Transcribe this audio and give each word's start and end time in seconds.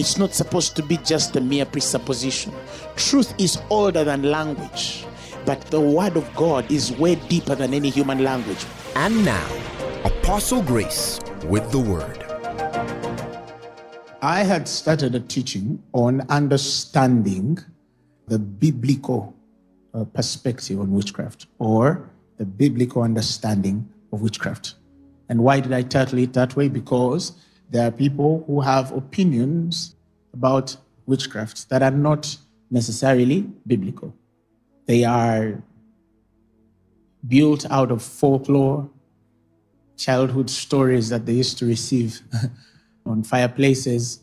It's 0.00 0.16
not 0.16 0.32
supposed 0.32 0.76
to 0.76 0.82
be 0.82 0.96
just 0.96 1.36
a 1.36 1.42
mere 1.42 1.66
presupposition. 1.66 2.54
Truth 2.96 3.34
is 3.36 3.60
older 3.68 4.02
than 4.02 4.22
language, 4.22 5.04
but 5.44 5.60
the 5.66 5.78
word 5.78 6.16
of 6.16 6.34
God 6.34 6.72
is 6.72 6.90
way 6.92 7.16
deeper 7.16 7.54
than 7.54 7.74
any 7.74 7.90
human 7.90 8.24
language. 8.24 8.64
And 8.96 9.22
now, 9.26 9.46
Apostle 10.02 10.62
Grace 10.62 11.20
with 11.44 11.70
the 11.70 11.80
word. 11.80 12.24
I 14.22 14.42
had 14.42 14.66
started 14.66 15.14
a 15.14 15.20
teaching 15.20 15.82
on 15.92 16.22
understanding 16.30 17.58
the 18.26 18.38
biblical 18.38 19.36
uh, 19.92 20.04
perspective 20.04 20.80
on 20.80 20.92
witchcraft 20.92 21.44
or 21.58 22.08
the 22.38 22.46
biblical 22.46 23.02
understanding 23.02 23.86
of 24.14 24.22
witchcraft. 24.22 24.76
And 25.28 25.44
why 25.44 25.60
did 25.60 25.74
I 25.74 25.82
title 25.82 26.20
it 26.20 26.32
that 26.32 26.56
way? 26.56 26.68
Because 26.68 27.32
there 27.70 27.86
are 27.86 27.92
people 27.92 28.42
who 28.48 28.60
have 28.60 28.90
opinions 28.90 29.94
about 30.32 30.76
witchcraft 31.06 31.68
that 31.68 31.82
are 31.82 31.90
not 31.90 32.36
necessarily 32.70 33.42
biblical. 33.66 34.14
They 34.86 35.04
are 35.04 35.62
built 37.26 37.70
out 37.70 37.90
of 37.90 38.02
folklore, 38.02 38.88
childhood 39.96 40.48
stories 40.48 41.08
that 41.10 41.26
they 41.26 41.34
used 41.34 41.58
to 41.58 41.66
receive 41.66 42.20
on 43.06 43.22
fireplaces, 43.22 44.20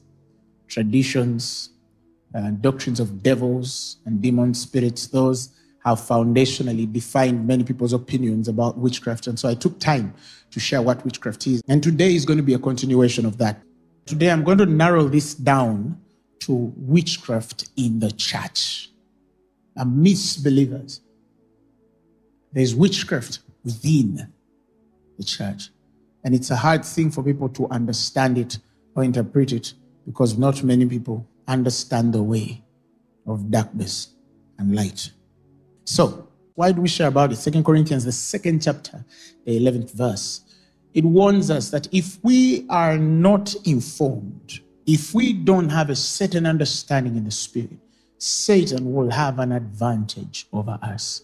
traditions, 0.67 1.69
uh, 2.35 2.51
doctrines 2.51 2.99
of 2.99 3.21
devils 3.21 3.97
and 4.05 4.21
demon 4.21 4.53
spirits. 4.53 5.07
Those 5.07 5.49
have 5.85 5.99
foundationally 5.99 6.91
defined 6.91 7.47
many 7.47 7.63
people's 7.63 7.93
opinions 7.93 8.47
about 8.47 8.77
witchcraft. 8.77 9.27
And 9.27 9.39
so 9.39 9.47
I 9.47 9.55
took 9.55 9.79
time 9.79 10.13
to 10.51 10.59
share 10.59 10.81
what 10.81 11.03
witchcraft 11.05 11.47
is. 11.47 11.61
And 11.67 11.81
today 11.81 12.15
is 12.15 12.25
going 12.25 12.37
to 12.37 12.43
be 12.43 12.53
a 12.53 12.59
continuation 12.59 13.25
of 13.25 13.37
that. 13.37 13.61
Today 14.05 14.31
I'm 14.31 14.43
going 14.43 14.57
to 14.57 14.65
narrow 14.65 15.07
this 15.07 15.33
down 15.33 15.99
to 16.39 16.73
witchcraft 16.77 17.69
in 17.75 17.99
the 17.99 18.11
church 18.11 18.91
amidst 19.75 20.43
believers. 20.43 21.01
There's 22.51 22.73
witchcraft 22.73 23.39
within 23.63 24.31
the 25.17 25.23
church. 25.23 25.69
And 26.23 26.33
it's 26.33 26.51
a 26.51 26.55
hard 26.55 26.83
thing 26.83 27.11
for 27.11 27.23
people 27.23 27.49
to 27.49 27.67
understand 27.69 28.37
it 28.37 28.59
or 28.95 29.03
interpret 29.03 29.51
it 29.51 29.73
because 30.05 30.37
not 30.37 30.63
many 30.63 30.85
people 30.85 31.27
understand 31.47 32.13
the 32.13 32.23
way 32.23 32.63
of 33.25 33.51
darkness 33.51 34.09
and 34.57 34.75
light. 34.75 35.11
So, 35.85 36.27
why 36.55 36.71
do 36.71 36.81
we 36.81 36.87
share 36.87 37.07
about 37.07 37.31
it? 37.31 37.35
Second 37.35 37.63
Corinthians, 37.63 38.03
the 38.03 38.11
second 38.11 38.63
chapter, 38.63 39.05
the 39.45 39.59
11th 39.59 39.93
verse. 39.93 40.41
It 40.93 41.05
warns 41.05 41.51
us 41.51 41.69
that 41.69 41.87
if 41.93 42.17
we 42.23 42.65
are 42.69 42.97
not 42.97 43.53
informed, 43.65 44.61
if 44.87 45.13
we 45.13 45.33
don't 45.33 45.69
have 45.69 45.89
a 45.89 45.95
certain 45.95 46.45
understanding 46.45 47.17
in 47.17 47.25
the 47.25 47.31
spirit, 47.31 47.77
Satan 48.17 48.93
will 48.93 49.11
have 49.11 49.37
an 49.37 49.51
advantage 49.51 50.47
over 50.51 50.79
us. 50.81 51.21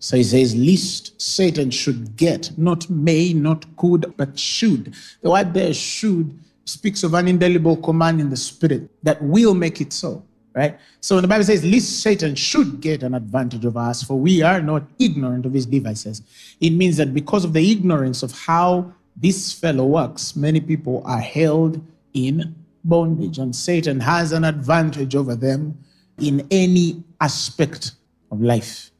So 0.00 0.16
he 0.16 0.24
says, 0.24 0.54
least 0.54 1.20
Satan 1.20 1.70
should 1.70 2.16
get, 2.16 2.58
not 2.58 2.90
may, 2.90 3.32
not 3.32 3.64
could, 3.76 4.14
but 4.16 4.38
should. 4.38 4.94
The 5.22 5.30
word 5.30 5.54
there, 5.54 5.72
should, 5.72 6.38
speaks 6.64 7.02
of 7.02 7.14
an 7.14 7.28
indelible 7.28 7.76
command 7.76 8.20
in 8.20 8.28
the 8.28 8.36
spirit 8.36 8.90
that 9.02 9.22
will 9.22 9.54
make 9.54 9.80
it 9.80 9.92
so 9.92 10.24
right? 10.54 10.78
So 11.00 11.14
when 11.14 11.22
the 11.22 11.28
Bible 11.28 11.44
says, 11.44 11.64
least 11.64 12.02
Satan 12.02 12.34
should 12.34 12.80
get 12.80 13.02
an 13.02 13.14
advantage 13.14 13.64
of 13.64 13.76
us, 13.76 14.02
for 14.02 14.18
we 14.18 14.42
are 14.42 14.60
not 14.60 14.82
ignorant 14.98 15.46
of 15.46 15.52
his 15.52 15.66
devices. 15.66 16.22
It 16.60 16.70
means 16.70 16.96
that 16.96 17.14
because 17.14 17.44
of 17.44 17.52
the 17.52 17.70
ignorance 17.70 18.22
of 18.22 18.32
how 18.32 18.92
this 19.16 19.52
fellow 19.52 19.86
works, 19.86 20.34
many 20.34 20.60
people 20.60 21.02
are 21.04 21.20
held 21.20 21.80
in 22.14 22.54
bondage, 22.84 23.38
and 23.38 23.54
Satan 23.54 24.00
has 24.00 24.32
an 24.32 24.44
advantage 24.44 25.14
over 25.14 25.34
them 25.34 25.78
in 26.18 26.46
any 26.50 27.02
aspect 27.20 27.92
of 28.30 28.40
life. 28.40 28.90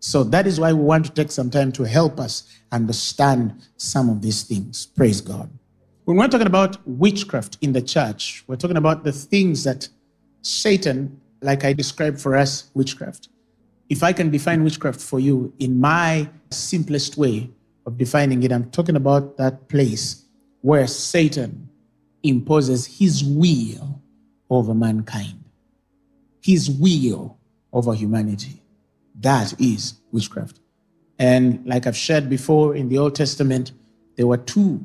So 0.00 0.24
that 0.24 0.46
is 0.46 0.60
why 0.60 0.72
we 0.72 0.82
want 0.82 1.06
to 1.06 1.12
take 1.12 1.30
some 1.30 1.50
time 1.50 1.72
to 1.72 1.84
help 1.84 2.20
us 2.20 2.44
understand 2.70 3.60
some 3.76 4.08
of 4.08 4.22
these 4.22 4.42
things. 4.42 4.86
Praise 4.86 5.20
God. 5.20 5.50
When 6.04 6.16
we're 6.16 6.28
talking 6.28 6.46
about 6.46 6.78
witchcraft 6.86 7.58
in 7.60 7.72
the 7.72 7.82
church, 7.82 8.44
we're 8.46 8.56
talking 8.56 8.76
about 8.76 9.04
the 9.04 9.12
things 9.12 9.64
that 9.64 9.88
Satan, 10.42 11.20
like 11.42 11.64
I 11.64 11.72
described 11.72 12.20
for 12.20 12.36
us, 12.36 12.70
witchcraft. 12.74 13.28
If 13.88 14.02
I 14.02 14.12
can 14.12 14.30
define 14.30 14.64
witchcraft 14.64 15.00
for 15.00 15.20
you 15.20 15.52
in 15.58 15.80
my 15.80 16.28
simplest 16.50 17.16
way 17.16 17.50
of 17.84 17.98
defining 17.98 18.42
it, 18.42 18.52
I'm 18.52 18.70
talking 18.70 18.96
about 18.96 19.36
that 19.38 19.68
place 19.68 20.24
where 20.60 20.86
Satan 20.86 21.67
imposes 22.22 22.86
his 22.86 23.24
will 23.24 24.00
over 24.50 24.74
mankind, 24.74 25.44
his 26.42 26.70
will 26.70 27.38
over 27.72 27.94
humanity. 27.94 28.62
That 29.20 29.60
is 29.60 29.94
witchcraft. 30.12 30.60
And 31.18 31.66
like 31.66 31.86
I've 31.86 31.96
shared 31.96 32.30
before 32.30 32.76
in 32.76 32.88
the 32.88 32.98
Old 32.98 33.14
Testament, 33.14 33.72
there 34.16 34.26
were 34.26 34.36
two 34.36 34.84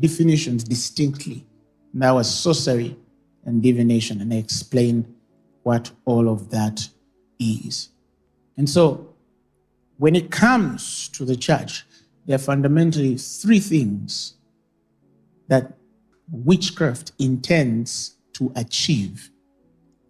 definitions 0.00 0.64
distinctly. 0.64 1.46
And 1.92 2.02
that 2.02 2.12
was 2.12 2.32
sorcery 2.32 2.96
and 3.44 3.62
divination, 3.62 4.20
and 4.20 4.32
I 4.32 4.36
explain 4.36 5.14
what 5.62 5.90
all 6.04 6.28
of 6.28 6.50
that 6.50 6.88
is. 7.38 7.90
And 8.56 8.68
so, 8.68 9.14
when 9.98 10.16
it 10.16 10.30
comes 10.30 11.08
to 11.10 11.24
the 11.24 11.36
church, 11.36 11.84
there 12.26 12.36
are 12.36 12.38
fundamentally 12.38 13.16
three 13.16 13.60
things 13.60 14.34
that 15.48 15.74
witchcraft 16.30 17.12
intends 17.18 18.16
to 18.34 18.52
achieve 18.56 19.30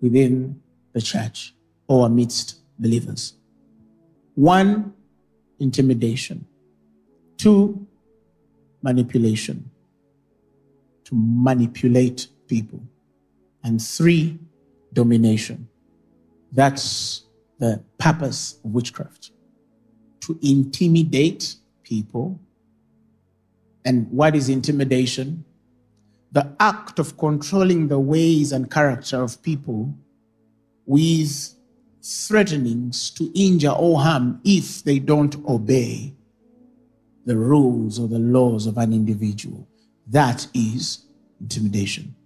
within 0.01 0.61
the 0.93 1.01
church 1.01 1.55
or 1.89 2.07
amidst 2.07 2.61
believers. 2.79 3.35
One, 4.35 4.95
intimidation. 5.59 6.47
Two, 7.37 7.87
manipulation. 8.83 9.71
To 11.05 11.15
manipulate 11.15 12.29
people. 12.47 12.83
And 13.63 13.81
three, 13.81 14.39
domination. 14.93 15.69
That's 16.53 17.25
the 17.59 17.83
purpose 17.99 18.59
of 18.65 18.73
witchcraft 18.73 19.31
to 20.21 20.39
intimidate 20.43 21.57
people. 21.83 22.41
And 23.85 24.11
what 24.11 24.35
is 24.35 24.49
intimidation? 24.49 25.45
The 26.35 26.53
act 26.59 26.99
of 26.99 27.17
controlling 27.17 27.87
the 27.87 27.99
ways 27.99 28.51
and 28.51 28.69
character 28.69 29.23
of 29.23 29.41
people 29.41 29.95
with 30.85 31.55
threatenings 32.03 33.11
to 33.11 33.31
injure 33.35 33.71
or 33.71 34.01
harm 34.01 34.41
if 34.45 34.83
they 34.83 34.99
don't 34.99 35.37
obey 35.47 36.13
the 37.25 37.37
rules 37.37 38.01
or 38.01 38.09
the 38.09 38.19
laws 38.19 38.67
of 38.67 38.79
an 38.79 38.93
individual. 38.93 39.67
That 40.09 40.47
is 40.53 41.07
intimidation. 41.41 42.17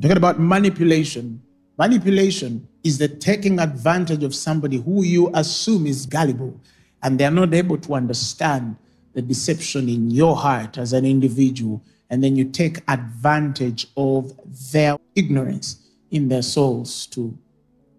Talking 0.00 0.16
about 0.16 0.38
manipulation. 0.38 1.42
Manipulation 1.76 2.68
is 2.84 2.98
the 2.98 3.08
taking 3.08 3.58
advantage 3.58 4.22
of 4.22 4.32
somebody 4.32 4.76
who 4.76 5.02
you 5.02 5.28
assume 5.34 5.88
is 5.88 6.06
gullible 6.06 6.60
and 7.02 7.18
they're 7.18 7.32
not 7.32 7.52
able 7.52 7.78
to 7.78 7.94
understand 7.94 8.76
the 9.12 9.22
deception 9.22 9.88
in 9.88 10.08
your 10.08 10.36
heart 10.36 10.78
as 10.78 10.92
an 10.92 11.04
individual. 11.04 11.82
And 12.10 12.22
then 12.22 12.36
you 12.36 12.44
take 12.44 12.78
advantage 12.88 13.86
of 13.96 14.32
their 14.72 14.96
ignorance 15.14 15.88
in 16.10 16.28
their 16.28 16.42
souls 16.42 17.06
to 17.08 17.36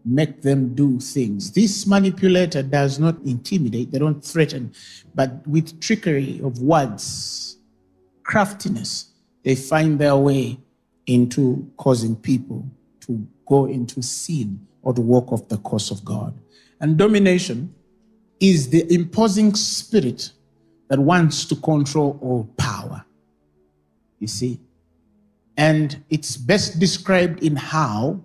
make 0.06 0.41
them 0.41 0.73
do 0.73 1.00
things. 1.00 1.51
This 1.51 1.85
manipulator 1.85 2.63
does 2.63 3.00
not 3.00 3.17
intimidate, 3.25 3.91
they 3.91 4.00
don't 4.00 4.23
threaten, 4.23 4.73
but 5.13 5.45
with 5.47 5.79
trickery 5.79 6.39
of 6.44 6.59
words, 6.59 7.57
craftiness, 8.23 9.11
they 9.44 9.56
find 9.56 10.00
their 10.00 10.15
way 10.15 10.59
into 11.05 11.71
causing 11.77 12.15
people 12.15 12.65
to 13.01 13.27
go 13.47 13.65
into 13.65 14.01
sin 14.01 14.65
or 14.81 14.94
to 14.94 15.01
walk 15.01 15.31
off 15.31 15.47
the 15.47 15.57
course 15.57 15.91
of 15.91 16.03
God. 16.05 16.38
And 16.79 16.97
domination 16.97 17.73
is 18.39 18.69
the 18.69 18.91
imposing 18.94 19.53
spirit 19.55 20.31
that 20.88 21.00
wants 21.00 21.45
to 21.45 21.55
control 21.55 22.17
all 22.21 22.45
power. 22.57 23.05
You 24.19 24.27
see? 24.27 24.60
And 25.57 26.04
it's 26.10 26.38
best 26.38 26.80
described 26.80 27.44
in 27.44 27.56
how 27.56 28.21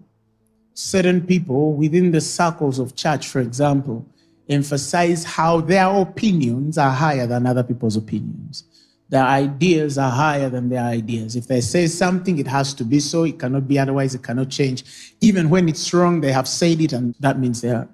certain 0.75 1.26
people 1.26 1.75
within 1.75 2.12
the 2.12 2.20
circles 2.20 2.79
of 2.79 2.94
church, 2.94 3.29
for 3.29 3.41
example, 3.41 4.06
emphasize 4.49 5.25
how 5.25 5.61
their 5.61 5.87
opinions 5.87 6.79
are 6.79 6.91
higher 6.91 7.26
than 7.26 7.46
other 7.46 7.62
people's 7.62 7.96
opinions. 7.96 8.64
Their 9.08 9.25
ideas 9.25 9.99
are 9.99 10.11
higher 10.11 10.49
than 10.49 10.69
their 10.69 10.82
ideas. 10.82 11.37
If 11.37 11.46
they 11.46 11.61
say 11.61 11.87
something, 11.87 12.38
it 12.38 12.47
has 12.47 12.75
to 12.75 12.85
be 12.85 13.00
so. 13.00 13.25
It 13.25 13.38
cannot 13.38 13.69
be 13.69 13.79
otherwise. 13.79 14.14
It 14.14 14.23
cannot 14.23 14.50
change. 14.50 14.85
Even 15.20 15.50
when 15.50 15.69
it's 15.69 15.93
wrong, 15.93 16.20
they 16.20 16.32
have 16.32 16.49
said 16.49 16.81
it, 16.81 16.93
and 16.93 17.14
that 17.20 17.38
means 17.38 17.61
they 17.61 17.70
are 17.70 17.88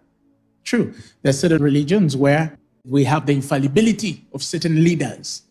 true. 0.65 0.95
There 1.23 1.31
are 1.31 1.35
certain 1.35 1.63
religions 1.63 2.17
where 2.17 2.59
we 2.85 3.05
have 3.05 3.27
the 3.27 3.33
infallibility 3.33 4.27
of 4.33 4.43
certain 4.43 4.83
leaders 4.83 5.43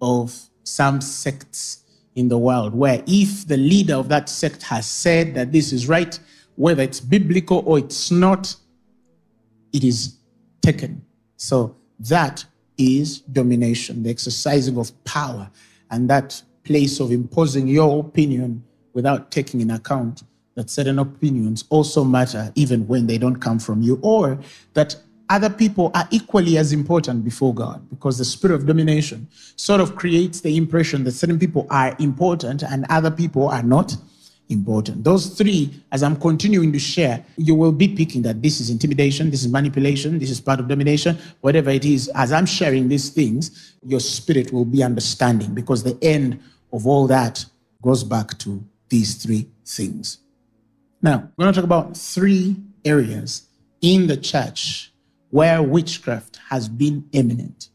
of 0.00 0.48
some 0.64 1.00
sects 1.00 1.84
in 2.14 2.28
the 2.28 2.38
world, 2.38 2.74
where 2.74 3.02
if 3.06 3.46
the 3.46 3.56
leader 3.56 3.94
of 3.94 4.08
that 4.08 4.28
sect 4.28 4.62
has 4.62 4.86
said 4.86 5.34
that 5.34 5.52
this 5.52 5.72
is 5.72 5.88
right, 5.88 6.18
whether 6.56 6.82
it's 6.82 7.00
biblical 7.00 7.62
or 7.66 7.78
it's 7.78 8.10
not, 8.10 8.54
it 9.72 9.84
is 9.84 10.16
taken. 10.62 11.04
So 11.36 11.76
that 12.00 12.44
is 12.78 13.20
domination, 13.20 14.02
the 14.02 14.10
exercising 14.10 14.78
of 14.78 14.92
power, 15.04 15.50
and 15.90 16.08
that 16.10 16.42
place 16.64 17.00
of 17.00 17.12
imposing 17.12 17.68
your 17.68 18.00
opinion 18.00 18.64
without 18.92 19.30
taking 19.30 19.60
in 19.60 19.70
account 19.70 20.22
that 20.54 20.70
certain 20.70 21.00
opinions 21.00 21.64
also 21.68 22.04
matter 22.04 22.52
even 22.54 22.86
when 22.86 23.06
they 23.06 23.18
don't 23.18 23.36
come 23.36 23.58
from 23.58 23.82
you, 23.82 23.98
or 24.02 24.38
that 24.74 24.96
other 25.30 25.50
people 25.50 25.90
are 25.94 26.06
equally 26.10 26.58
as 26.58 26.72
important 26.72 27.24
before 27.24 27.54
God 27.54 27.88
because 27.88 28.18
the 28.18 28.24
spirit 28.24 28.54
of 28.54 28.66
domination 28.66 29.28
sort 29.56 29.80
of 29.80 29.96
creates 29.96 30.40
the 30.40 30.56
impression 30.56 31.04
that 31.04 31.12
certain 31.12 31.38
people 31.38 31.66
are 31.70 31.96
important 31.98 32.62
and 32.62 32.84
other 32.90 33.10
people 33.10 33.48
are 33.48 33.62
not 33.62 33.96
important. 34.50 35.02
Those 35.04 35.28
three, 35.28 35.82
as 35.90 36.02
I'm 36.02 36.16
continuing 36.16 36.72
to 36.72 36.78
share, 36.78 37.24
you 37.36 37.54
will 37.54 37.72
be 37.72 37.88
picking 37.88 38.22
that 38.22 38.42
this 38.42 38.60
is 38.60 38.68
intimidation, 38.68 39.30
this 39.30 39.42
is 39.42 39.50
manipulation, 39.50 40.18
this 40.18 40.30
is 40.30 40.40
part 40.40 40.60
of 40.60 40.68
domination, 40.68 41.18
whatever 41.40 41.70
it 41.70 41.84
is. 41.84 42.08
As 42.14 42.32
I'm 42.32 42.46
sharing 42.46 42.88
these 42.88 43.08
things, 43.08 43.74
your 43.86 44.00
spirit 44.00 44.52
will 44.52 44.66
be 44.66 44.82
understanding 44.82 45.54
because 45.54 45.82
the 45.82 45.98
end 46.02 46.40
of 46.72 46.86
all 46.86 47.06
that 47.06 47.44
goes 47.82 48.04
back 48.04 48.36
to 48.38 48.62
these 48.88 49.14
three 49.14 49.48
things. 49.64 50.18
Now, 51.00 51.30
we're 51.36 51.44
going 51.44 51.54
to 51.54 51.60
talk 51.60 51.64
about 51.64 51.96
three 51.96 52.56
areas 52.84 53.48
in 53.80 54.06
the 54.06 54.16
church 54.16 54.92
where 55.34 55.60
witchcraft 55.60 56.38
has 56.48 56.68
been 56.68 57.04
eminent. 57.12 57.70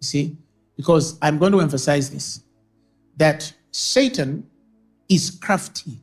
You 0.00 0.06
see, 0.06 0.36
because 0.76 1.16
I'm 1.22 1.38
going 1.38 1.52
to 1.52 1.60
emphasize 1.60 2.10
this 2.10 2.42
that 3.16 3.52
Satan 3.70 4.44
is 5.08 5.30
crafty. 5.30 6.02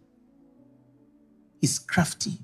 Is 1.62 1.78
crafty. 1.78 2.40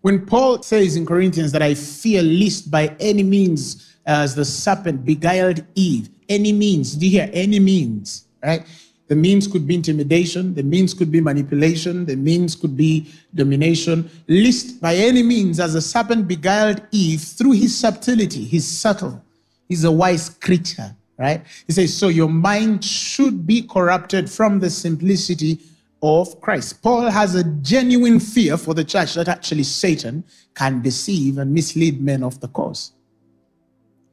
When 0.00 0.24
Paul 0.24 0.62
says 0.62 0.96
in 0.96 1.04
Corinthians 1.04 1.52
that 1.52 1.60
I 1.60 1.74
fear 1.74 2.22
least 2.22 2.70
by 2.70 2.96
any 2.98 3.22
means 3.22 3.98
as 4.06 4.34
the 4.34 4.46
serpent 4.46 5.04
beguiled 5.04 5.66
Eve, 5.74 6.08
any 6.30 6.52
means, 6.54 6.94
do 6.94 7.04
you 7.04 7.20
hear? 7.20 7.28
Any 7.34 7.60
means, 7.60 8.26
right? 8.42 8.66
The 9.08 9.16
means 9.16 9.46
could 9.46 9.66
be 9.66 9.76
intimidation, 9.76 10.54
the 10.54 10.64
means 10.64 10.92
could 10.92 11.12
be 11.12 11.20
manipulation, 11.20 12.06
the 12.06 12.16
means 12.16 12.56
could 12.56 12.76
be 12.76 13.12
domination. 13.34 14.10
Least 14.26 14.80
by 14.80 14.96
any 14.96 15.22
means 15.22 15.60
as 15.60 15.74
the 15.74 15.80
serpent 15.80 16.26
beguiled 16.26 16.82
Eve 16.90 17.20
through 17.20 17.52
his 17.52 17.76
subtlety, 17.76 18.42
he's 18.42 18.66
subtle, 18.66 19.22
he's 19.68 19.84
a 19.84 19.92
wise 19.92 20.28
creature, 20.30 20.94
right? 21.18 21.44
He 21.68 21.72
says, 21.72 21.96
So 21.96 22.08
your 22.08 22.28
mind 22.28 22.84
should 22.84 23.46
be 23.46 23.62
corrupted 23.62 24.28
from 24.28 24.58
the 24.58 24.70
simplicity 24.70 25.60
of 26.02 26.40
Christ. 26.40 26.82
Paul 26.82 27.08
has 27.08 27.36
a 27.36 27.44
genuine 27.44 28.18
fear 28.18 28.56
for 28.56 28.74
the 28.74 28.84
church 28.84 29.14
that 29.14 29.28
actually 29.28 29.62
Satan 29.62 30.24
can 30.54 30.82
deceive 30.82 31.38
and 31.38 31.54
mislead 31.54 32.02
men 32.02 32.24
off 32.24 32.40
the 32.40 32.48
course. 32.48 32.92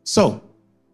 So, 0.04 0.44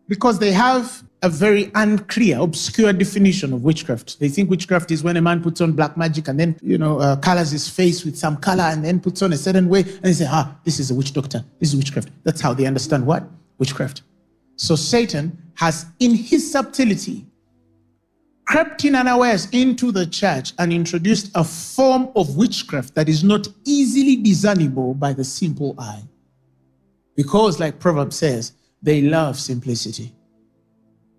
because 0.09 0.39
they 0.39 0.51
have 0.51 1.03
a 1.21 1.29
very 1.29 1.69
unclear, 1.75 2.39
obscure 2.39 2.91
definition 2.91 3.53
of 3.53 3.63
witchcraft. 3.63 4.19
They 4.19 4.27
think 4.27 4.49
witchcraft 4.49 4.89
is 4.89 5.03
when 5.03 5.17
a 5.17 5.21
man 5.21 5.41
puts 5.41 5.61
on 5.61 5.73
black 5.73 5.95
magic 5.97 6.27
and 6.27 6.39
then, 6.39 6.57
you 6.61 6.77
know, 6.77 6.99
uh, 6.99 7.15
colors 7.17 7.51
his 7.51 7.69
face 7.69 8.03
with 8.03 8.17
some 8.17 8.37
color 8.37 8.63
and 8.63 8.83
then 8.83 8.99
puts 8.99 9.21
on 9.21 9.31
a 9.33 9.37
certain 9.37 9.69
way 9.69 9.81
and 9.81 10.01
they 10.01 10.13
say, 10.13 10.25
ah, 10.27 10.57
this 10.65 10.79
is 10.79 10.91
a 10.91 10.95
witch 10.95 11.13
doctor. 11.13 11.45
This 11.59 11.69
is 11.69 11.75
witchcraft. 11.75 12.09
That's 12.23 12.41
how 12.41 12.53
they 12.53 12.65
understand 12.65 13.05
what? 13.05 13.23
Witchcraft. 13.59 14.01
So 14.55 14.75
Satan 14.75 15.37
has, 15.55 15.85
in 15.99 16.15
his 16.15 16.51
subtlety, 16.51 17.27
crept 18.45 18.83
in 18.83 18.95
unawares 18.95 19.47
into 19.51 19.91
the 19.91 20.07
church 20.07 20.53
and 20.57 20.73
introduced 20.73 21.31
a 21.35 21.43
form 21.43 22.09
of 22.15 22.35
witchcraft 22.35 22.95
that 22.95 23.07
is 23.07 23.23
not 23.23 23.47
easily 23.65 24.15
discernible 24.15 24.95
by 24.95 25.13
the 25.13 25.23
simple 25.23 25.75
eye. 25.77 26.01
Because, 27.15 27.59
like 27.59 27.79
Proverbs 27.79 28.15
says, 28.15 28.53
they 28.81 29.01
love 29.01 29.37
simplicity. 29.37 30.13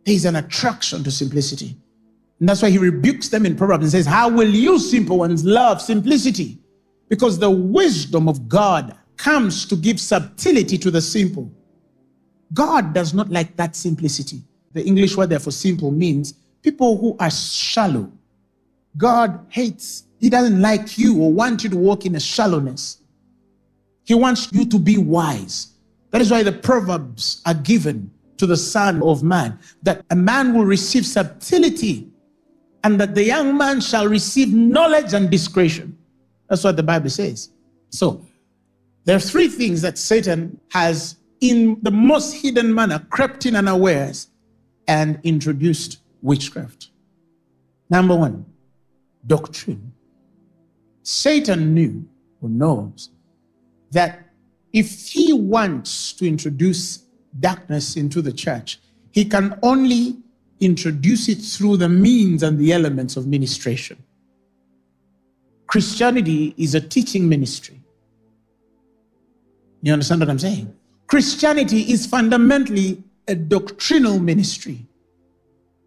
There 0.05 0.15
is 0.15 0.25
an 0.25 0.37
attraction 0.37 1.05
to 1.05 1.11
simplicity. 1.11 1.77
And 2.39 2.49
that's 2.49 2.62
why 2.62 2.71
he 2.71 2.79
rebukes 2.79 3.29
them 3.29 3.45
in 3.45 3.55
Proverbs 3.55 3.85
and 3.85 3.93
says, 3.93 4.07
How 4.07 4.29
will 4.29 4.49
you, 4.49 4.79
simple 4.79 5.19
ones, 5.19 5.45
love 5.45 5.83
simplicity? 5.83 6.59
Because 7.09 7.39
the 7.39 7.51
wisdom 7.51 8.29
of 8.29 8.49
God 8.49 8.97
comes 9.17 9.67
to 9.67 9.77
give 9.77 10.01
subtlety 10.01 10.79
to 10.79 10.91
the 10.91 11.03
simple. 11.03 11.53
God 12.55 12.95
does 12.95 13.12
not 13.12 13.29
like 13.29 13.57
that 13.57 13.77
simplicity. 13.77 14.43
The 14.73 14.85
English 14.85 15.17
word 15.17 15.29
there 15.29 15.39
for 15.39 15.51
simple 15.51 15.91
means 15.91 16.35
people 16.63 16.97
who 16.97 17.17
are 17.21 17.31
shallow. 17.31 18.11
God 18.97 19.47
hates, 19.51 20.05
He 20.19 20.31
doesn't 20.31 20.61
like 20.61 20.97
you 20.97 21.21
or 21.21 21.33
want 21.33 21.63
you 21.63 21.71
to 21.71 21.77
walk 21.77 22.06
in 22.06 22.15
a 22.15 22.21
shallowness. 22.21 22.99
He 24.05 24.15
wants 24.15 24.51
you 24.53 24.65
to 24.67 24.79
be 24.79 24.97
wise. 24.97 25.69
That 26.11 26.21
is 26.21 26.31
why 26.31 26.43
the 26.43 26.53
Proverbs 26.53 27.43
are 27.47 27.55
given 27.55 28.11
to 28.37 28.47
the 28.47 28.57
Son 28.57 29.03
of 29.03 29.23
Man, 29.23 29.59
that 29.83 30.05
a 30.11 30.17
man 30.17 30.55
will 30.55 30.65
receive 30.65 31.07
subtlety 31.07 32.09
and 32.83 33.01
that 33.01 33.15
the 33.15 33.23
young 33.23 33.57
man 33.57 33.81
shall 33.81 34.09
receive 34.09 34.53
knowledge 34.53 35.12
and 35.12 35.31
discretion. 35.31 35.97
That's 36.49 36.65
what 36.65 36.77
the 36.77 36.83
Bible 36.83 37.11
says. 37.11 37.51
So, 37.91 38.25
there 39.05 39.17
are 39.17 39.21
three 39.21 39.49
things 39.49 39.83
that 39.83 39.99
Satan 39.99 40.59
has, 40.73 41.17
in 41.41 41.79
the 41.83 41.91
most 41.91 42.35
hidden 42.35 42.75
manner, 42.75 42.99
crept 43.11 43.47
in 43.47 43.56
unawares 43.56 44.29
and 44.89 45.19
introduced 45.23 45.99
witchcraft. 46.23 46.91
Number 47.89 48.17
one, 48.17 48.47
doctrine. 49.27 49.93
Satan 51.03 51.75
knew 51.75 52.09
or 52.41 52.49
knows 52.49 53.11
that 53.91 54.30
if 54.72 55.08
he 55.08 55.32
wants 55.32 56.12
to 56.15 56.27
introduce 56.27 57.05
darkness 57.39 57.96
into 57.96 58.22
the 58.22 58.32
church, 58.32 58.79
he 59.10 59.24
can 59.24 59.58
only 59.62 60.17
introduce 60.60 61.29
it 61.29 61.39
through 61.39 61.77
the 61.79 61.89
means 61.89 62.43
and 62.43 62.58
the 62.58 62.72
elements 62.72 63.17
of 63.17 63.27
ministration. 63.27 63.96
Christianity 65.67 66.55
is 66.56 66.74
a 66.74 66.81
teaching 66.81 67.29
ministry. 67.29 67.81
You 69.82 69.93
understand 69.93 70.20
what 70.20 70.29
I'm 70.29 70.39
saying? 70.39 70.74
Christianity 71.06 71.93
is 71.93 72.06
fundamentally 72.06 73.03
a 73.27 73.34
doctrinal 73.34 74.19
ministry. 74.19 74.86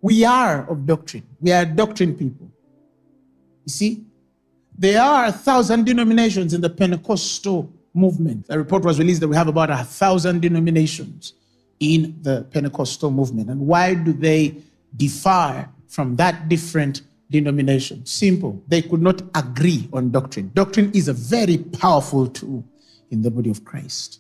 We 0.02 0.26
are 0.26 0.70
of 0.70 0.86
doctrine. 0.86 1.24
We 1.40 1.52
are 1.52 1.66
doctrine 1.66 2.16
people. 2.16 2.52
You 3.66 3.72
see, 3.72 4.04
there 4.78 5.02
are 5.02 5.26
a 5.26 5.32
thousand 5.32 5.86
denominations 5.86 6.54
in 6.54 6.62
the 6.62 6.70
Pentecostal 6.70 7.72
movement. 7.94 8.46
A 8.50 8.58
report 8.58 8.84
was 8.84 9.00
released 9.00 9.22
that 9.22 9.28
we 9.28 9.36
have 9.36 9.48
about 9.48 9.70
a 9.70 9.84
thousand 9.84 10.42
denominations 10.42 11.34
in 11.80 12.18
the 12.22 12.44
Pentecostal 12.52 13.12
movement. 13.12 13.50
And 13.50 13.62
why 13.68 13.94
do 13.94 14.14
they 14.14 14.56
differ 14.96 15.70
from 15.88 16.16
that 16.16 16.50
different 16.50 17.02
denomination? 17.30 18.06
Simple. 18.06 18.62
They 18.68 18.82
could 18.82 19.02
not 19.02 19.22
agree 19.36 19.90
on 19.94 20.12
doctrine. 20.12 20.52
Doctrine 20.54 20.92
is 20.94 21.08
a 21.08 21.14
very 21.14 21.58
powerful 21.58 22.28
tool 22.28 22.64
in 23.12 23.22
the 23.22 23.30
body 23.30 23.50
of 23.50 23.64
Christ. 23.64 24.20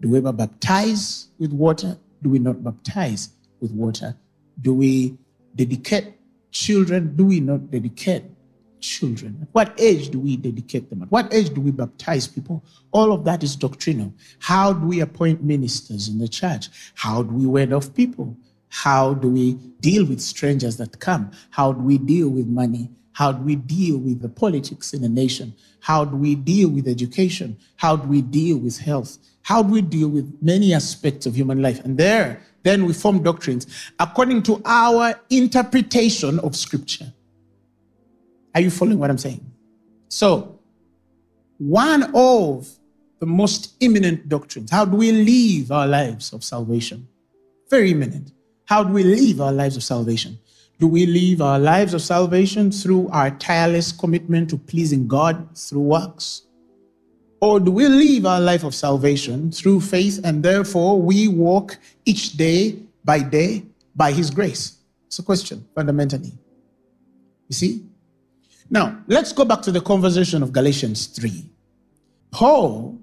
Do 0.00 0.10
we 0.10 0.20
baptize 0.20 1.28
with 1.38 1.52
water? 1.52 1.96
Do 2.22 2.30
we 2.30 2.38
not 2.38 2.62
baptize 2.62 3.30
with 3.60 3.72
water? 3.72 4.16
Do 4.60 4.74
we 4.74 5.16
dedicate 5.54 6.14
children? 6.50 7.16
Do 7.16 7.26
we 7.26 7.40
not 7.40 7.70
dedicate 7.70 8.24
children? 8.84 9.38
At 9.42 9.48
what 9.52 9.74
age 9.78 10.10
do 10.10 10.20
we 10.20 10.36
dedicate 10.36 10.90
them? 10.90 11.02
At 11.02 11.10
what 11.10 11.32
age 11.32 11.52
do 11.54 11.60
we 11.60 11.70
baptize 11.70 12.28
people? 12.28 12.64
All 12.92 13.12
of 13.12 13.24
that 13.24 13.42
is 13.42 13.56
doctrinal. 13.56 14.12
How 14.38 14.72
do 14.72 14.86
we 14.86 15.00
appoint 15.00 15.42
ministers 15.42 16.08
in 16.08 16.18
the 16.18 16.28
church? 16.28 16.68
How 16.94 17.22
do 17.22 17.34
we 17.34 17.46
wed 17.46 17.72
off 17.72 17.94
people? 17.94 18.36
How 18.68 19.14
do 19.14 19.28
we 19.28 19.54
deal 19.80 20.04
with 20.04 20.20
strangers 20.20 20.76
that 20.76 21.00
come? 21.00 21.30
How 21.50 21.72
do 21.72 21.80
we 21.80 21.96
deal 21.96 22.28
with 22.28 22.46
money? 22.46 22.90
How 23.12 23.30
do 23.30 23.42
we 23.42 23.54
deal 23.54 23.98
with 23.98 24.20
the 24.20 24.28
politics 24.28 24.92
in 24.92 25.04
a 25.04 25.08
nation? 25.08 25.54
How 25.80 26.04
do 26.04 26.16
we 26.16 26.34
deal 26.34 26.68
with 26.68 26.88
education? 26.88 27.56
How 27.76 27.94
do 27.96 28.08
we 28.08 28.20
deal 28.20 28.58
with 28.58 28.78
health? 28.78 29.18
How 29.42 29.62
do 29.62 29.72
we 29.72 29.82
deal 29.82 30.08
with 30.08 30.36
many 30.42 30.74
aspects 30.74 31.24
of 31.24 31.36
human 31.36 31.62
life? 31.62 31.84
And 31.84 31.96
there, 31.96 32.42
then 32.64 32.84
we 32.84 32.92
form 32.92 33.22
doctrines 33.22 33.66
according 34.00 34.42
to 34.44 34.60
our 34.64 35.20
interpretation 35.30 36.40
of 36.40 36.56
Scripture. 36.56 37.12
Are 38.54 38.60
you 38.60 38.70
following 38.70 38.98
what 38.98 39.10
I'm 39.10 39.18
saying? 39.18 39.44
So, 40.08 40.60
one 41.58 42.10
of 42.14 42.68
the 43.24 43.26
most 43.26 43.74
imminent 43.80 44.28
doctrines. 44.28 44.70
How 44.70 44.84
do 44.84 44.98
we 44.98 45.10
live 45.10 45.72
our 45.72 45.86
lives 45.86 46.34
of 46.34 46.44
salvation? 46.44 47.08
Very 47.70 47.92
imminent. 47.92 48.32
How 48.66 48.84
do 48.84 48.92
we 48.92 49.02
live 49.02 49.40
our 49.40 49.52
lives 49.52 49.78
of 49.78 49.82
salvation? 49.82 50.38
Do 50.78 50.86
we 50.88 51.06
live 51.06 51.40
our 51.40 51.58
lives 51.58 51.94
of 51.94 52.02
salvation 52.02 52.70
through 52.70 53.08
our 53.08 53.30
tireless 53.30 53.92
commitment 53.92 54.50
to 54.50 54.58
pleasing 54.58 55.08
God 55.08 55.56
through 55.56 55.80
works? 55.80 56.42
Or 57.40 57.60
do 57.60 57.70
we 57.70 57.88
live 57.88 58.26
our 58.26 58.40
life 58.40 58.62
of 58.62 58.74
salvation 58.74 59.50
through 59.50 59.80
faith 59.80 60.20
and 60.22 60.42
therefore 60.42 61.00
we 61.00 61.28
walk 61.28 61.78
each 62.04 62.32
day 62.32 62.78
by 63.06 63.20
day 63.20 63.64
by 63.96 64.12
His 64.12 64.30
grace? 64.30 64.78
It's 65.06 65.18
a 65.18 65.22
question, 65.22 65.66
fundamentally. 65.74 66.32
You 67.48 67.54
see? 67.54 67.84
Now, 68.70 69.02
let's 69.06 69.32
go 69.32 69.44
back 69.44 69.62
to 69.62 69.72
the 69.72 69.80
conversation 69.80 70.42
of 70.42 70.52
Galatians 70.52 71.06
3. 71.06 71.50
Paul 72.30 72.98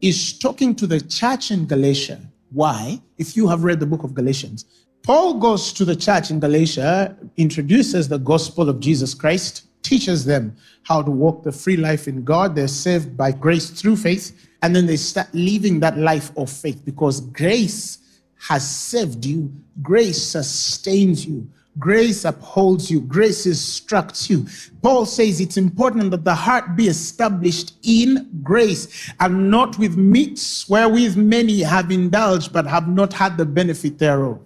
is 0.00 0.38
talking 0.38 0.74
to 0.76 0.86
the 0.86 1.00
church 1.00 1.50
in 1.50 1.66
Galatia. 1.66 2.20
Why? 2.52 3.00
If 3.18 3.36
you 3.36 3.48
have 3.48 3.64
read 3.64 3.80
the 3.80 3.86
book 3.86 4.04
of 4.04 4.14
Galatians, 4.14 4.64
Paul 5.02 5.34
goes 5.34 5.72
to 5.74 5.84
the 5.84 5.96
church 5.96 6.30
in 6.30 6.40
Galatia, 6.40 7.16
introduces 7.36 8.08
the 8.08 8.18
gospel 8.18 8.68
of 8.68 8.80
Jesus 8.80 9.14
Christ, 9.14 9.66
teaches 9.82 10.24
them 10.24 10.56
how 10.82 11.02
to 11.02 11.10
walk 11.10 11.42
the 11.42 11.52
free 11.52 11.76
life 11.76 12.06
in 12.06 12.22
God. 12.22 12.54
They're 12.54 12.68
saved 12.68 13.16
by 13.16 13.32
grace 13.32 13.70
through 13.70 13.96
faith, 13.96 14.48
and 14.62 14.74
then 14.76 14.86
they 14.86 14.96
start 14.96 15.28
living 15.34 15.80
that 15.80 15.98
life 15.98 16.36
of 16.36 16.50
faith 16.50 16.84
because 16.84 17.20
grace 17.20 17.98
has 18.38 18.68
saved 18.68 19.24
you, 19.24 19.52
grace 19.82 20.22
sustains 20.22 21.26
you. 21.26 21.48
Grace 21.78 22.24
upholds 22.24 22.90
you, 22.90 23.00
grace 23.00 23.46
instructs 23.46 24.28
you. 24.28 24.46
Paul 24.82 25.06
says 25.06 25.40
it's 25.40 25.56
important 25.56 26.10
that 26.10 26.24
the 26.24 26.34
heart 26.34 26.74
be 26.74 26.88
established 26.88 27.74
in 27.84 28.28
grace 28.42 29.10
and 29.20 29.50
not 29.50 29.78
with 29.78 29.96
meats 29.96 30.68
wherewith 30.68 31.16
many 31.16 31.60
have 31.60 31.90
indulged 31.92 32.52
but 32.52 32.66
have 32.66 32.88
not 32.88 33.12
had 33.12 33.38
the 33.38 33.44
benefit 33.44 33.98
thereof. 33.98 34.40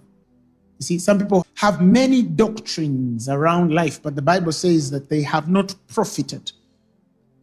You 0.77 0.83
see, 0.85 0.99
some 0.99 1.17
people 1.17 1.45
have 1.55 1.81
many 1.81 2.21
doctrines 2.21 3.27
around 3.27 3.73
life, 3.73 4.01
but 4.03 4.15
the 4.15 4.21
Bible 4.21 4.51
says 4.51 4.91
that 4.91 5.09
they 5.09 5.21
have 5.23 5.49
not 5.49 5.73
profited, 5.87 6.51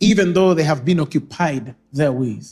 even 0.01 0.33
though 0.33 0.55
they 0.55 0.65
have 0.65 0.85
been 0.85 1.01
occupied 1.01 1.75
therewith. 1.93 2.47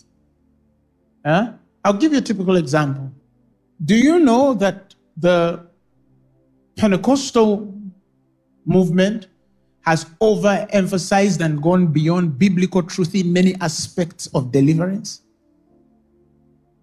Huh? 1.25 1.53
I'll 1.85 1.93
give 1.93 2.13
you 2.13 2.19
a 2.19 2.23
typical 2.23 2.57
example. 2.57 3.13
Do 3.85 3.95
you 3.95 4.19
know 4.19 4.55
that 4.55 4.95
the 5.17 5.70
Pentecostal 6.77 7.75
movement 8.65 9.29
has 9.83 10.05
overemphasized 10.21 11.41
and 11.45 11.63
gone 11.63 11.87
beyond 11.87 12.39
biblical 12.39 12.83
truth 12.83 13.15
in 13.15 13.33
many 13.33 13.55
aspects 13.61 14.27
of 14.35 14.53
deliverance? 14.53 15.23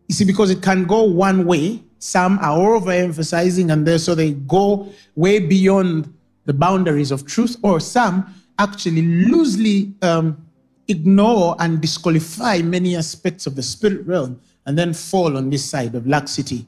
You 0.08 0.15
see, 0.15 0.25
because 0.25 0.50
it 0.50 0.62
can 0.62 0.86
go 0.86 1.03
one 1.03 1.46
way, 1.46 1.84
some 2.00 2.39
are 2.39 2.58
overemphasizing 2.58 3.72
and 3.72 3.86
there, 3.86 3.98
so 3.98 4.15
they 4.15 4.34
go 4.34 4.91
way 5.15 5.39
beyond 5.39 6.13
the 6.46 6.53
boundaries 6.53 7.12
of 7.12 7.25
truth, 7.25 7.58
or 7.62 7.79
some 7.79 8.34
actually 8.58 9.01
loosely 9.01 9.94
um, 10.01 10.46
ignore 10.88 11.56
and 11.60 11.82
disqualify 11.82 12.60
many 12.60 12.96
aspects 12.96 13.46
of 13.46 13.56
the 13.56 13.63
spirit 13.63 14.06
realm 14.06 14.39
and 14.65 14.77
then 14.77 14.94
fall 14.94 15.38
on 15.38 15.50
this 15.50 15.63
side 15.63 15.96
of 15.96 16.08
laxity 16.08 16.65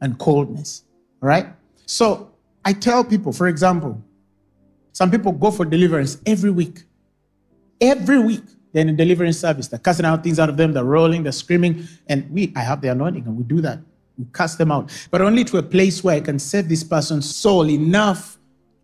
and 0.00 0.18
coldness. 0.18 0.82
All 1.22 1.28
right? 1.28 1.46
So 1.86 2.32
I 2.64 2.72
tell 2.72 3.04
people, 3.04 3.32
for 3.32 3.46
example, 3.46 4.02
some 4.92 5.10
people 5.10 5.32
go 5.32 5.50
for 5.50 5.64
deliverance 5.64 6.18
every 6.26 6.50
week. 6.50 6.82
Every 7.80 8.18
week, 8.18 8.42
they're 8.72 8.82
in 8.82 8.88
a 8.90 8.92
deliverance 8.92 9.38
service. 9.38 9.68
They're 9.68 9.78
casting 9.78 10.04
out 10.04 10.22
things 10.22 10.38
out 10.38 10.48
of 10.48 10.56
them, 10.56 10.72
they're 10.72 10.84
rolling, 10.84 11.22
they're 11.22 11.32
screaming. 11.32 11.86
And 12.08 12.30
we, 12.30 12.52
I 12.56 12.60
have 12.60 12.80
the 12.80 12.88
anointing, 12.88 13.24
and 13.26 13.36
we 13.36 13.44
do 13.44 13.60
that. 13.60 13.78
We 14.18 14.26
cast 14.34 14.58
them 14.58 14.72
out. 14.72 14.90
But 15.10 15.20
only 15.20 15.44
to 15.44 15.58
a 15.58 15.62
place 15.62 16.02
where 16.02 16.16
I 16.16 16.20
can 16.20 16.38
save 16.38 16.68
this 16.68 16.82
person's 16.82 17.34
soul 17.34 17.68
enough 17.70 18.38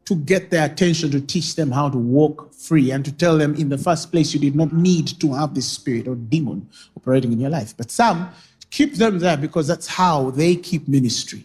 to 0.04 0.16
get 0.16 0.50
their 0.50 0.66
attention 0.66 1.10
to 1.10 1.20
teach 1.20 1.54
them 1.54 1.70
how 1.70 1.88
to 1.88 1.98
walk 1.98 2.52
free 2.52 2.90
and 2.90 3.04
to 3.04 3.12
tell 3.12 3.38
them 3.38 3.54
in 3.54 3.68
the 3.68 3.78
first 3.78 4.10
place 4.10 4.34
you 4.34 4.40
did 4.40 4.54
not 4.54 4.72
need 4.72 5.08
to 5.20 5.32
have 5.32 5.54
this 5.54 5.68
spirit 5.68 6.08
or 6.08 6.14
demon 6.14 6.68
operating 6.96 7.32
in 7.32 7.40
your 7.40 7.50
life. 7.50 7.74
But 7.76 7.90
some 7.90 8.30
keep 8.70 8.94
them 8.94 9.18
there 9.18 9.36
because 9.36 9.66
that's 9.66 9.86
how 9.86 10.30
they 10.30 10.56
keep 10.56 10.88
ministry. 10.88 11.44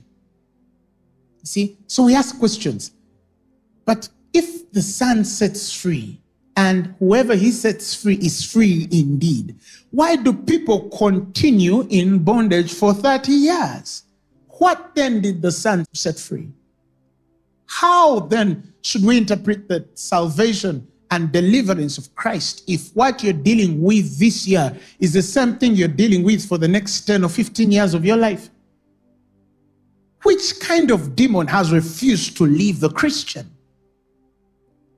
See? 1.47 1.77
So 1.87 2.03
we 2.03 2.15
ask 2.15 2.37
questions. 2.37 2.91
But 3.85 4.09
if 4.33 4.71
the 4.71 4.81
Son 4.81 5.23
sets 5.23 5.73
free, 5.73 6.21
and 6.57 6.95
whoever 6.97 7.35
he 7.35 7.51
sets 7.51 7.93
free 7.93 8.15
is 8.15 8.43
free 8.43 8.87
indeed, 8.91 9.55
why 9.91 10.15
do 10.15 10.33
people 10.33 10.89
continue 10.89 11.87
in 11.89 12.23
bondage 12.23 12.73
for 12.73 12.93
30 12.93 13.31
years? 13.31 14.03
What 14.57 14.95
then 14.95 15.21
did 15.21 15.41
the 15.43 15.51
Son 15.51 15.85
set 15.93 16.17
free? 16.17 16.49
How 17.67 18.21
then 18.21 18.73
should 18.81 19.05
we 19.05 19.17
interpret 19.17 19.67
the 19.67 19.87
salvation 19.93 20.87
and 21.11 21.31
deliverance 21.31 21.99
of 21.99 22.13
Christ 22.15 22.63
if 22.67 22.89
what 22.95 23.23
you're 23.23 23.33
dealing 23.33 23.81
with 23.81 24.17
this 24.17 24.47
year 24.47 24.75
is 24.99 25.13
the 25.13 25.21
same 25.21 25.57
thing 25.57 25.75
you're 25.75 25.87
dealing 25.87 26.23
with 26.23 26.43
for 26.43 26.57
the 26.57 26.67
next 26.67 27.01
10 27.01 27.23
or 27.23 27.29
15 27.29 27.71
years 27.71 27.93
of 27.93 28.03
your 28.03 28.17
life? 28.17 28.49
Which 30.23 30.59
kind 30.59 30.91
of 30.91 31.15
demon 31.15 31.47
has 31.47 31.71
refused 31.71 32.37
to 32.37 32.45
leave 32.45 32.79
the 32.79 32.89
Christian? 32.89 33.49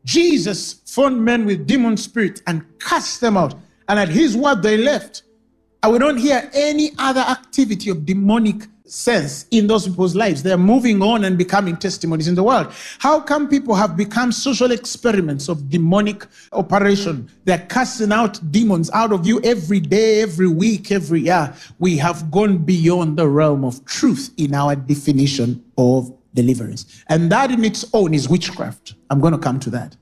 Jesus 0.05 0.81
found 0.85 1.23
men 1.23 1.45
with 1.45 1.67
demon 1.67 1.97
spirits 1.97 2.41
and 2.47 2.65
cast 2.79 3.21
them 3.21 3.37
out, 3.37 3.53
and 3.87 3.99
at 3.99 4.09
his 4.09 4.35
word 4.35 4.63
they 4.63 4.77
left. 4.77 5.23
And 5.83 5.93
we 5.93 5.99
don't 5.99 6.17
hear 6.17 6.49
any 6.53 6.91
other 6.97 7.21
activity 7.21 7.89
of 7.89 8.05
demonic 8.05 8.67
sense 8.89 9.45
in 9.51 9.67
those 9.67 9.87
people's 9.87 10.15
lives. 10.15 10.43
They're 10.43 10.57
moving 10.57 11.01
on 11.01 11.23
and 11.23 11.37
becoming 11.37 11.77
testimonies 11.77 12.27
in 12.27 12.35
the 12.35 12.43
world. 12.43 12.73
How 12.99 13.19
come 13.19 13.47
people 13.47 13.75
have 13.75 13.95
become 13.95 14.31
social 14.31 14.71
experiments 14.71 15.47
of 15.47 15.69
demonic 15.69 16.25
operation? 16.51 17.29
They're 17.45 17.65
casting 17.69 18.11
out 18.11 18.39
demons 18.51 18.89
out 18.91 19.11
of 19.11 19.25
you 19.27 19.39
every 19.41 19.79
day, 19.79 20.21
every 20.21 20.47
week, 20.47 20.91
every 20.91 21.21
year. 21.21 21.53
We 21.77 21.97
have 21.97 22.31
gone 22.31 22.57
beyond 22.57 23.17
the 23.17 23.27
realm 23.27 23.63
of 23.63 23.85
truth 23.85 24.31
in 24.37 24.53
our 24.55 24.75
definition 24.75 25.63
of 25.77 26.13
deliverance. 26.33 27.03
And 27.07 27.31
that 27.31 27.51
in 27.51 27.63
its 27.63 27.85
own 27.93 28.13
is 28.13 28.27
witchcraft. 28.27 28.95
I'm 29.09 29.19
going 29.19 29.33
to 29.33 29.39
come 29.39 29.59
to 29.61 29.69
that. 29.71 29.95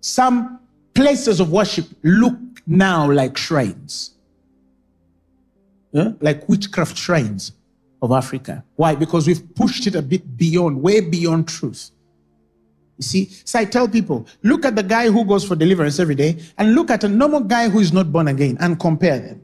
Some 0.00 0.60
places 0.94 1.40
of 1.40 1.50
worship 1.50 1.86
look 2.02 2.36
now 2.66 3.10
like 3.10 3.36
shrines. 3.36 4.12
Like 5.92 6.46
witchcraft 6.46 6.98
shrines 6.98 7.52
of 8.06 8.12
Africa. 8.12 8.64
Why? 8.76 8.94
Because 8.94 9.26
we've 9.26 9.54
pushed 9.54 9.86
it 9.86 9.94
a 9.94 10.02
bit 10.02 10.36
beyond, 10.36 10.80
way 10.80 11.00
beyond 11.00 11.48
truth. 11.48 11.90
You 12.98 13.02
see, 13.02 13.28
so 13.44 13.58
I 13.58 13.64
tell 13.66 13.86
people, 13.88 14.26
look 14.42 14.64
at 14.64 14.74
the 14.74 14.82
guy 14.82 15.10
who 15.10 15.24
goes 15.24 15.44
for 15.44 15.54
deliverance 15.54 15.98
every 15.98 16.14
day 16.14 16.38
and 16.56 16.74
look 16.74 16.90
at 16.90 17.04
a 17.04 17.08
normal 17.08 17.40
guy 17.40 17.68
who 17.68 17.80
is 17.80 17.92
not 17.92 18.10
born 18.10 18.28
again 18.28 18.56
and 18.60 18.80
compare 18.80 19.18
them. 19.18 19.42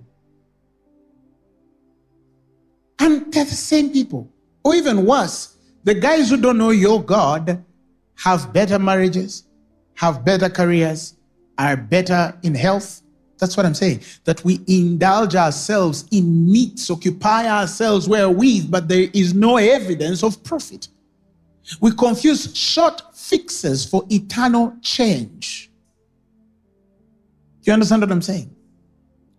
And 2.98 3.32
they're 3.32 3.44
the 3.44 3.50
same 3.50 3.90
people. 3.90 4.30
Or 4.64 4.74
even 4.74 5.04
worse, 5.04 5.56
the 5.84 5.94
guys 5.94 6.30
who 6.30 6.36
don't 6.36 6.56
know 6.56 6.70
your 6.70 7.02
God 7.02 7.62
have 8.14 8.52
better 8.52 8.78
marriages, 8.78 9.44
have 9.96 10.24
better 10.24 10.48
careers, 10.48 11.16
are 11.58 11.76
better 11.76 12.38
in 12.42 12.54
health, 12.54 13.02
that's 13.38 13.56
what 13.56 13.66
I'm 13.66 13.74
saying. 13.74 14.02
That 14.24 14.44
we 14.44 14.60
indulge 14.66 15.34
ourselves 15.34 16.06
in 16.10 16.50
meats, 16.50 16.90
occupy 16.90 17.48
ourselves 17.48 18.08
where 18.08 18.30
we, 18.30 18.62
but 18.62 18.88
there 18.88 19.08
is 19.12 19.34
no 19.34 19.56
evidence 19.56 20.22
of 20.22 20.42
profit. 20.44 20.88
We 21.80 21.92
confuse 21.92 22.56
short 22.56 23.02
fixes 23.14 23.84
for 23.84 24.04
eternal 24.10 24.76
change. 24.82 25.70
You 27.62 27.72
understand 27.72 28.02
what 28.02 28.10
I'm 28.10 28.22
saying? 28.22 28.54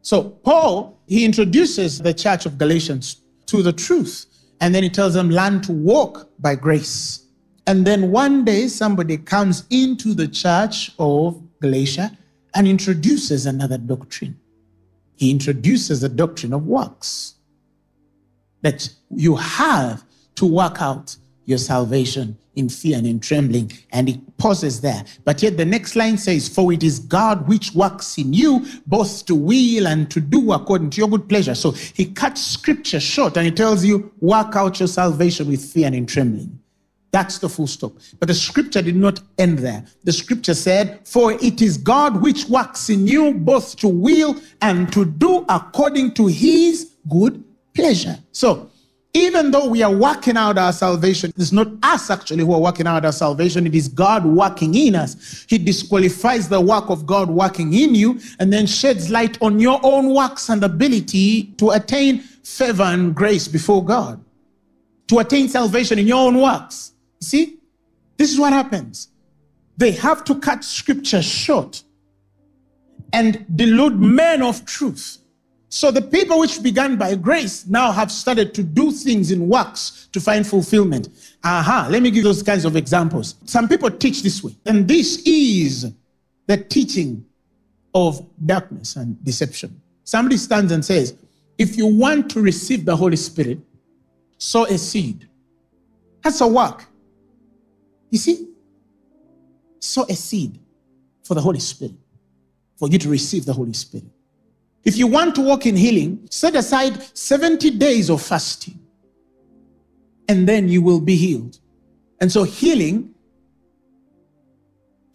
So, 0.01 0.23
Paul, 0.23 0.99
he 1.07 1.25
introduces 1.25 1.99
the 1.99 2.13
church 2.13 2.45
of 2.45 2.57
Galatians 2.57 3.21
to 3.47 3.61
the 3.61 3.73
truth, 3.73 4.25
and 4.61 4.73
then 4.73 4.83
he 4.83 4.89
tells 4.89 5.13
them, 5.13 5.29
learn 5.29 5.61
to 5.61 5.71
walk 5.71 6.29
by 6.39 6.55
grace. 6.55 7.27
And 7.67 7.85
then 7.85 8.11
one 8.11 8.43
day, 8.43 8.67
somebody 8.67 9.17
comes 9.17 9.65
into 9.69 10.13
the 10.13 10.27
church 10.27 10.91
of 10.99 11.41
Galatia 11.61 12.17
and 12.55 12.67
introduces 12.67 13.45
another 13.45 13.77
doctrine. 13.77 14.39
He 15.15 15.31
introduces 15.31 16.01
the 16.01 16.09
doctrine 16.09 16.53
of 16.53 16.65
works 16.65 17.35
that 18.61 18.89
you 19.09 19.35
have 19.35 20.03
to 20.35 20.45
work 20.45 20.81
out 20.81 21.15
your 21.45 21.57
salvation 21.57 22.37
in 22.55 22.69
fear 22.69 22.97
and 22.97 23.05
in 23.05 23.19
trembling. 23.19 23.71
And 23.91 24.09
it 24.09 24.37
pauses 24.37 24.81
there. 24.81 25.03
But 25.25 25.41
yet 25.43 25.57
the 25.57 25.65
next 25.65 25.95
line 25.95 26.17
says, 26.17 26.47
For 26.47 26.71
it 26.71 26.83
is 26.83 26.99
God 26.99 27.47
which 27.47 27.73
works 27.73 28.17
in 28.17 28.33
you 28.33 28.65
both 28.87 29.25
to 29.25 29.35
will 29.35 29.87
and 29.87 30.09
to 30.11 30.19
do 30.21 30.53
according 30.53 30.91
to 30.91 30.99
your 30.99 31.09
good 31.09 31.27
pleasure. 31.27 31.55
So 31.55 31.71
he 31.71 32.05
cuts 32.05 32.41
scripture 32.41 32.99
short 32.99 33.37
and 33.37 33.45
he 33.45 33.51
tells 33.51 33.83
you, 33.83 34.11
Work 34.21 34.55
out 34.55 34.79
your 34.79 34.87
salvation 34.87 35.47
with 35.47 35.63
fear 35.63 35.87
and 35.87 35.95
in 35.95 36.05
trembling. 36.05 36.59
That's 37.13 37.37
the 37.37 37.47
full 37.47 37.67
stop. 37.67 37.93
But 38.19 38.27
the 38.27 38.33
scripture 38.33 38.81
did 38.81 38.95
not 38.95 39.21
end 39.37 39.59
there. 39.59 39.85
The 40.03 40.11
scripture 40.11 40.55
said, 40.55 41.07
For 41.07 41.33
it 41.33 41.61
is 41.61 41.77
God 41.77 42.19
which 42.23 42.49
works 42.49 42.89
in 42.89 43.05
you 43.05 43.35
both 43.35 43.75
to 43.77 43.87
will 43.87 44.35
and 44.61 44.91
to 44.93 45.05
do 45.05 45.45
according 45.47 46.15
to 46.15 46.25
his 46.25 46.95
good 47.07 47.43
pleasure. 47.75 48.17
So, 48.31 48.71
even 49.13 49.51
though 49.51 49.67
we 49.67 49.83
are 49.83 49.95
working 49.95 50.37
out 50.37 50.57
our 50.57 50.73
salvation, 50.73 51.31
it's 51.37 51.51
not 51.51 51.67
us 51.83 52.09
actually 52.09 52.43
who 52.45 52.53
are 52.53 52.59
working 52.59 52.87
out 52.87 53.05
our 53.05 53.11
salvation, 53.11 53.67
it 53.67 53.75
is 53.75 53.87
God 53.87 54.25
working 54.25 54.73
in 54.73 54.95
us. 54.95 55.45
He 55.47 55.59
disqualifies 55.59 56.49
the 56.49 56.59
work 56.59 56.89
of 56.89 57.05
God 57.05 57.29
working 57.29 57.75
in 57.75 57.93
you 57.93 58.19
and 58.39 58.51
then 58.51 58.65
sheds 58.65 59.11
light 59.11 59.39
on 59.39 59.59
your 59.59 59.79
own 59.83 60.15
works 60.15 60.49
and 60.49 60.63
ability 60.63 61.43
to 61.57 61.69
attain 61.69 62.21
favor 62.21 62.81
and 62.81 63.13
grace 63.13 63.47
before 63.47 63.85
God, 63.85 64.19
to 65.09 65.19
attain 65.19 65.47
salvation 65.47 65.99
in 65.99 66.07
your 66.07 66.25
own 66.25 66.41
works. 66.41 66.92
See, 67.23 67.59
this 68.17 68.31
is 68.31 68.39
what 68.39 68.53
happens. 68.53 69.09
They 69.77 69.91
have 69.91 70.23
to 70.25 70.39
cut 70.39 70.63
scripture 70.63 71.21
short 71.21 71.83
and 73.11 73.45
delude 73.55 73.99
men 73.99 74.41
of 74.41 74.65
truth. 74.65 75.17
So 75.69 75.89
the 75.89 76.01
people 76.01 76.39
which 76.39 76.61
began 76.61 76.97
by 76.97 77.15
grace 77.15 77.65
now 77.65 77.91
have 77.91 78.11
started 78.11 78.53
to 78.53 78.63
do 78.63 78.91
things 78.91 79.31
in 79.31 79.47
works 79.49 80.07
to 80.11 80.19
find 80.19 80.45
fulfillment. 80.45 81.09
Aha, 81.43 81.87
let 81.89 82.03
me 82.03 82.11
give 82.11 82.23
those 82.23 82.43
kinds 82.43 82.65
of 82.65 82.75
examples. 82.75 83.35
Some 83.45 83.67
people 83.67 83.89
teach 83.89 84.21
this 84.21 84.43
way, 84.43 84.55
and 84.65 84.87
this 84.87 85.23
is 85.25 85.91
the 86.45 86.57
teaching 86.57 87.25
of 87.95 88.23
darkness 88.45 88.95
and 88.95 89.23
deception. 89.23 89.81
Somebody 90.03 90.37
stands 90.37 90.71
and 90.71 90.85
says, 90.85 91.15
if 91.57 91.77
you 91.77 91.87
want 91.87 92.29
to 92.31 92.41
receive 92.41 92.85
the 92.85 92.95
Holy 92.95 93.15
Spirit, 93.15 93.59
sow 94.37 94.65
a 94.65 94.77
seed. 94.77 95.27
That's 96.23 96.41
a 96.41 96.47
work. 96.47 96.85
You 98.13 98.19
see, 98.19 98.47
sow 99.79 100.05
a 100.07 100.13
seed 100.13 100.59
for 101.23 101.33
the 101.33 101.41
Holy 101.41 101.59
Spirit, 101.59 101.95
for 102.77 102.87
you 102.87 102.99
to 102.99 103.09
receive 103.09 103.43
the 103.43 103.53
Holy 103.53 103.73
Spirit. 103.73 104.05
If 104.83 104.97
you 104.97 105.07
want 105.07 105.33
to 105.33 105.41
walk 105.41 105.65
in 105.65 105.75
healing, 105.75 106.27
set 106.29 106.53
aside 106.53 107.01
70 107.17 107.71
days 107.71 108.11
of 108.11 108.21
fasting, 108.21 108.79
and 110.29 110.47
then 110.47 110.69
you 110.69 110.83
will 110.83 110.99
be 110.99 111.15
healed. 111.15 111.57
And 112.21 112.31
so, 112.31 112.43
healing 112.43 113.15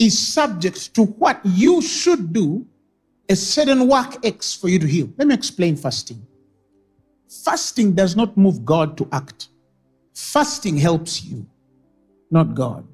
is 0.00 0.18
subject 0.18 0.92
to 0.94 1.04
what 1.04 1.40
you 1.44 1.80
should 1.80 2.32
do, 2.32 2.66
a 3.28 3.36
certain 3.36 3.86
work 3.86 4.26
X 4.26 4.56
for 4.56 4.68
you 4.68 4.80
to 4.80 4.88
heal. 4.88 5.08
Let 5.16 5.28
me 5.28 5.34
explain 5.34 5.76
fasting. 5.76 6.26
Fasting 7.44 7.94
does 7.94 8.16
not 8.16 8.36
move 8.36 8.64
God 8.64 8.98
to 8.98 9.08
act, 9.12 9.50
fasting 10.14 10.76
helps 10.76 11.24
you 11.24 11.46
not 12.30 12.54
God. 12.54 12.86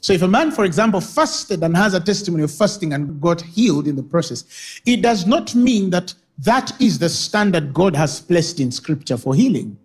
So 0.00 0.12
if 0.12 0.22
a 0.22 0.28
man, 0.28 0.52
for 0.52 0.64
example, 0.64 1.00
fasted 1.00 1.62
and 1.62 1.76
has 1.76 1.94
a 1.94 2.00
testimony 2.00 2.44
of 2.44 2.52
fasting 2.52 2.92
and 2.92 3.20
got 3.20 3.40
healed 3.40 3.88
in 3.88 3.96
the 3.96 4.02
process, 4.02 4.80
it 4.86 5.02
does 5.02 5.26
not 5.26 5.54
mean 5.54 5.90
that 5.90 6.14
that 6.38 6.72
is 6.80 6.98
the 6.98 7.08
standard 7.08 7.74
God 7.74 7.96
has 7.96 8.20
placed 8.20 8.60
in 8.60 8.70
scripture 8.70 9.16
for 9.16 9.34
healing. 9.34 9.76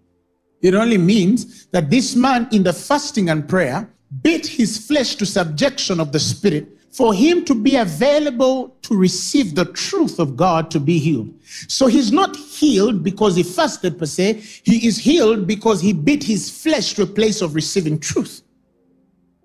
It 0.61 0.75
only 0.75 0.97
means 0.97 1.65
that 1.67 1.89
this 1.89 2.15
man 2.15 2.47
in 2.51 2.63
the 2.63 2.73
fasting 2.73 3.29
and 3.29 3.47
prayer 3.49 3.89
beat 4.21 4.45
his 4.45 4.77
flesh 4.77 5.15
to 5.15 5.25
subjection 5.25 5.99
of 5.99 6.11
the 6.11 6.19
spirit 6.19 6.67
for 6.91 7.11
him 7.11 7.43
to 7.43 7.55
be 7.55 7.75
available 7.75 8.77
to 8.83 8.95
receive 8.95 9.55
the 9.55 9.65
truth 9.65 10.19
of 10.19 10.37
God 10.37 10.69
to 10.69 10.79
be 10.79 10.99
healed. 10.99 11.33
So 11.67 11.87
he's 11.87 12.11
not 12.11 12.35
healed 12.35 13.03
because 13.03 13.35
he 13.35 13.41
fasted 13.41 13.97
per 13.97 14.05
se. 14.05 14.43
He 14.63 14.85
is 14.87 14.97
healed 14.97 15.47
because 15.47 15.81
he 15.81 15.91
beat 15.91 16.23
his 16.23 16.51
flesh 16.51 16.93
to 16.93 17.01
a 17.01 17.07
place 17.07 17.41
of 17.41 17.55
receiving 17.55 17.99
truth. 17.99 18.43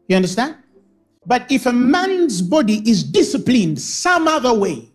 You 0.08 0.16
understand? 0.16 0.56
But 1.26 1.50
if 1.50 1.66
a 1.66 1.72
man's 1.72 2.40
body 2.40 2.82
is 2.88 3.04
disciplined 3.04 3.80
some 3.80 4.26
other 4.26 4.54
way 4.54 4.90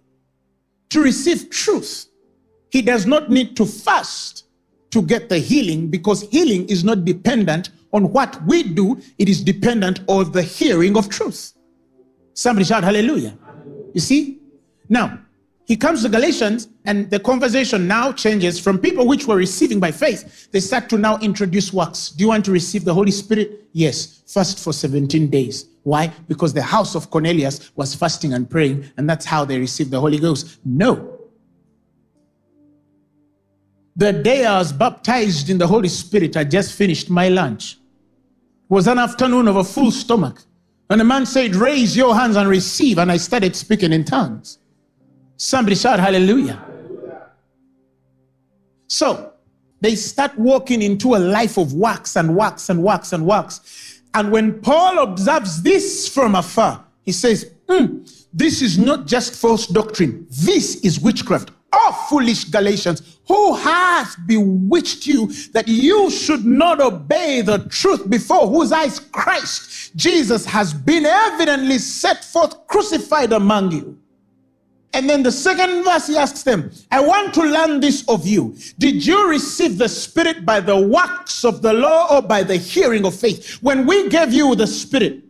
to 0.89 1.01
receive 1.01 1.49
truth, 1.49 2.07
he 2.69 2.81
does 2.81 3.05
not 3.05 3.29
need 3.29 3.55
to 3.57 3.65
fast 3.65 4.47
to 4.89 5.01
get 5.01 5.29
the 5.29 5.37
healing 5.37 5.89
because 5.89 6.23
healing 6.29 6.67
is 6.67 6.83
not 6.83 7.05
dependent 7.05 7.69
on 7.93 8.11
what 8.11 8.43
we 8.45 8.63
do, 8.63 8.99
it 9.19 9.29
is 9.29 9.43
dependent 9.43 9.99
on 10.07 10.31
the 10.31 10.41
hearing 10.41 10.97
of 10.97 11.09
truth. 11.09 11.53
Somebody 12.33 12.65
shout 12.65 12.83
hallelujah. 12.83 13.37
You 13.93 14.01
see? 14.01 14.39
Now, 14.89 15.19
he 15.65 15.77
comes 15.77 16.03
to 16.03 16.09
Galatians, 16.09 16.67
and 16.85 17.09
the 17.09 17.19
conversation 17.19 17.87
now 17.87 18.11
changes 18.11 18.59
from 18.59 18.77
people 18.77 19.07
which 19.07 19.27
were 19.27 19.37
receiving 19.37 19.79
by 19.79 19.91
faith. 19.91 20.51
They 20.51 20.59
start 20.59 20.89
to 20.89 20.97
now 20.97 21.17
introduce 21.19 21.71
works. 21.71 22.09
Do 22.09 22.23
you 22.23 22.27
want 22.27 22.43
to 22.45 22.51
receive 22.51 22.83
the 22.83 22.93
Holy 22.93 23.11
Spirit? 23.11 23.69
Yes. 23.71 24.23
Fast 24.27 24.61
for 24.61 24.73
17 24.73 25.29
days. 25.29 25.65
Why? 25.83 26.11
Because 26.27 26.53
the 26.53 26.61
house 26.61 26.95
of 26.95 27.09
Cornelius 27.09 27.71
was 27.75 27.95
fasting 27.95 28.33
and 28.33 28.49
praying, 28.49 28.91
and 28.97 29.09
that's 29.09 29.25
how 29.25 29.45
they 29.45 29.57
received 29.57 29.91
the 29.91 29.99
Holy 29.99 30.19
Ghost. 30.19 30.59
No. 30.65 31.19
The 33.95 34.11
day 34.11 34.45
I 34.45 34.57
was 34.57 34.73
baptized 34.73 35.49
in 35.49 35.57
the 35.57 35.67
Holy 35.67 35.89
Spirit, 35.89 36.35
I 36.35 36.43
just 36.43 36.73
finished 36.73 37.09
my 37.09 37.29
lunch. 37.29 37.75
It 37.75 38.73
was 38.73 38.87
an 38.87 38.97
afternoon 38.97 39.47
of 39.47 39.55
a 39.57 39.63
full 39.63 39.91
stomach. 39.91 40.41
And 40.89 40.99
the 40.99 41.05
man 41.05 41.25
said, 41.25 41.55
Raise 41.55 41.95
your 41.95 42.15
hands 42.15 42.35
and 42.35 42.49
receive. 42.49 42.97
And 42.97 43.11
I 43.11 43.17
started 43.17 43.55
speaking 43.55 43.93
in 43.93 44.03
tongues. 44.03 44.57
Somebody 45.43 45.75
shout 45.75 45.99
hallelujah. 45.99 46.57
So 48.87 49.33
they 49.81 49.95
start 49.95 50.37
walking 50.37 50.81
into 50.81 51.15
a 51.15 51.19
life 51.19 51.57
of 51.57 51.73
works 51.73 52.15
and 52.15 52.33
works 52.33 52.69
and 52.69 52.81
works 52.81 53.11
and 53.11 53.25
works. 53.25 53.99
And 54.13 54.31
when 54.31 54.61
Paul 54.61 54.99
observes 54.99 55.61
this 55.61 56.07
from 56.07 56.35
afar, 56.35 56.85
he 57.01 57.11
says, 57.11 57.51
mm, 57.67 58.09
This 58.31 58.61
is 58.61 58.79
not 58.79 59.05
just 59.05 59.35
false 59.35 59.67
doctrine, 59.67 60.25
this 60.29 60.77
is 60.77 61.01
witchcraft. 61.01 61.51
Oh, 61.73 62.07
foolish 62.09 62.45
Galatians, 62.45 63.19
who 63.27 63.55
has 63.55 64.15
bewitched 64.25 65.05
you 65.05 65.27
that 65.51 65.67
you 65.67 66.09
should 66.09 66.45
not 66.45 66.79
obey 66.79 67.41
the 67.41 67.67
truth 67.67 68.09
before 68.09 68.47
whose 68.47 68.71
eyes 68.71 68.97
Christ 68.97 69.93
Jesus 69.97 70.45
has 70.45 70.73
been 70.73 71.05
evidently 71.05 71.79
set 71.79 72.23
forth 72.23 72.65
crucified 72.67 73.33
among 73.33 73.73
you? 73.73 73.99
And 74.93 75.09
then 75.09 75.23
the 75.23 75.31
second 75.31 75.83
verse, 75.83 76.07
he 76.07 76.17
asks 76.17 76.43
them, 76.43 76.71
I 76.91 77.01
want 77.01 77.33
to 77.33 77.43
learn 77.43 77.79
this 77.79 78.07
of 78.07 78.27
you. 78.27 78.55
Did 78.77 79.05
you 79.05 79.27
receive 79.27 79.79
the 79.79 79.89
Spirit 79.89 80.45
by 80.45 80.59
the 80.59 80.77
works 80.77 81.43
of 81.43 81.63
the 81.63 81.73
law 81.73 82.15
or 82.15 82.21
by 82.21 82.43
the 82.43 82.57
hearing 82.57 83.03
of 83.05 83.15
faith? 83.15 83.55
When 83.63 83.87
we 83.87 84.07
gave 84.09 84.31
you 84.31 84.53
the 84.55 84.67
Spirit 84.67 85.23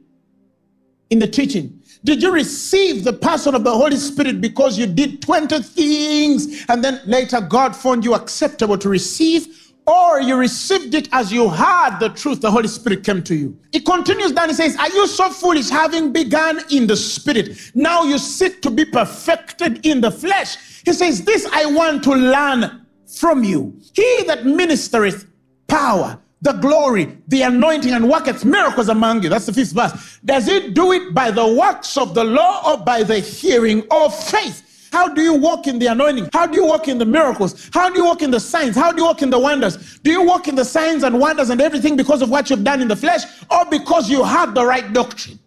in 1.10 1.19
the 1.19 1.28
teaching, 1.28 1.82
did 2.04 2.21
you 2.21 2.34
receive 2.34 3.06
the 3.06 3.13
person 3.13 3.56
of 3.56 3.63
the 3.63 3.71
Holy 3.71 3.95
Spirit 3.95 4.41
because 4.41 4.78
you 4.78 4.86
did 4.86 5.21
20 5.21 5.60
things 5.63 6.65
and 6.67 6.84
then 6.84 6.99
later 7.06 7.39
God 7.39 7.73
found 7.73 8.04
you 8.04 8.13
acceptable 8.13 8.78
to 8.78 8.89
receive? 8.89 9.62
Or 9.86 10.22
you 10.22 10.36
received 10.38 10.93
it 10.93 11.10
as 11.12 11.32
you 11.32 11.50
heard 11.50 12.00
the 12.00 12.10
truth, 12.10 12.39
the 12.39 12.50
Holy 12.50 12.69
Spirit 12.69 13.04
came 13.04 13.22
to 13.24 13.36
you. 13.36 13.58
It 13.74 13.86
continues 13.86 14.32
down, 14.32 14.50
he 14.50 14.56
says, 14.56 14.78
Are 14.78 14.89
you 14.89 15.08
so 15.08 15.30
foolish, 15.30 15.69
having 15.69 16.13
begun 16.13 16.62
in 16.72 16.88
the 16.88 16.96
Spirit? 16.96 17.58
Now 17.76 18.04
you 18.04 18.17
seek 18.17 18.62
to 18.62 18.69
be 18.69 18.86
perfected 18.86 19.86
in 19.86 20.00
the 20.00 20.12
flesh. 20.12 20.82
He 20.86 20.93
says, 20.93 21.24
This 21.24 21.46
I 21.52 21.65
want 21.65 22.04
to 22.06 22.12
learn 22.12 22.86
from 23.17 23.43
you. 23.43 23.78
He 23.93 24.24
that 24.24 24.43
ministereth 24.43 25.28
power 25.67 26.19
the 26.43 26.52
glory, 26.52 27.17
the 27.30 27.41
anointing, 27.41 27.93
and 27.93 28.10
worketh 28.10 28.43
miracles 28.43 28.89
among 28.89 29.24
you. 29.24 29.30
That's 29.30 29.46
the 29.46 29.54
fifth 29.54 29.72
verse. 29.72 30.19
Does 30.26 30.50
it 30.50 30.74
do 30.74 30.91
it 30.91 31.13
by 31.13 31.32
the 31.32 31.48
works 31.48 31.98
of 31.98 32.13
the 32.13 32.24
law 32.24 32.74
or 32.74 32.84
by 32.84 33.04
the 33.04 33.19
hearing 33.19 33.88
of 33.89 34.13
faith? 34.13 34.62
How 34.93 35.08
do 35.08 35.23
you 35.23 35.34
walk 35.34 35.65
in 35.65 35.79
the 35.79 35.88
anointing? 35.88 36.29
How 36.32 36.45
do 36.45 36.56
you 36.56 36.67
walk 36.67 36.88
in 36.88 36.99
the 36.99 37.06
miracles? 37.06 37.67
How 37.73 37.89
do 37.89 37.97
you 37.97 38.06
walk 38.06 38.21
in 38.21 38.29
the 38.29 38.39
signs? 38.39 38.75
How 38.75 38.91
do 38.91 39.01
you 39.01 39.08
walk 39.08 39.23
in 39.23 39.32
the 39.32 39.39
wonders? 39.39 39.97
Do 40.03 40.12
you 40.12 40.21
walk 40.21 40.47
in 40.47 40.53
the 40.53 40.63
signs 40.63 41.01
and 41.01 41.19
wonders 41.19 41.49
and 41.49 41.60
everything 41.60 41.95
because 41.97 42.21
of 42.21 42.29
what 42.29 42.51
you've 42.51 42.63
done 42.63 42.79
in 42.79 42.88
the 42.88 42.95
flesh 42.95 43.23
or 43.49 43.65
because 43.71 44.08
you 44.08 44.23
have 44.23 44.53
the 44.53 44.63
right 44.63 44.93
doctrine? 44.93 45.39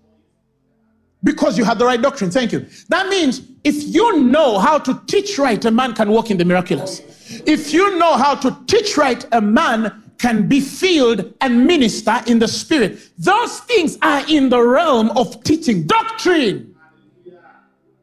Because 1.23 1.57
you 1.57 1.63
have 1.63 1.79
the 1.79 1.85
right 1.87 2.03
doctrine. 2.03 2.29
Thank 2.29 2.51
you. 2.51 2.67
That 2.89 3.09
means 3.09 3.43
if 3.63 3.77
you 3.95 4.21
know 4.21 4.59
how 4.59 4.79
to 4.79 5.01
teach 5.07 5.39
right, 5.39 5.65
a 5.65 5.71
man 5.71 5.95
can 5.95 6.11
walk 6.11 6.33
in 6.33 6.39
the 6.39 6.45
miraculous. 6.45 7.01
If 7.47 7.73
you 7.73 7.97
know 8.01 8.15
how 8.17 8.35
to 8.35 8.59
teach 8.67 8.97
right, 8.97 9.25
a 9.31 9.41
man 9.41 10.03
can 10.19 10.49
be 10.49 10.61
filled 10.61 11.33
and 11.41 11.65
minister 11.65 12.21
in 12.27 12.41
the 12.41 12.49
spirit. 12.49 12.99
Those 13.17 13.61
things 13.61 13.97
are 14.03 14.25
in 14.29 14.49
the 14.49 14.61
realm 14.61 15.11
of 15.11 15.45
teaching 15.45 15.87
doctrine, 15.87 16.75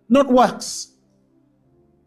not 0.07 0.31
works. 0.31 0.92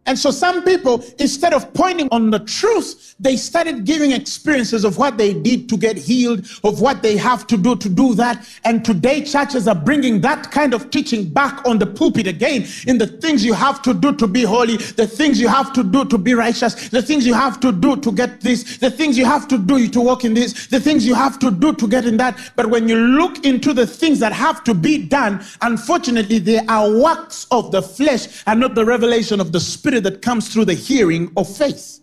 And 0.07 0.19
so 0.19 0.31
some 0.31 0.63
people, 0.65 1.05
instead 1.19 1.53
of 1.53 1.73
pointing 1.75 2.09
on 2.11 2.31
the 2.31 2.39
truth, 2.41 3.15
they 3.19 3.37
started 3.37 3.85
giving 3.85 4.13
experiences 4.13 4.85
of 4.85 4.99
what 4.99 5.19
they 5.19 5.35
did 5.35 5.69
to 5.69 5.77
get 5.77 5.97
healed, 5.97 6.47
of 6.63 6.81
what 6.81 7.03
they 7.03 7.17
have 7.17 7.47
to 7.49 7.57
do 7.57 7.77
to 7.77 7.89
do 7.89 8.15
that. 8.15 8.47
And 8.65 8.85
today 8.85 9.25
churches 9.25 9.67
are 9.67 9.75
bringing 9.75 10.21
that 10.21 10.51
kind 10.51 10.75
of 10.75 10.91
teaching 10.91 11.29
back 11.29 11.67
on 11.67 11.79
the 11.79 11.87
pulpit 11.87 12.27
again 12.27 12.67
in 12.87 12.99
the 12.99 13.07
things 13.07 13.45
you 13.45 13.53
have 13.53 13.83
to 13.83 13.95
do 13.95 14.15
to 14.17 14.27
be 14.27 14.43
holy, 14.43 14.77
the 14.77 15.07
things 15.07 15.41
you 15.41 15.49
have 15.49 15.73
to 15.73 15.83
do 15.83 16.05
to 16.05 16.19
be 16.19 16.35
righteous, 16.35 16.89
the 16.91 17.03
things 17.03 17.27
you 17.27 17.35
have 17.35 17.59
to 17.61 17.73
do 17.73 17.97
to 17.97 18.13
get 18.13 18.41
this, 18.41 18.79
the 18.79 18.91
things 18.91 19.19
you 19.19 19.25
have 19.25 19.49
to 19.49 19.59
do 19.59 19.89
to 19.89 20.01
walk 20.01 20.25
in 20.25 20.35
this, 20.35 20.67
the 20.69 20.81
things 20.81 21.07
you 21.07 21.15
have 21.15 21.39
to 21.39 21.51
do 21.51 21.73
to 21.75 21.89
get 21.89 22.05
in 22.05 22.17
that. 22.17 22.39
But 22.55 22.67
when 22.67 22.89
you 22.89 22.97
look 22.97 23.45
into 23.45 23.73
the 23.73 23.87
things 23.87 24.21
that 24.21 24.33
have 24.33 24.63
to 24.65 24.75
be 24.75 25.07
done, 25.07 25.45
unfortunately, 25.63 26.39
they 26.39 26.59
are 26.67 26.91
works 26.91 27.47
of 27.51 27.73
the 27.73 27.83
flesh 27.83 28.43
and 28.47 28.61
not 28.61 28.75
the 28.75 28.85
revelation 28.85 29.41
of 29.41 29.53
the 29.53 29.61
spirit 29.61 29.96
that 30.01 30.23
comes 30.23 30.53
through 30.53 30.67
the 30.67 30.75
hearing 30.75 31.33
of 31.37 31.55
faith. 31.55 32.01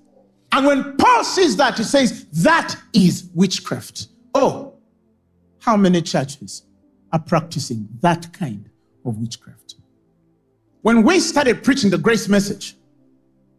And 0.52 0.68
when 0.68 0.98
Paul 0.98 1.24
sees 1.24 1.56
that, 1.58 1.78
he 1.78 1.84
says, 1.84 2.26
that 2.44 2.76
is 2.94 3.30
witchcraft. 3.34 4.08
Oh, 4.36 4.76
how 5.60 5.78
many 5.78 6.02
churches 6.02 6.64
are 7.12 7.20
practicing 7.20 7.88
that 8.02 8.32
kind 8.34 8.70
of 9.06 9.18
witchcraft? 9.18 9.76
When 10.82 11.04
we 11.04 11.20
started 11.20 11.64
preaching 11.64 11.90
the 11.90 11.98
grace 11.98 12.28
message 12.28 12.76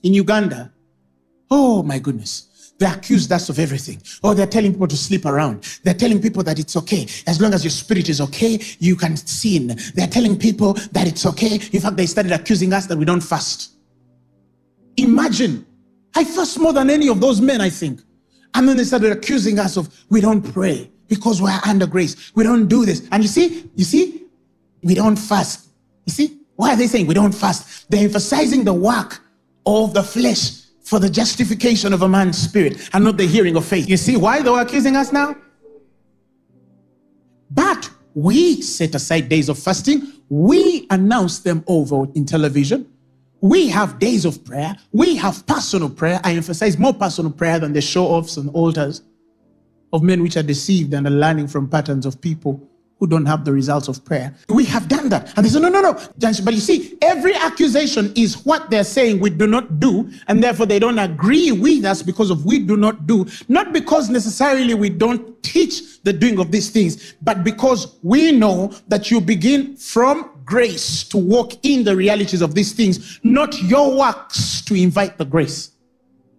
in 0.02 0.14
Uganda, 0.14 0.72
oh 1.50 1.82
my 1.82 1.98
goodness, 1.98 2.72
they 2.78 2.86
accused 2.86 3.32
us 3.32 3.48
of 3.48 3.58
everything. 3.58 4.02
Oh, 4.22 4.34
they're 4.34 4.46
telling 4.46 4.72
people 4.72 4.88
to 4.88 4.96
sleep 4.96 5.24
around. 5.26 5.62
They're 5.84 5.94
telling 5.94 6.20
people 6.20 6.42
that 6.42 6.58
it's 6.58 6.76
okay. 6.76 7.06
As 7.26 7.40
long 7.40 7.54
as 7.54 7.64
your 7.64 7.70
spirit 7.70 8.08
is 8.08 8.20
okay, 8.20 8.60
you 8.78 8.96
can 8.96 9.16
sin. 9.16 9.78
They're 9.94 10.08
telling 10.08 10.38
people 10.38 10.74
that 10.92 11.06
it's 11.06 11.24
okay. 11.24 11.54
In 11.72 11.80
fact, 11.80 11.96
they 11.96 12.06
started 12.06 12.32
accusing 12.32 12.72
us 12.72 12.86
that 12.86 12.98
we 12.98 13.04
don't 13.04 13.20
fast. 13.20 13.73
Imagine, 15.04 15.66
I 16.14 16.24
fast 16.24 16.58
more 16.58 16.72
than 16.72 16.88
any 16.88 17.08
of 17.08 17.20
those 17.20 17.40
men, 17.40 17.60
I 17.60 17.68
think. 17.68 18.00
And 18.54 18.66
then 18.66 18.76
they 18.76 18.84
started 18.84 19.12
accusing 19.12 19.58
us 19.58 19.76
of 19.76 19.94
we 20.08 20.20
don't 20.20 20.42
pray 20.42 20.90
because 21.08 21.42
we're 21.42 21.60
under 21.66 21.86
grace. 21.86 22.32
We 22.34 22.42
don't 22.42 22.68
do 22.68 22.86
this. 22.86 23.06
And 23.12 23.22
you 23.22 23.28
see, 23.28 23.70
you 23.74 23.84
see, 23.84 24.24
we 24.82 24.94
don't 24.94 25.16
fast. 25.16 25.68
You 26.06 26.12
see, 26.12 26.38
why 26.56 26.72
are 26.72 26.76
they 26.76 26.86
saying 26.86 27.06
we 27.06 27.14
don't 27.14 27.34
fast? 27.34 27.90
They're 27.90 28.04
emphasizing 28.04 28.64
the 28.64 28.72
work 28.72 29.20
of 29.66 29.92
the 29.92 30.02
flesh 30.02 30.62
for 30.84 30.98
the 30.98 31.10
justification 31.10 31.92
of 31.92 32.02
a 32.02 32.08
man's 32.08 32.38
spirit 32.38 32.88
and 32.94 33.04
not 33.04 33.16
the 33.16 33.26
hearing 33.26 33.56
of 33.56 33.64
faith. 33.64 33.88
You 33.88 33.96
see 33.96 34.16
why 34.16 34.40
they 34.40 34.50
were 34.50 34.60
accusing 34.60 34.96
us 34.96 35.12
now? 35.12 35.36
But 37.50 37.90
we 38.14 38.62
set 38.62 38.94
aside 38.94 39.28
days 39.28 39.48
of 39.48 39.58
fasting. 39.58 40.12
We 40.30 40.86
announce 40.90 41.40
them 41.40 41.62
over 41.66 42.06
in 42.14 42.24
television. 42.24 42.86
We 43.44 43.68
have 43.68 43.98
days 43.98 44.24
of 44.24 44.42
prayer. 44.42 44.74
We 44.92 45.16
have 45.16 45.46
personal 45.46 45.90
prayer. 45.90 46.18
I 46.24 46.32
emphasize 46.32 46.78
more 46.78 46.94
personal 46.94 47.30
prayer 47.30 47.58
than 47.58 47.74
the 47.74 47.82
show 47.82 48.06
offs 48.06 48.38
and 48.38 48.48
altars 48.54 49.02
of 49.92 50.02
men 50.02 50.22
which 50.22 50.38
are 50.38 50.42
deceived 50.42 50.94
and 50.94 51.06
are 51.06 51.10
learning 51.10 51.48
from 51.48 51.68
patterns 51.68 52.06
of 52.06 52.18
people 52.22 52.66
who 52.98 53.06
don't 53.06 53.26
have 53.26 53.44
the 53.44 53.52
results 53.52 53.86
of 53.86 54.02
prayer. 54.02 54.34
We 54.48 54.64
have 54.64 54.88
done 54.88 55.10
that. 55.10 55.36
And 55.36 55.44
they 55.44 55.50
say, 55.50 55.60
no, 55.60 55.68
no, 55.68 55.82
no. 55.82 55.92
But 55.92 56.54
you 56.54 56.60
see, 56.60 56.96
every 57.02 57.34
accusation 57.34 58.14
is 58.16 58.46
what 58.46 58.70
they're 58.70 58.82
saying 58.82 59.20
we 59.20 59.28
do 59.28 59.46
not 59.46 59.78
do, 59.78 60.10
and 60.26 60.42
therefore 60.42 60.64
they 60.64 60.78
don't 60.78 60.98
agree 60.98 61.52
with 61.52 61.84
us 61.84 62.00
because 62.00 62.30
of 62.30 62.46
we 62.46 62.60
do 62.60 62.78
not 62.78 63.06
do. 63.06 63.26
Not 63.48 63.74
because 63.74 64.08
necessarily 64.08 64.72
we 64.72 64.88
don't 64.88 65.42
teach 65.42 66.02
the 66.02 66.14
doing 66.14 66.38
of 66.38 66.50
these 66.50 66.70
things, 66.70 67.12
but 67.20 67.44
because 67.44 67.98
we 68.02 68.32
know 68.32 68.72
that 68.88 69.10
you 69.10 69.20
begin 69.20 69.76
from 69.76 70.30
grace 70.44 71.04
to 71.04 71.16
walk 71.16 71.52
in 71.62 71.84
the 71.84 71.96
realities 71.96 72.42
of 72.42 72.54
these 72.54 72.72
things, 72.72 73.20
not 73.22 73.60
your 73.62 73.96
works 73.96 74.60
to 74.62 74.74
invite 74.74 75.18
the 75.18 75.24
grace. 75.24 75.72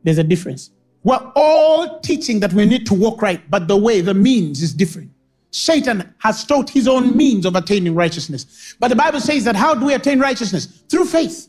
There's 0.03 0.17
a 0.17 0.23
difference. 0.23 0.71
We're 1.03 1.31
all 1.35 1.99
teaching 1.99 2.39
that 2.39 2.53
we 2.53 2.65
need 2.65 2.85
to 2.87 2.93
walk 2.93 3.21
right, 3.21 3.41
but 3.49 3.67
the 3.67 3.77
way, 3.77 4.01
the 4.01 4.13
means 4.13 4.61
is 4.61 4.73
different. 4.73 5.11
Satan 5.51 6.13
has 6.17 6.43
taught 6.43 6.69
his 6.69 6.87
own 6.87 7.15
means 7.15 7.45
of 7.45 7.55
attaining 7.55 7.95
righteousness. 7.95 8.75
But 8.79 8.89
the 8.89 8.95
Bible 8.95 9.21
says 9.21 9.43
that 9.45 9.55
how 9.55 9.73
do 9.73 9.85
we 9.85 9.93
attain 9.93 10.19
righteousness? 10.19 10.65
Through 10.89 11.05
faith. 11.05 11.47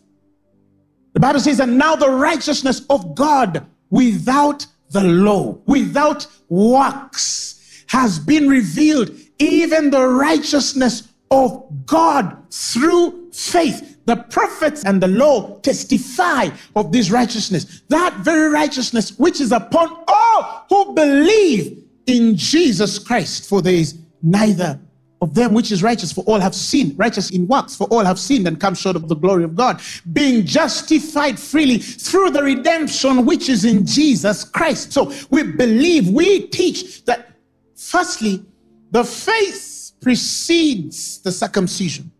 The 1.15 1.21
Bible 1.21 1.41
says 1.41 1.57
that 1.57 1.69
now 1.69 1.97
the 1.97 2.11
righteousness 2.11 2.83
of 2.91 3.15
God 3.15 3.67
without 3.91 4.67
the 4.91 5.03
law, 5.03 5.59
without 5.67 6.27
works, 6.49 7.85
has 7.89 8.19
been 8.19 8.49
revealed, 8.49 9.11
even 9.39 9.91
the 9.91 10.07
righteousness 10.07 11.09
of 11.31 11.65
God 11.87 12.37
through 12.51 13.31
faith. 13.33 13.99
The 14.07 14.17
prophets 14.17 14.85
and 14.85 15.03
the 15.03 15.09
law 15.09 15.59
testify 15.61 16.49
of 16.77 16.93
this 16.93 17.11
righteousness. 17.11 17.83
That 17.89 18.15
very 18.19 18.51
righteousness 18.51 19.19
which 19.19 19.41
is 19.41 19.53
upon 19.53 20.05
all 20.07 20.65
who 20.69 20.95
believe 20.95 21.83
in 22.07 22.37
Jesus 22.37 22.99
Christ, 22.99 23.49
for 23.49 23.61
there 23.61 23.75
is 23.75 23.99
neither 24.23 24.79
of 25.21 25.35
them 25.35 25.55
which 25.55 25.73
is 25.73 25.83
righteous, 25.83 26.13
for 26.13 26.23
all 26.25 26.39
have 26.39 26.55
sinned, 26.55 26.97
righteous 26.99 27.31
in 27.31 27.49
works, 27.49 27.75
for 27.75 27.87
all 27.89 28.05
have 28.05 28.19
sinned 28.19 28.47
and 28.47 28.61
come 28.61 28.75
short 28.75 28.97
of 28.97 29.09
the 29.09 29.17
glory 29.17 29.45
of 29.45 29.57
God, 29.57 29.81
being 30.13 30.45
justified 30.45 31.39
freely 31.39 31.79
through 31.79 32.31
the 32.31 32.43
redemption 32.43 33.25
which 33.25 33.49
is 33.49 33.65
in 33.65 33.87
Jesus 33.87 34.45
Christ. 34.45 34.93
So 34.93 35.13
we 35.31 35.43
believe, 35.43 36.09
we 36.11 36.47
teach 36.49 37.05
that 37.07 37.31
firstly, 37.75 38.45
the 38.91 39.05
faith 39.05 39.76
precedes 40.01 41.21
the 41.23 41.33
circumcision. 41.33 42.11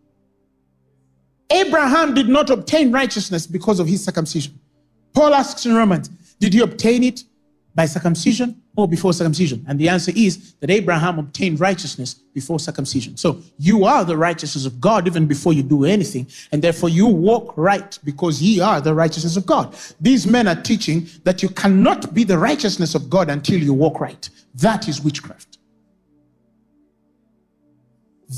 Abraham 1.51 2.15
did 2.15 2.29
not 2.29 2.51
obtain 2.51 2.91
righteousness 2.91 3.47
because 3.47 3.79
of 3.79 3.87
his 3.87 4.05
circumcision. 4.05 4.59
Paul 5.15 5.35
asks 5.35 5.65
in 5.65 5.75
Romans, 5.75 6.09
did 6.41 6.53
he 6.53 6.61
obtain 6.61 7.03
it 7.05 7.25
by 7.75 7.87
circumcision 7.87 8.61
or 8.77 8.89
before 8.89 9.13
circumcision? 9.13 9.65
And 9.69 9.79
the 9.79 9.89
answer 9.89 10.13
is 10.15 10.55
that 10.55 10.71
Abraham 10.71 11.19
obtained 11.19 11.61
righteousness 11.61 12.15
before 12.15 12.59
circumcision. 12.59 13.17
So 13.17 13.41
you 13.59 13.85
are 13.85 14.05
the 14.05 14.17
righteousness 14.17 14.67
of 14.67 14.81
God 14.81 15.07
even 15.07 15.27
before 15.27 15.53
you 15.53 15.63
do 15.63 15.85
anything. 15.85 16.27
And 16.53 16.61
therefore 16.61 16.89
you 16.89 17.07
walk 17.07 17.55
right 17.57 17.99
because 18.05 18.43
ye 18.43 18.61
are 18.61 18.81
the 18.81 18.95
righteousness 18.95 19.37
of 19.37 19.47
God. 19.47 19.75
These 20.01 20.27
men 20.27 20.49
are 20.49 20.61
teaching 20.61 21.09
that 21.25 21.43
you 21.43 21.49
cannot 21.49 22.13
be 22.13 22.25
the 22.25 22.39
righteousness 22.39 22.95
of 22.95 23.09
God 23.09 23.31
until 23.31 23.59
you 23.59 23.73
walk 23.73 24.01
right. 24.01 24.29
That 24.57 24.89
is 24.89 25.01
witchcraft. 25.01 25.56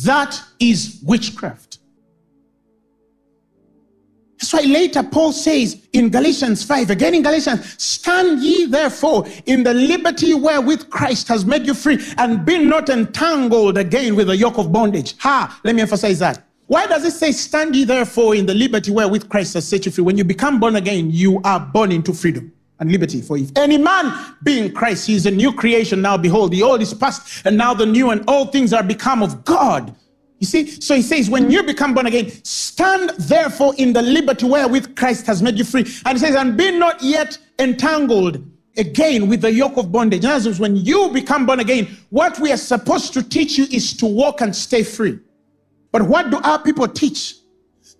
That 0.04 0.40
is 0.58 1.00
witchcraft. 1.02 1.78
That's 4.38 4.52
why 4.52 4.60
later 4.60 5.02
Paul 5.02 5.32
says 5.32 5.88
in 5.92 6.10
Galatians 6.10 6.62
5, 6.62 6.90
again 6.90 7.14
in 7.14 7.22
Galatians, 7.22 7.82
stand 7.82 8.40
ye 8.40 8.66
therefore 8.66 9.26
in 9.46 9.64
the 9.64 9.74
liberty 9.74 10.32
wherewith 10.32 10.90
Christ 10.90 11.26
has 11.28 11.44
made 11.44 11.66
you 11.66 11.74
free, 11.74 11.98
and 12.18 12.44
be 12.44 12.58
not 12.58 12.88
entangled 12.88 13.78
again 13.78 14.14
with 14.14 14.28
the 14.28 14.36
yoke 14.36 14.58
of 14.58 14.72
bondage. 14.72 15.16
Ha! 15.18 15.60
Let 15.64 15.74
me 15.74 15.82
emphasize 15.82 16.20
that. 16.20 16.44
Why 16.66 16.86
does 16.86 17.04
it 17.04 17.12
say, 17.12 17.32
stand 17.32 17.74
ye 17.74 17.84
therefore 17.84 18.36
in 18.36 18.46
the 18.46 18.54
liberty 18.54 18.92
wherewith 18.92 19.28
Christ 19.28 19.54
has 19.54 19.66
set 19.66 19.86
you 19.86 19.90
free? 19.90 20.04
When 20.04 20.16
you 20.16 20.24
become 20.24 20.60
born 20.60 20.76
again, 20.76 21.10
you 21.10 21.40
are 21.42 21.58
born 21.58 21.90
into 21.90 22.12
freedom 22.12 22.52
and 22.80 22.90
liberty. 22.90 23.20
For 23.20 23.36
if 23.36 23.50
any 23.56 23.78
man 23.78 24.36
be 24.42 24.58
in 24.58 24.72
Christ, 24.72 25.06
he 25.06 25.14
is 25.14 25.26
a 25.26 25.30
new 25.30 25.52
creation. 25.52 26.00
Now 26.00 26.16
behold, 26.16 26.52
the 26.52 26.62
old 26.62 26.82
is 26.82 26.94
past, 26.94 27.46
and 27.46 27.56
now 27.56 27.74
the 27.74 27.86
new, 27.86 28.10
and 28.10 28.22
all 28.28 28.46
things 28.46 28.72
are 28.72 28.82
become 28.82 29.22
of 29.22 29.44
God. 29.44 29.94
You 30.38 30.46
see, 30.46 30.66
so 30.80 30.94
he 30.94 31.02
says, 31.02 31.28
when 31.28 31.50
you 31.50 31.64
become 31.64 31.94
born 31.94 32.06
again, 32.06 32.30
stand 32.44 33.10
therefore 33.18 33.74
in 33.76 33.92
the 33.92 34.02
liberty 34.02 34.46
wherewith 34.46 34.94
Christ 34.94 35.26
has 35.26 35.42
made 35.42 35.58
you 35.58 35.64
free. 35.64 35.84
And 36.04 36.16
he 36.16 36.24
says, 36.24 36.36
and 36.36 36.56
be 36.56 36.70
not 36.70 37.02
yet 37.02 37.36
entangled 37.58 38.44
again 38.76 39.26
with 39.26 39.40
the 39.40 39.52
yoke 39.52 39.76
of 39.76 39.90
bondage. 39.90 40.22
In 40.22 40.30
other 40.30 40.50
words, 40.50 40.60
when 40.60 40.76
you 40.76 41.10
become 41.10 41.44
born 41.44 41.58
again, 41.58 41.88
what 42.10 42.38
we 42.38 42.52
are 42.52 42.56
supposed 42.56 43.12
to 43.14 43.22
teach 43.22 43.58
you 43.58 43.64
is 43.72 43.96
to 43.96 44.06
walk 44.06 44.40
and 44.40 44.54
stay 44.54 44.84
free. 44.84 45.18
But 45.90 46.02
what 46.02 46.30
do 46.30 46.38
our 46.44 46.62
people 46.62 46.86
teach? 46.86 47.34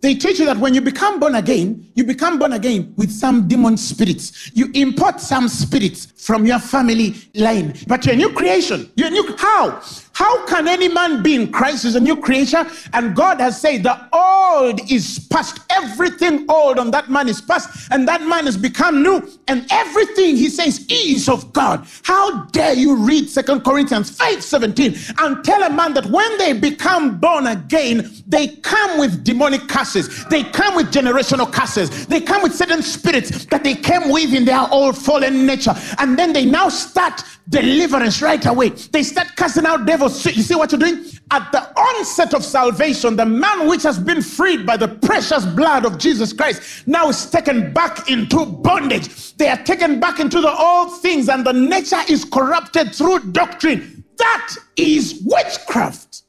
They 0.00 0.14
teach 0.14 0.38
you 0.38 0.46
that 0.46 0.58
when 0.58 0.74
you 0.74 0.80
become 0.80 1.18
born 1.18 1.34
again, 1.34 1.90
you 1.94 2.04
become 2.04 2.38
born 2.38 2.52
again 2.52 2.94
with 2.96 3.11
some 3.11 3.48
demon 3.48 3.76
spirits. 3.76 4.50
You 4.54 4.70
import 4.74 5.20
some 5.20 5.48
spirits 5.48 6.12
from 6.16 6.46
your 6.46 6.61
family 6.61 7.16
line. 7.34 7.74
But 7.88 8.04
you're 8.04 8.14
a 8.14 8.18
new 8.18 8.32
creation. 8.32 8.90
You're 8.94 9.08
a 9.08 9.11
new. 9.11 9.37
How? 9.37 9.82
How 10.18 10.44
can 10.46 10.66
any 10.66 10.88
man 10.88 11.22
be 11.22 11.37
in 11.37 11.52
Christ 11.52 11.85
as 11.85 11.94
a 11.94 12.00
new 12.00 12.16
creature? 12.16 12.68
And 12.92 13.14
God 13.14 13.38
has 13.38 13.61
said 13.61 13.85
the 13.85 13.96
old 14.12 14.81
is 14.90 15.28
past. 15.31 15.61
Everything 15.70 16.44
old 16.50 16.81
on 16.81 16.90
that 16.90 17.09
man 17.09 17.28
is 17.28 17.40
past. 17.40 17.88
And 17.92 18.09
that 18.09 18.22
man 18.22 18.46
has 18.46 18.57
become 18.57 19.00
new. 19.00 19.22
And 19.46 19.64
everything 19.70 20.37
he 20.37 20.48
says 20.48 20.85
is 20.90 21.28
of 21.28 21.52
God. 21.52 21.87
How 22.02 22.46
dare 22.46 22.74
you 22.74 22.96
read 22.96 23.31
Second 23.31 23.61
Corinthians 23.61 24.11
5 24.11 24.42
17 24.42 24.96
and 25.18 25.44
tell 25.44 25.62
a 25.62 25.70
man 25.70 25.94
that 25.94 26.07
when 26.07 26.37
they 26.38 26.52
become 26.52 27.20
born 27.20 27.46
again, 27.46 28.11
they 28.26 28.48
come 28.48 28.98
with 28.98 29.22
demonic 29.22 29.68
curses. 29.68 30.24
They 30.24 30.42
come 30.42 30.74
with 30.74 30.92
generational 30.92 31.52
curses. 31.52 32.09
They 32.09 32.20
come 32.20 32.42
with 32.42 32.57
certain 32.57 32.83
spirits 32.83 33.44
that 33.46 33.62
they 33.62 33.76
came 33.76 34.11
with 34.11 34.35
in 34.35 34.44
their 34.44 34.66
old 34.72 34.98
fallen 34.98 35.46
nature. 35.46 35.76
And 35.98 36.18
then 36.18 36.33
they 36.33 36.44
now 36.44 36.70
start 36.70 37.22
deliverance 37.48 38.20
right 38.20 38.44
away. 38.46 38.70
They 38.70 39.04
start 39.04 39.28
casting 39.37 39.64
out 39.64 39.87
devils 39.87 40.07
you 40.08 40.42
see 40.42 40.54
what 40.54 40.72
you're 40.72 40.78
doing? 40.78 41.04
At 41.30 41.50
the 41.52 41.60
onset 41.78 42.34
of 42.34 42.44
salvation, 42.44 43.16
the 43.16 43.26
man 43.26 43.68
which 43.68 43.82
has 43.82 43.98
been 43.98 44.22
freed 44.22 44.64
by 44.66 44.76
the 44.76 44.88
precious 44.88 45.44
blood 45.44 45.84
of 45.84 45.98
Jesus 45.98 46.32
Christ 46.32 46.86
now 46.86 47.08
is 47.08 47.30
taken 47.30 47.72
back 47.72 48.10
into 48.10 48.44
bondage. 48.46 49.34
They 49.36 49.48
are 49.48 49.62
taken 49.62 50.00
back 50.00 50.20
into 50.20 50.40
the 50.40 50.52
old 50.52 51.00
things, 51.00 51.28
and 51.28 51.44
the 51.44 51.52
nature 51.52 52.00
is 52.08 52.24
corrupted 52.24 52.94
through 52.94 53.32
doctrine. 53.32 54.04
That 54.16 54.56
is 54.76 55.22
witchcraft. 55.24 56.22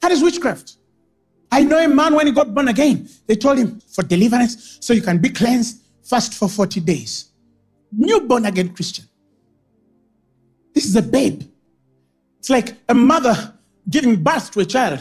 That 0.00 0.12
is 0.12 0.22
witchcraft. 0.22 0.76
I 1.52 1.62
know 1.64 1.78
a 1.78 1.88
man 1.88 2.14
when 2.14 2.26
he 2.26 2.32
got 2.32 2.54
born 2.54 2.68
again, 2.68 3.08
they 3.26 3.34
told 3.34 3.58
him 3.58 3.80
for 3.80 4.02
deliverance, 4.02 4.78
so 4.80 4.92
you 4.92 5.02
can 5.02 5.18
be 5.18 5.30
cleansed, 5.30 5.82
fast 6.02 6.34
for 6.34 6.48
40 6.48 6.80
days. 6.80 7.30
New 7.92 8.20
born 8.20 8.46
again 8.46 8.74
Christian. 8.74 9.04
This 10.74 10.84
is 10.84 10.94
a 10.94 11.02
babe. 11.02 11.42
It's 12.40 12.50
like 12.50 12.74
a 12.88 12.94
mother 12.94 13.54
giving 13.88 14.22
birth 14.22 14.50
to 14.52 14.60
a 14.60 14.64
child 14.64 15.00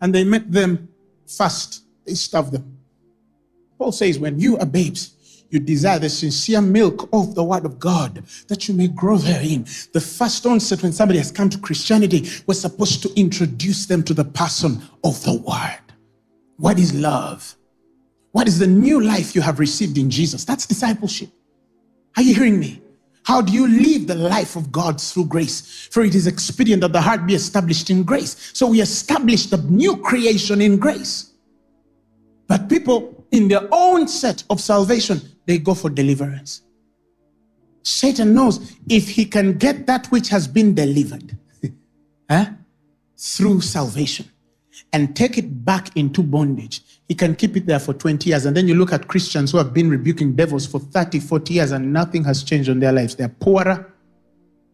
and 0.00 0.12
they 0.12 0.24
make 0.24 0.50
them 0.50 0.88
fast. 1.26 1.84
They 2.04 2.14
starve 2.14 2.50
them. 2.50 2.76
Paul 3.78 3.92
says, 3.92 4.18
when 4.18 4.40
you 4.40 4.58
are 4.58 4.66
babes, 4.66 5.44
you 5.50 5.60
desire 5.60 6.00
the 6.00 6.08
sincere 6.08 6.60
milk 6.60 7.08
of 7.12 7.36
the 7.36 7.44
word 7.44 7.64
of 7.64 7.78
God 7.78 8.24
that 8.48 8.66
you 8.66 8.74
may 8.74 8.88
grow 8.88 9.16
therein. 9.16 9.64
The 9.92 10.00
first 10.00 10.44
onset 10.44 10.82
when 10.82 10.92
somebody 10.92 11.18
has 11.18 11.30
come 11.30 11.48
to 11.50 11.58
Christianity, 11.58 12.28
we're 12.46 12.54
supposed 12.54 13.02
to 13.02 13.12
introduce 13.14 13.86
them 13.86 14.02
to 14.04 14.14
the 14.14 14.24
person 14.24 14.82
of 15.04 15.22
the 15.24 15.34
word. 15.34 15.94
What 16.56 16.80
is 16.80 16.92
love? 16.92 17.54
What 18.32 18.48
is 18.48 18.58
the 18.58 18.66
new 18.66 19.00
life 19.00 19.36
you 19.36 19.40
have 19.42 19.60
received 19.60 19.98
in 19.98 20.10
Jesus? 20.10 20.44
That's 20.44 20.66
discipleship. 20.66 21.30
Are 22.16 22.22
you 22.22 22.34
hearing 22.34 22.58
me? 22.58 22.82
How 23.24 23.40
do 23.40 23.52
you 23.52 23.68
live 23.68 24.06
the 24.06 24.14
life 24.14 24.56
of 24.56 24.72
God 24.72 25.00
through 25.00 25.26
grace? 25.26 25.88
For 25.90 26.02
it 26.02 26.14
is 26.14 26.26
expedient 26.26 26.82
that 26.82 26.92
the 26.92 27.00
heart 27.00 27.26
be 27.26 27.34
established 27.34 27.88
in 27.90 28.02
grace. 28.02 28.50
So 28.52 28.66
we 28.68 28.80
establish 28.80 29.46
the 29.46 29.58
new 29.58 29.96
creation 29.98 30.60
in 30.60 30.78
grace. 30.78 31.32
But 32.48 32.68
people, 32.68 33.24
in 33.30 33.48
their 33.48 33.68
own 33.70 34.08
set 34.08 34.44
of 34.50 34.60
salvation, 34.60 35.20
they 35.46 35.58
go 35.58 35.74
for 35.74 35.88
deliverance. 35.88 36.62
Satan 37.82 38.34
knows 38.34 38.74
if 38.88 39.08
he 39.08 39.24
can 39.24 39.58
get 39.58 39.86
that 39.86 40.06
which 40.08 40.28
has 40.28 40.46
been 40.46 40.74
delivered 40.74 41.36
eh, 42.28 42.46
through 43.16 43.60
salvation 43.60 44.28
and 44.92 45.14
take 45.16 45.38
it 45.38 45.64
back 45.64 45.96
into 45.96 46.22
bondage, 46.22 46.82
he 47.12 47.16
can 47.16 47.36
keep 47.36 47.54
it 47.58 47.66
there 47.66 47.78
for 47.78 47.92
20 47.92 48.30
years. 48.30 48.46
And 48.46 48.56
then 48.56 48.66
you 48.66 48.74
look 48.74 48.90
at 48.90 49.06
Christians 49.06 49.52
who 49.52 49.58
have 49.58 49.74
been 49.74 49.90
rebuking 49.90 50.34
devils 50.34 50.66
for 50.66 50.80
30, 50.80 51.20
40 51.20 51.52
years 51.52 51.70
and 51.70 51.92
nothing 51.92 52.24
has 52.24 52.42
changed 52.42 52.70
on 52.70 52.80
their 52.80 52.90
lives. 52.90 53.14
They're 53.14 53.28
poorer, 53.28 53.92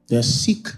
they're 0.07 0.23
sick, 0.23 0.69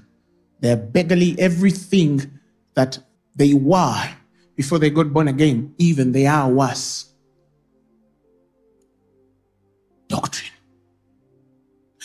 they're 0.60 0.78
beggarly, 0.78 1.38
everything 1.38 2.30
that 2.72 2.98
they 3.36 3.52
were 3.52 4.08
before 4.56 4.78
they 4.78 4.88
got 4.88 5.12
born 5.12 5.28
again, 5.28 5.74
even 5.76 6.12
they 6.12 6.24
are 6.24 6.48
worse. 6.48 7.12
Doctrine. 10.08 10.59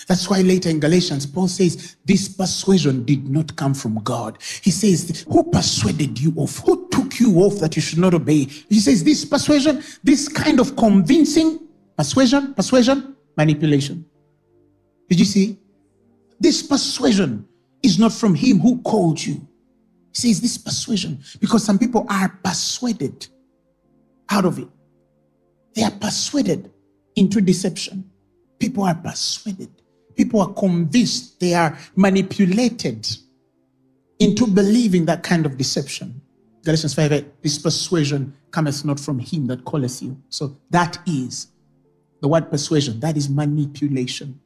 That's 0.07 0.29
why 0.29 0.41
later 0.41 0.69
in 0.69 0.79
Galatians, 0.79 1.25
Paul 1.25 1.47
says, 1.47 1.95
This 2.05 2.29
persuasion 2.29 3.05
did 3.05 3.27
not 3.27 3.55
come 3.55 3.73
from 3.73 4.01
God. 4.03 4.37
He 4.61 4.71
says, 4.71 5.25
Who 5.29 5.43
persuaded 5.49 6.19
you 6.19 6.33
off? 6.35 6.59
Who 6.59 6.87
took 6.89 7.19
you 7.19 7.39
off 7.39 7.59
that 7.59 7.75
you 7.75 7.81
should 7.81 7.99
not 7.99 8.13
obey? 8.13 8.45
He 8.69 8.79
says, 8.79 9.03
This 9.03 9.25
persuasion, 9.25 9.83
this 10.03 10.27
kind 10.27 10.59
of 10.59 10.75
convincing 10.75 11.67
persuasion, 11.97 12.53
persuasion, 12.53 13.15
manipulation. 13.35 14.05
Did 15.09 15.19
you 15.19 15.25
see? 15.25 15.57
This 16.39 16.61
persuasion 16.61 17.47
is 17.81 17.97
not 17.97 18.11
from 18.11 18.35
him 18.35 18.59
who 18.59 18.81
called 18.81 19.23
you. 19.23 19.47
He 20.13 20.33
says, 20.33 20.39
This 20.39 20.57
persuasion, 20.57 21.23
because 21.39 21.63
some 21.63 21.79
people 21.79 22.05
are 22.09 22.29
persuaded 22.43 23.27
out 24.29 24.45
of 24.45 24.59
it. 24.59 24.67
They 25.73 25.83
are 25.83 25.91
persuaded 25.91 26.71
into 27.15 27.41
deception. 27.41 28.09
People 28.59 28.83
are 28.83 28.95
persuaded. 28.95 29.69
People 30.15 30.41
are 30.41 30.53
convinced, 30.53 31.39
they 31.39 31.53
are 31.53 31.77
manipulated 31.95 33.07
into 34.19 34.47
believing 34.47 35.05
that 35.05 35.23
kind 35.23 35.45
of 35.45 35.57
deception. 35.57 36.21
Galatians 36.63 36.93
5 36.93 37.11
8, 37.11 37.43
this 37.43 37.57
persuasion 37.57 38.33
cometh 38.51 38.85
not 38.85 38.99
from 38.99 39.19
him 39.19 39.47
that 39.47 39.65
calleth 39.65 40.01
you. 40.01 40.21
So 40.29 40.57
that 40.69 40.97
is 41.05 41.47
the 42.21 42.27
word 42.27 42.49
persuasion, 42.49 42.99
that 43.01 43.17
is 43.17 43.29
manipulation. 43.29 44.39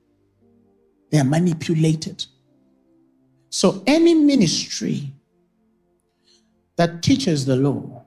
They 1.11 1.19
are 1.19 1.23
manipulated. 1.23 2.25
So 3.49 3.83
any 3.87 4.13
ministry 4.13 5.13
that 6.75 7.01
teaches 7.01 7.45
the 7.45 7.55
law 7.55 8.03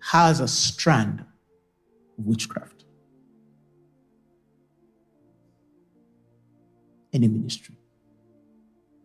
has 0.00 0.40
a 0.40 0.48
strand 0.48 1.24
of 2.18 2.24
witchcraft. 2.26 2.79
Any 7.12 7.28
ministry. 7.28 7.74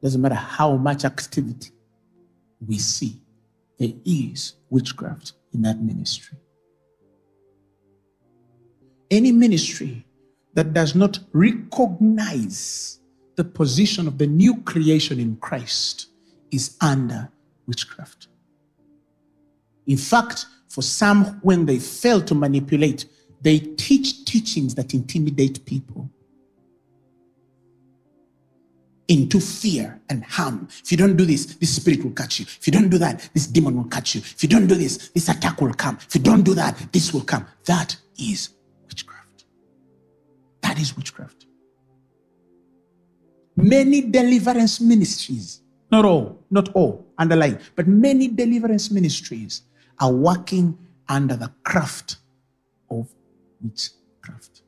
Doesn't 0.01 0.21
matter 0.21 0.35
how 0.35 0.75
much 0.75 1.05
activity 1.05 1.71
we 2.65 2.77
see, 2.77 3.21
there 3.77 3.93
is 4.05 4.53
witchcraft 4.69 5.33
in 5.53 5.61
that 5.63 5.81
ministry. 5.81 6.37
Any 9.11 9.31
ministry 9.31 10.05
that 10.53 10.73
does 10.73 10.95
not 10.95 11.19
recognize 11.33 12.99
the 13.35 13.43
position 13.43 14.07
of 14.07 14.17
the 14.17 14.27
new 14.27 14.61
creation 14.61 15.19
in 15.19 15.35
Christ 15.37 16.07
is 16.51 16.77
under 16.81 17.29
witchcraft. 17.67 18.27
In 19.87 19.97
fact, 19.97 20.45
for 20.69 20.81
some, 20.81 21.39
when 21.41 21.65
they 21.65 21.79
fail 21.79 22.21
to 22.21 22.33
manipulate, 22.35 23.05
they 23.41 23.59
teach 23.59 24.25
teachings 24.25 24.75
that 24.75 24.93
intimidate 24.93 25.65
people 25.65 26.09
into 29.07 29.39
fear 29.39 30.01
and 30.09 30.23
harm. 30.23 30.67
If 30.83 30.91
you 30.91 30.97
don't 30.97 31.15
do 31.15 31.25
this, 31.25 31.45
this 31.45 31.75
spirit 31.75 32.03
will 32.03 32.11
catch 32.11 32.39
you. 32.39 32.45
If 32.45 32.65
you 32.65 32.73
don't 32.73 32.89
do 32.89 32.97
that, 32.97 33.29
this 33.33 33.47
demon 33.47 33.77
will 33.77 33.89
catch 33.89 34.15
you. 34.15 34.21
If 34.21 34.41
you 34.41 34.49
don't 34.49 34.67
do 34.67 34.75
this, 34.75 35.09
this 35.09 35.29
attack 35.29 35.61
will 35.61 35.73
come. 35.73 35.97
If 36.07 36.15
you 36.15 36.21
don't 36.21 36.43
do 36.43 36.53
that, 36.55 36.77
this 36.91 37.13
will 37.13 37.21
come. 37.21 37.45
That 37.65 37.95
is 38.17 38.49
witchcraft. 38.87 39.45
That 40.61 40.79
is 40.79 40.95
witchcraft. 40.95 41.45
Many 43.55 44.01
deliverance 44.01 44.81
ministries, 44.81 45.61
not 45.91 46.03
all, 46.03 46.43
not 46.49 46.69
all, 46.73 47.05
underline, 47.17 47.59
but 47.75 47.87
many 47.87 48.27
deliverance 48.27 48.91
ministries 48.91 49.63
are 49.99 50.11
working 50.11 50.77
under 51.07 51.35
the 51.35 51.51
craft 51.63 52.17
of 52.89 53.07
witchcraft, 53.61 54.63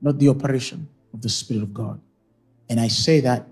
not 0.00 0.18
the 0.18 0.28
operation 0.28 0.88
of 1.12 1.20
the 1.20 1.28
Spirit 1.28 1.62
of 1.62 1.74
God. 1.74 2.00
And 2.68 2.80
I 2.80 2.88
say 2.88 3.20
that 3.20 3.46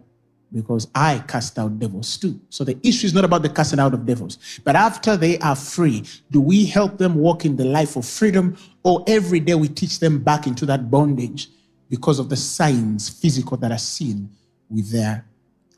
because 0.53 0.89
I 0.95 1.23
cast 1.27 1.59
out 1.59 1.79
devils 1.79 2.17
too. 2.17 2.41
So 2.51 2.65
the 2.65 2.79
issue 2.83 3.07
is 3.07 3.15
not 3.15 3.25
about 3.25 3.43
the 3.43 3.49
casting 3.49 3.81
out 3.81 3.95
of 3.95 4.07
devils. 4.07 4.61
But 4.65 4.77
after 4.77 5.17
they 5.17 5.39
are 5.39 5.57
free, 5.57 6.05
do 6.31 6.41
we 6.41 6.65
help 6.67 6.99
them 6.99 7.17
walk 7.17 7.45
in 7.45 7.57
the 7.57 7.65
life 7.65 7.97
of 7.97 8.07
freedom 8.07 8.57
or 8.83 9.05
every 9.07 9.41
day 9.41 9.55
we 9.55 9.69
teach 9.69 9.99
them 9.99 10.23
back 10.23 10.47
into 10.47 10.65
that 10.67 10.91
bondage 10.91 11.49
because 11.89 12.19
of 12.19 12.29
the 12.29 12.37
signs, 12.37 13.09
physical, 13.09 13.57
that 13.59 13.73
are 13.73 13.79
seen 13.79 14.31
with 14.71 14.91
their 14.91 15.27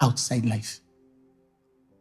outside 0.01 0.44
life? 0.44 0.81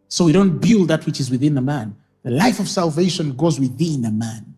So 0.10 0.26
we 0.26 0.32
don't 0.32 0.60
build 0.60 0.90
that 0.90 1.06
which 1.06 1.20
is 1.20 1.30
within 1.30 1.58
a 1.58 1.62
man. 1.62 1.96
The 2.24 2.32
life 2.32 2.60
of 2.60 2.68
salvation 2.68 3.36
goes 3.36 3.60
within 3.60 4.06
a 4.06 4.12
man. 4.12 4.57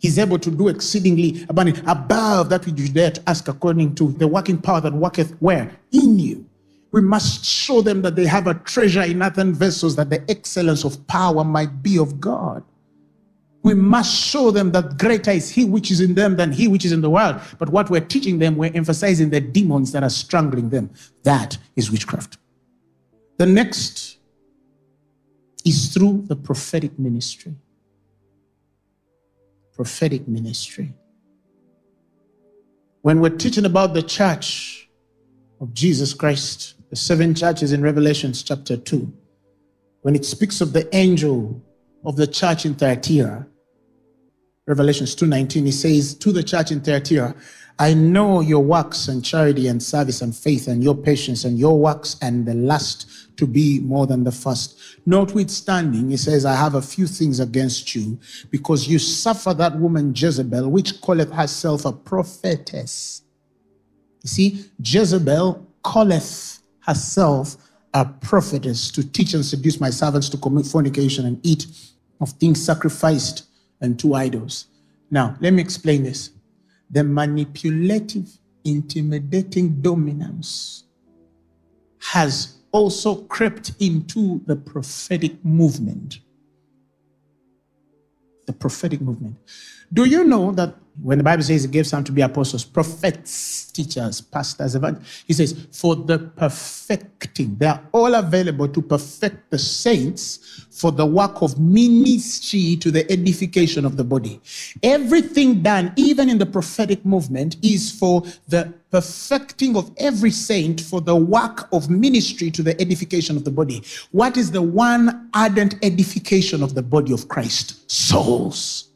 He's 0.00 0.18
able 0.18 0.38
to 0.38 0.50
do 0.50 0.68
exceedingly 0.68 1.44
abundant 1.48 1.82
above 1.86 2.48
that 2.48 2.64
which 2.64 2.80
you 2.80 2.88
dare 2.88 3.10
to 3.10 3.22
ask 3.28 3.46
according 3.48 3.94
to 3.96 4.12
the 4.12 4.26
working 4.26 4.56
power 4.56 4.80
that 4.80 4.94
worketh 4.94 5.32
where? 5.40 5.70
In 5.92 6.18
you. 6.18 6.46
We 6.90 7.02
must 7.02 7.44
show 7.44 7.82
them 7.82 8.00
that 8.02 8.16
they 8.16 8.26
have 8.26 8.46
a 8.46 8.54
treasure 8.54 9.02
in 9.02 9.22
earthen 9.22 9.52
vessels, 9.52 9.96
that 9.96 10.08
the 10.08 10.28
excellence 10.28 10.84
of 10.84 11.06
power 11.06 11.44
might 11.44 11.82
be 11.82 11.98
of 11.98 12.18
God. 12.18 12.64
We 13.62 13.74
must 13.74 14.12
show 14.12 14.50
them 14.50 14.72
that 14.72 14.96
greater 14.96 15.32
is 15.32 15.50
He 15.50 15.66
which 15.66 15.90
is 15.90 16.00
in 16.00 16.14
them 16.14 16.34
than 16.36 16.50
He 16.50 16.66
which 16.66 16.86
is 16.86 16.92
in 16.92 17.02
the 17.02 17.10
world. 17.10 17.38
But 17.58 17.68
what 17.68 17.90
we're 17.90 18.00
teaching 18.00 18.38
them, 18.38 18.56
we're 18.56 18.72
emphasizing 18.74 19.28
the 19.28 19.40
demons 19.40 19.92
that 19.92 20.02
are 20.02 20.10
strangling 20.10 20.70
them. 20.70 20.90
That 21.24 21.58
is 21.76 21.90
witchcraft. 21.90 22.38
The 23.36 23.44
next 23.44 24.16
is 25.66 25.92
through 25.92 26.24
the 26.26 26.36
prophetic 26.36 26.98
ministry 26.98 27.54
prophetic 29.80 30.28
ministry. 30.28 30.92
When 33.00 33.18
we're 33.18 33.30
teaching 33.30 33.64
about 33.64 33.94
the 33.94 34.02
church 34.02 34.90
of 35.58 35.72
Jesus 35.72 36.12
Christ, 36.12 36.74
the 36.90 36.96
seven 36.96 37.34
churches 37.34 37.72
in 37.72 37.80
Revelations 37.80 38.42
chapter 38.42 38.76
2, 38.76 39.10
when 40.02 40.14
it 40.14 40.26
speaks 40.26 40.60
of 40.60 40.74
the 40.74 40.94
angel 40.94 41.62
of 42.04 42.16
the 42.16 42.26
church 42.26 42.66
in 42.66 42.74
Thyatira, 42.74 43.46
Revelations 44.70 45.16
2:19, 45.16 45.66
he 45.66 45.72
says 45.72 46.14
to 46.14 46.30
the 46.30 46.44
church 46.44 46.70
in 46.70 46.80
Thyatira, 46.80 47.34
I 47.80 47.92
know 47.92 48.40
your 48.40 48.62
works 48.62 49.08
and 49.08 49.24
charity 49.24 49.66
and 49.66 49.82
service 49.82 50.22
and 50.22 50.32
faith 50.32 50.68
and 50.68 50.80
your 50.80 50.94
patience 50.94 51.44
and 51.44 51.58
your 51.58 51.76
works 51.76 52.14
and 52.22 52.46
the 52.46 52.54
lust 52.54 53.06
to 53.38 53.48
be 53.48 53.80
more 53.80 54.06
than 54.06 54.22
the 54.22 54.30
first. 54.30 54.76
Notwithstanding, 55.06 56.10
he 56.10 56.16
says, 56.16 56.44
I 56.44 56.54
have 56.54 56.76
a 56.76 56.82
few 56.82 57.08
things 57.08 57.40
against 57.40 57.96
you 57.96 58.20
because 58.52 58.86
you 58.86 59.00
suffer 59.00 59.52
that 59.54 59.76
woman 59.76 60.12
Jezebel, 60.14 60.70
which 60.70 61.02
calleth 61.02 61.32
herself 61.32 61.84
a 61.84 61.90
prophetess. 61.90 63.22
You 64.22 64.28
see, 64.28 64.64
Jezebel 64.84 65.66
calleth 65.84 66.60
herself 66.86 67.56
a 67.92 68.04
prophetess 68.04 68.92
to 68.92 69.02
teach 69.02 69.34
and 69.34 69.44
seduce 69.44 69.80
my 69.80 69.90
servants 69.90 70.28
to 70.28 70.36
commit 70.36 70.64
fornication 70.64 71.26
and 71.26 71.44
eat 71.44 71.66
of 72.20 72.30
things 72.30 72.64
sacrificed 72.64 73.46
unto 73.82 74.14
idols. 74.14 74.66
Now, 75.10 75.36
let 75.40 75.52
me 75.52 75.62
explain 75.62 76.02
this. 76.02 76.30
The 76.90 77.04
manipulative, 77.04 78.28
intimidating 78.64 79.80
dominance 79.80 80.84
has 81.98 82.58
also 82.72 83.22
crept 83.22 83.72
into 83.80 84.42
the 84.46 84.56
prophetic 84.56 85.44
movement. 85.44 86.20
The 88.46 88.52
prophetic 88.52 89.00
movement. 89.00 89.36
Do 89.92 90.04
you 90.04 90.24
know 90.24 90.52
that 90.52 90.76
when 91.02 91.18
the 91.18 91.24
Bible 91.24 91.42
says 91.42 91.64
it 91.64 91.70
gave 91.70 91.86
some 91.86 92.04
to 92.04 92.12
be 92.12 92.20
apostles, 92.20 92.64
prophets, 92.64 93.70
teachers, 93.72 94.20
pastors, 94.20 94.74
evangelists, 94.74 95.24
he 95.26 95.32
says, 95.32 95.66
for 95.72 95.96
the 95.96 96.18
perfecting, 96.18 97.56
they 97.56 97.66
are 97.66 97.82
all 97.92 98.14
available 98.14 98.68
to 98.68 98.82
perfect 98.82 99.50
the 99.50 99.58
saints 99.58 100.66
for 100.70 100.92
the 100.92 101.06
work 101.06 101.42
of 101.42 101.58
ministry 101.58 102.76
to 102.76 102.90
the 102.90 103.10
edification 103.10 103.84
of 103.84 103.96
the 103.96 104.04
body. 104.04 104.40
Everything 104.82 105.62
done, 105.62 105.92
even 105.96 106.28
in 106.28 106.38
the 106.38 106.46
prophetic 106.46 107.04
movement, 107.04 107.56
is 107.62 107.90
for 107.90 108.22
the 108.48 108.72
perfecting 108.90 109.76
of 109.76 109.90
every 109.96 110.30
saint 110.30 110.80
for 110.80 111.00
the 111.00 111.16
work 111.16 111.68
of 111.72 111.88
ministry 111.88 112.50
to 112.50 112.62
the 112.62 112.78
edification 112.80 113.36
of 113.36 113.44
the 113.44 113.50
body. 113.50 113.82
What 114.10 114.36
is 114.36 114.50
the 114.50 114.62
one 114.62 115.30
ardent 115.34 115.76
edification 115.82 116.62
of 116.62 116.74
the 116.74 116.82
body 116.82 117.12
of 117.12 117.28
Christ? 117.28 117.90
Souls 117.90 118.89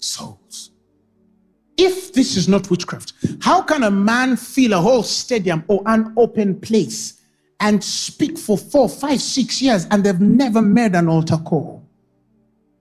souls. 0.00 0.70
If 1.76 2.12
this 2.12 2.36
is 2.36 2.48
not 2.48 2.70
witchcraft, 2.70 3.14
how 3.40 3.62
can 3.62 3.84
a 3.84 3.90
man 3.90 4.36
fill 4.36 4.74
a 4.74 4.78
whole 4.78 5.02
stadium 5.02 5.64
or 5.66 5.82
an 5.86 6.12
open 6.16 6.60
place 6.60 7.20
and 7.58 7.82
speak 7.82 8.38
for 8.38 8.58
four, 8.58 8.88
five, 8.88 9.20
six 9.20 9.62
years 9.62 9.86
and 9.90 10.04
they've 10.04 10.20
never 10.20 10.60
made 10.60 10.94
an 10.94 11.08
altar 11.08 11.38
call? 11.38 11.86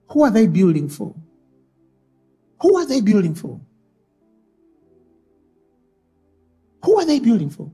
Who 0.10 0.24
are 0.24 0.32
they 0.32 0.48
building 0.48 0.90
for? 0.90 1.14
Who 2.62 2.78
are 2.78 2.86
they 2.86 3.00
building 3.00 3.36
for? 3.36 3.60
Who 6.84 7.00
are 7.00 7.06
they 7.06 7.20
building 7.20 7.50
for? 7.50 7.72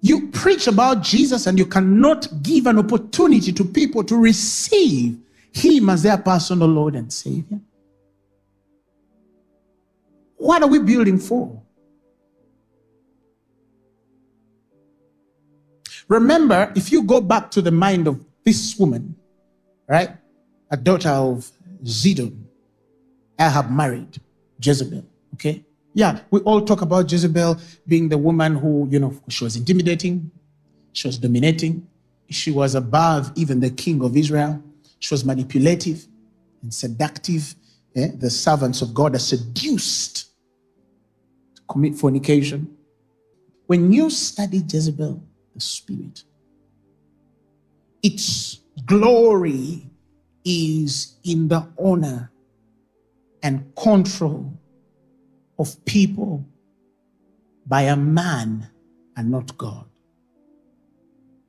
You 0.00 0.28
preach 0.28 0.66
about 0.66 1.02
Jesus 1.02 1.46
and 1.46 1.56
you 1.58 1.66
cannot 1.66 2.42
give 2.42 2.66
an 2.66 2.78
opportunity 2.78 3.52
to 3.52 3.64
people 3.64 4.02
to 4.04 4.16
receive 4.16 5.18
Him 5.52 5.90
as 5.90 6.02
their 6.02 6.18
personal 6.18 6.66
Lord 6.68 6.96
and 6.96 7.12
Savior. 7.12 7.60
What 10.42 10.60
are 10.60 10.68
we 10.68 10.80
building 10.80 11.18
for? 11.18 11.62
Remember, 16.08 16.72
if 16.74 16.90
you 16.90 17.04
go 17.04 17.20
back 17.20 17.48
to 17.52 17.62
the 17.62 17.70
mind 17.70 18.08
of 18.08 18.20
this 18.44 18.76
woman, 18.76 19.14
right, 19.86 20.10
a 20.68 20.76
daughter 20.76 21.10
of 21.10 21.48
Zidon, 21.84 22.42
Ahab 23.38 23.70
married 23.70 24.20
Jezebel, 24.60 25.04
okay? 25.34 25.64
Yeah, 25.94 26.18
we 26.32 26.40
all 26.40 26.62
talk 26.64 26.82
about 26.82 27.10
Jezebel 27.12 27.58
being 27.86 28.08
the 28.08 28.18
woman 28.18 28.56
who, 28.56 28.88
you 28.90 28.98
know, 28.98 29.14
she 29.28 29.44
was 29.44 29.54
intimidating, 29.54 30.28
she 30.92 31.06
was 31.06 31.18
dominating, 31.18 31.86
she 32.30 32.50
was 32.50 32.74
above 32.74 33.30
even 33.36 33.60
the 33.60 33.70
king 33.70 34.02
of 34.02 34.16
Israel, 34.16 34.60
she 34.98 35.14
was 35.14 35.24
manipulative 35.24 36.04
and 36.62 36.74
seductive. 36.74 37.54
Eh? 37.94 38.08
The 38.18 38.28
servants 38.28 38.82
of 38.82 38.92
God 38.92 39.14
are 39.14 39.20
seduced 39.20 40.31
commit 41.72 41.94
fornication. 41.96 42.76
When 43.66 43.92
you 43.92 44.10
study 44.10 44.58
Jezebel, 44.58 45.22
the 45.54 45.60
spirit, 45.60 46.24
its 48.02 48.60
glory 48.84 49.86
is 50.44 51.16
in 51.24 51.48
the 51.48 51.66
honor 51.78 52.30
and 53.42 53.74
control 53.74 54.52
of 55.58 55.82
people 55.84 56.44
by 57.66 57.82
a 57.82 57.96
man 57.96 58.68
and 59.16 59.30
not 59.30 59.56
God. 59.56 59.86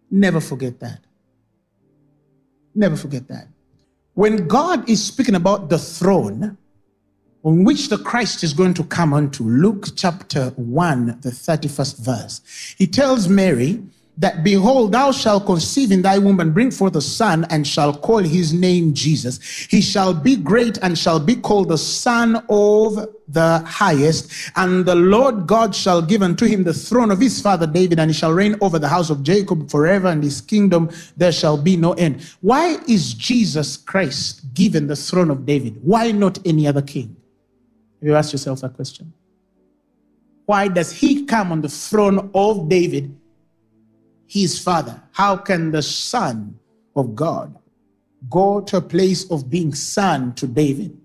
Never 0.09 0.39
forget 0.39 0.79
that. 0.79 0.99
Never 2.75 2.95
forget 2.95 3.27
that. 3.27 3.47
When 4.13 4.47
God 4.47 4.87
is 4.87 5.03
speaking 5.03 5.35
about 5.35 5.69
the 5.69 5.79
throne, 5.79 6.57
on 7.43 7.65
which 7.65 7.89
the 7.89 7.97
Christ 7.97 8.43
is 8.43 8.53
going 8.53 8.73
to 8.75 8.83
come 8.85 9.13
unto. 9.13 9.43
Luke 9.43 9.87
chapter 9.95 10.49
1, 10.55 11.19
the 11.21 11.29
31st 11.29 11.99
verse. 11.99 12.75
He 12.77 12.87
tells 12.87 13.27
Mary 13.27 13.83
that, 14.17 14.43
Behold, 14.43 14.91
thou 14.93 15.11
shalt 15.11 15.45
conceive 15.45 15.91
in 15.91 16.03
thy 16.03 16.19
womb 16.19 16.39
and 16.39 16.53
bring 16.53 16.71
forth 16.71 16.95
a 16.95 17.01
son, 17.01 17.45
and 17.49 17.67
shall 17.67 17.93
call 17.93 18.19
his 18.19 18.53
name 18.53 18.93
Jesus. 18.93 19.39
He 19.69 19.81
shall 19.81 20.13
be 20.13 20.37
great 20.37 20.77
and 20.81 20.97
shall 20.97 21.19
be 21.19 21.35
called 21.35 21.69
the 21.69 21.77
Son 21.77 22.45
of 22.47 23.07
the 23.27 23.59
Highest. 23.65 24.31
And 24.55 24.85
the 24.85 24.95
Lord 24.95 25.47
God 25.47 25.75
shall 25.75 26.01
give 26.01 26.21
unto 26.21 26.45
him 26.45 26.63
the 26.63 26.73
throne 26.73 27.11
of 27.11 27.19
his 27.19 27.41
father 27.41 27.67
David, 27.67 27.99
and 27.99 28.09
he 28.09 28.13
shall 28.13 28.31
reign 28.31 28.55
over 28.61 28.79
the 28.79 28.87
house 28.87 29.09
of 29.09 29.23
Jacob 29.23 29.69
forever, 29.69 30.07
and 30.07 30.23
his 30.23 30.39
kingdom 30.39 30.89
there 31.17 31.31
shall 31.33 31.57
be 31.57 31.75
no 31.75 31.93
end. 31.93 32.23
Why 32.39 32.77
is 32.87 33.13
Jesus 33.13 33.75
Christ 33.75 34.53
given 34.53 34.87
the 34.87 34.95
throne 34.95 35.31
of 35.31 35.45
David? 35.45 35.79
Why 35.81 36.11
not 36.11 36.37
any 36.45 36.67
other 36.67 36.81
king? 36.81 37.17
You 38.03 38.15
asked 38.15 38.33
yourself 38.33 38.59
that 38.61 38.73
question? 38.73 39.13
Why 40.45 40.67
does 40.67 40.91
he 40.91 41.25
come 41.25 41.53
on 41.53 41.61
the 41.61 41.69
throne 41.69 42.29
of 42.35 42.67
David, 42.67 43.17
his 44.27 44.61
father? 44.61 45.01
How 45.13 45.37
can 45.37 45.71
the 45.71 45.81
son 45.81 46.59
of 46.97 47.15
God 47.15 47.57
go 48.29 48.59
to 48.59 48.77
a 48.77 48.81
place 48.81 49.31
of 49.31 49.49
being 49.49 49.73
son 49.73 50.33
to 50.33 50.47
David? 50.47 50.99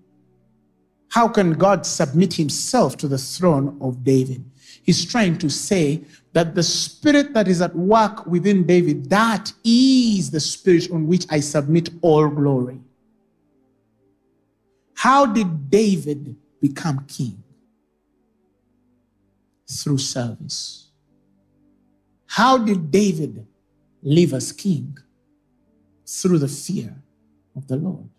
How 1.07 1.29
can 1.29 1.53
God 1.53 1.85
submit 1.85 2.33
himself 2.33 2.97
to 2.97 3.07
the 3.07 3.17
throne 3.17 3.77
of 3.79 4.03
David? 4.03 4.43
He's 4.83 5.05
trying 5.05 5.37
to 5.37 5.49
say 5.49 6.01
that 6.33 6.53
the 6.53 6.63
spirit 6.63 7.33
that 7.33 7.47
is 7.47 7.61
at 7.61 7.73
work 7.73 8.25
within 8.25 8.65
David, 8.65 9.09
that 9.09 9.53
is 9.63 10.31
the 10.31 10.39
spirit 10.41 10.91
on 10.91 11.07
which 11.07 11.25
I 11.29 11.39
submit 11.39 11.89
all 12.01 12.27
glory. 12.27 12.81
How 14.95 15.25
did 15.25 15.69
David 15.69 16.35
become 16.61 17.05
king 17.07 17.43
through 19.69 19.97
service. 19.97 20.89
How 22.27 22.57
did 22.57 22.91
David 22.91 23.45
live 24.01 24.33
as 24.33 24.51
king? 24.51 24.97
Through 26.05 26.39
the 26.39 26.47
fear 26.47 26.95
of 27.55 27.67
the 27.67 27.75
Lord. 27.75 28.09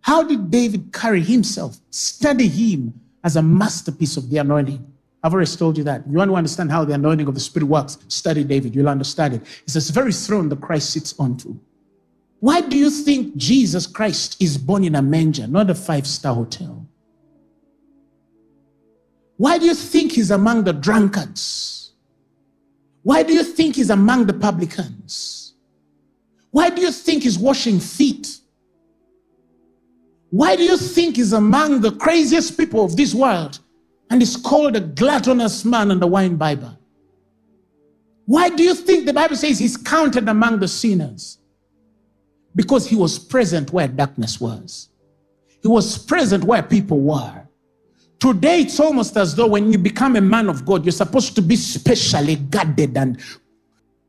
How 0.00 0.22
did 0.22 0.50
David 0.50 0.92
carry 0.92 1.22
himself, 1.22 1.76
study 1.90 2.48
him 2.48 2.94
as 3.22 3.36
a 3.36 3.42
masterpiece 3.42 4.16
of 4.16 4.30
the 4.30 4.38
anointing? 4.38 4.92
I've 5.22 5.32
already 5.32 5.50
told 5.50 5.78
you 5.78 5.84
that. 5.84 6.02
You 6.08 6.14
want 6.14 6.30
to 6.30 6.34
understand 6.34 6.70
how 6.70 6.84
the 6.84 6.94
anointing 6.94 7.28
of 7.28 7.34
the 7.34 7.40
Spirit 7.40 7.66
works? 7.66 7.98
Study 8.08 8.44
David. 8.44 8.74
You'll 8.74 8.88
understand 8.88 9.34
it. 9.34 9.42
It's 9.62 9.74
this 9.74 9.90
very 9.90 10.12
throne 10.12 10.48
that 10.48 10.60
Christ 10.60 10.90
sits 10.90 11.14
onto. 11.18 11.58
Why 12.42 12.60
do 12.60 12.76
you 12.76 12.90
think 12.90 13.36
Jesus 13.36 13.86
Christ 13.86 14.36
is 14.42 14.58
born 14.58 14.82
in 14.82 14.96
a 14.96 15.00
manger, 15.00 15.46
not 15.46 15.70
a 15.70 15.76
five 15.76 16.08
star 16.08 16.34
hotel? 16.34 16.84
Why 19.36 19.58
do 19.58 19.66
you 19.66 19.76
think 19.76 20.10
he's 20.10 20.32
among 20.32 20.64
the 20.64 20.72
drunkards? 20.72 21.92
Why 23.04 23.22
do 23.22 23.32
you 23.32 23.44
think 23.44 23.76
he's 23.76 23.90
among 23.90 24.26
the 24.26 24.32
publicans? 24.32 25.54
Why 26.50 26.68
do 26.68 26.82
you 26.82 26.90
think 26.90 27.22
he's 27.22 27.38
washing 27.38 27.78
feet? 27.78 28.40
Why 30.30 30.56
do 30.56 30.64
you 30.64 30.76
think 30.76 31.18
he's 31.18 31.32
among 31.32 31.80
the 31.80 31.92
craziest 31.92 32.58
people 32.58 32.84
of 32.84 32.96
this 32.96 33.14
world 33.14 33.60
and 34.10 34.20
is 34.20 34.36
called 34.36 34.74
a 34.74 34.80
gluttonous 34.80 35.64
man 35.64 35.92
in 35.92 36.00
the 36.00 36.08
winebibber? 36.08 36.76
Why 38.26 38.48
do 38.48 38.64
you 38.64 38.74
think 38.74 39.06
the 39.06 39.12
Bible 39.12 39.36
says 39.36 39.60
he's 39.60 39.76
counted 39.76 40.28
among 40.28 40.58
the 40.58 40.66
sinners? 40.66 41.38
Because 42.54 42.88
he 42.88 42.96
was 42.96 43.18
present 43.18 43.72
where 43.72 43.88
darkness 43.88 44.40
was. 44.40 44.88
He 45.62 45.68
was 45.68 45.98
present 45.98 46.44
where 46.44 46.62
people 46.62 47.00
were. 47.00 47.46
Today, 48.18 48.60
it's 48.60 48.78
almost 48.78 49.16
as 49.16 49.34
though 49.34 49.48
when 49.48 49.72
you 49.72 49.78
become 49.78 50.16
a 50.16 50.20
man 50.20 50.48
of 50.48 50.64
God, 50.64 50.84
you're 50.84 50.92
supposed 50.92 51.34
to 51.34 51.42
be 51.42 51.56
specially 51.56 52.36
guarded 52.36 52.96
and 52.96 53.20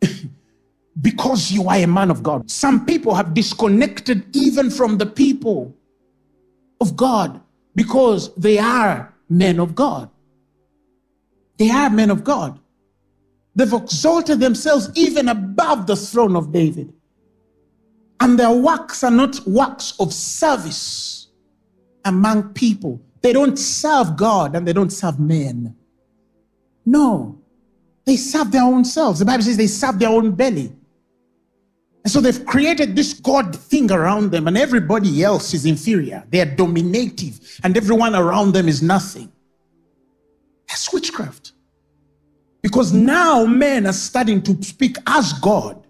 because 1.01 1.51
you 1.51 1.67
are 1.67 1.77
a 1.77 1.87
man 1.87 2.11
of 2.11 2.21
God. 2.21 2.49
Some 2.49 2.85
people 2.85 3.15
have 3.15 3.33
disconnected 3.33 4.35
even 4.35 4.69
from 4.69 4.97
the 4.97 5.05
people 5.05 5.75
of 6.79 6.95
God 6.95 7.41
because 7.75 8.33
they 8.35 8.59
are 8.59 9.13
men 9.29 9.59
of 9.59 9.73
God. 9.73 10.09
They 11.57 11.69
are 11.71 11.89
men 11.89 12.09
of 12.09 12.23
God. 12.23 12.59
They've 13.55 13.73
exalted 13.73 14.39
themselves 14.39 14.89
even 14.95 15.29
above 15.29 15.87
the 15.87 15.95
throne 15.95 16.35
of 16.35 16.51
David. 16.51 16.93
And 18.23 18.39
their 18.39 18.51
works 18.53 19.03
are 19.03 19.11
not 19.11 19.45
works 19.45 19.95
of 19.99 20.13
service 20.13 21.27
among 22.05 22.53
people. 22.53 23.01
They 23.21 23.33
don't 23.33 23.57
serve 23.57 24.15
God 24.15 24.55
and 24.55 24.65
they 24.65 24.71
don't 24.71 24.91
serve 24.91 25.19
men. 25.19 25.75
No, 26.85 27.37
they 28.05 28.15
serve 28.15 28.49
their 28.49 28.63
own 28.63 28.85
selves. 28.85 29.19
The 29.19 29.25
Bible 29.25 29.43
says 29.43 29.57
they 29.57 29.67
serve 29.67 29.99
their 29.99 30.07
own 30.07 30.31
belly. 30.31 30.71
And 32.05 32.11
so 32.11 32.21
they've 32.21 32.45
created 32.45 32.95
this 32.95 33.13
God 33.13 33.53
thing 33.53 33.91
around 33.91 34.31
them, 34.31 34.47
and 34.47 34.57
everybody 34.57 35.21
else 35.21 35.53
is 35.53 35.65
inferior. 35.65 36.23
They 36.29 36.39
are 36.39 36.45
dominative, 36.45 37.59
and 37.61 37.75
everyone 37.75 38.15
around 38.15 38.53
them 38.53 38.69
is 38.69 38.81
nothing. 38.81 39.31
That's 40.69 40.93
witchcraft. 40.93 41.51
Because 42.61 42.93
now 42.93 43.45
men 43.45 43.85
are 43.85 43.93
starting 43.93 44.41
to 44.43 44.63
speak 44.63 44.95
as 45.07 45.33
God, 45.33 45.82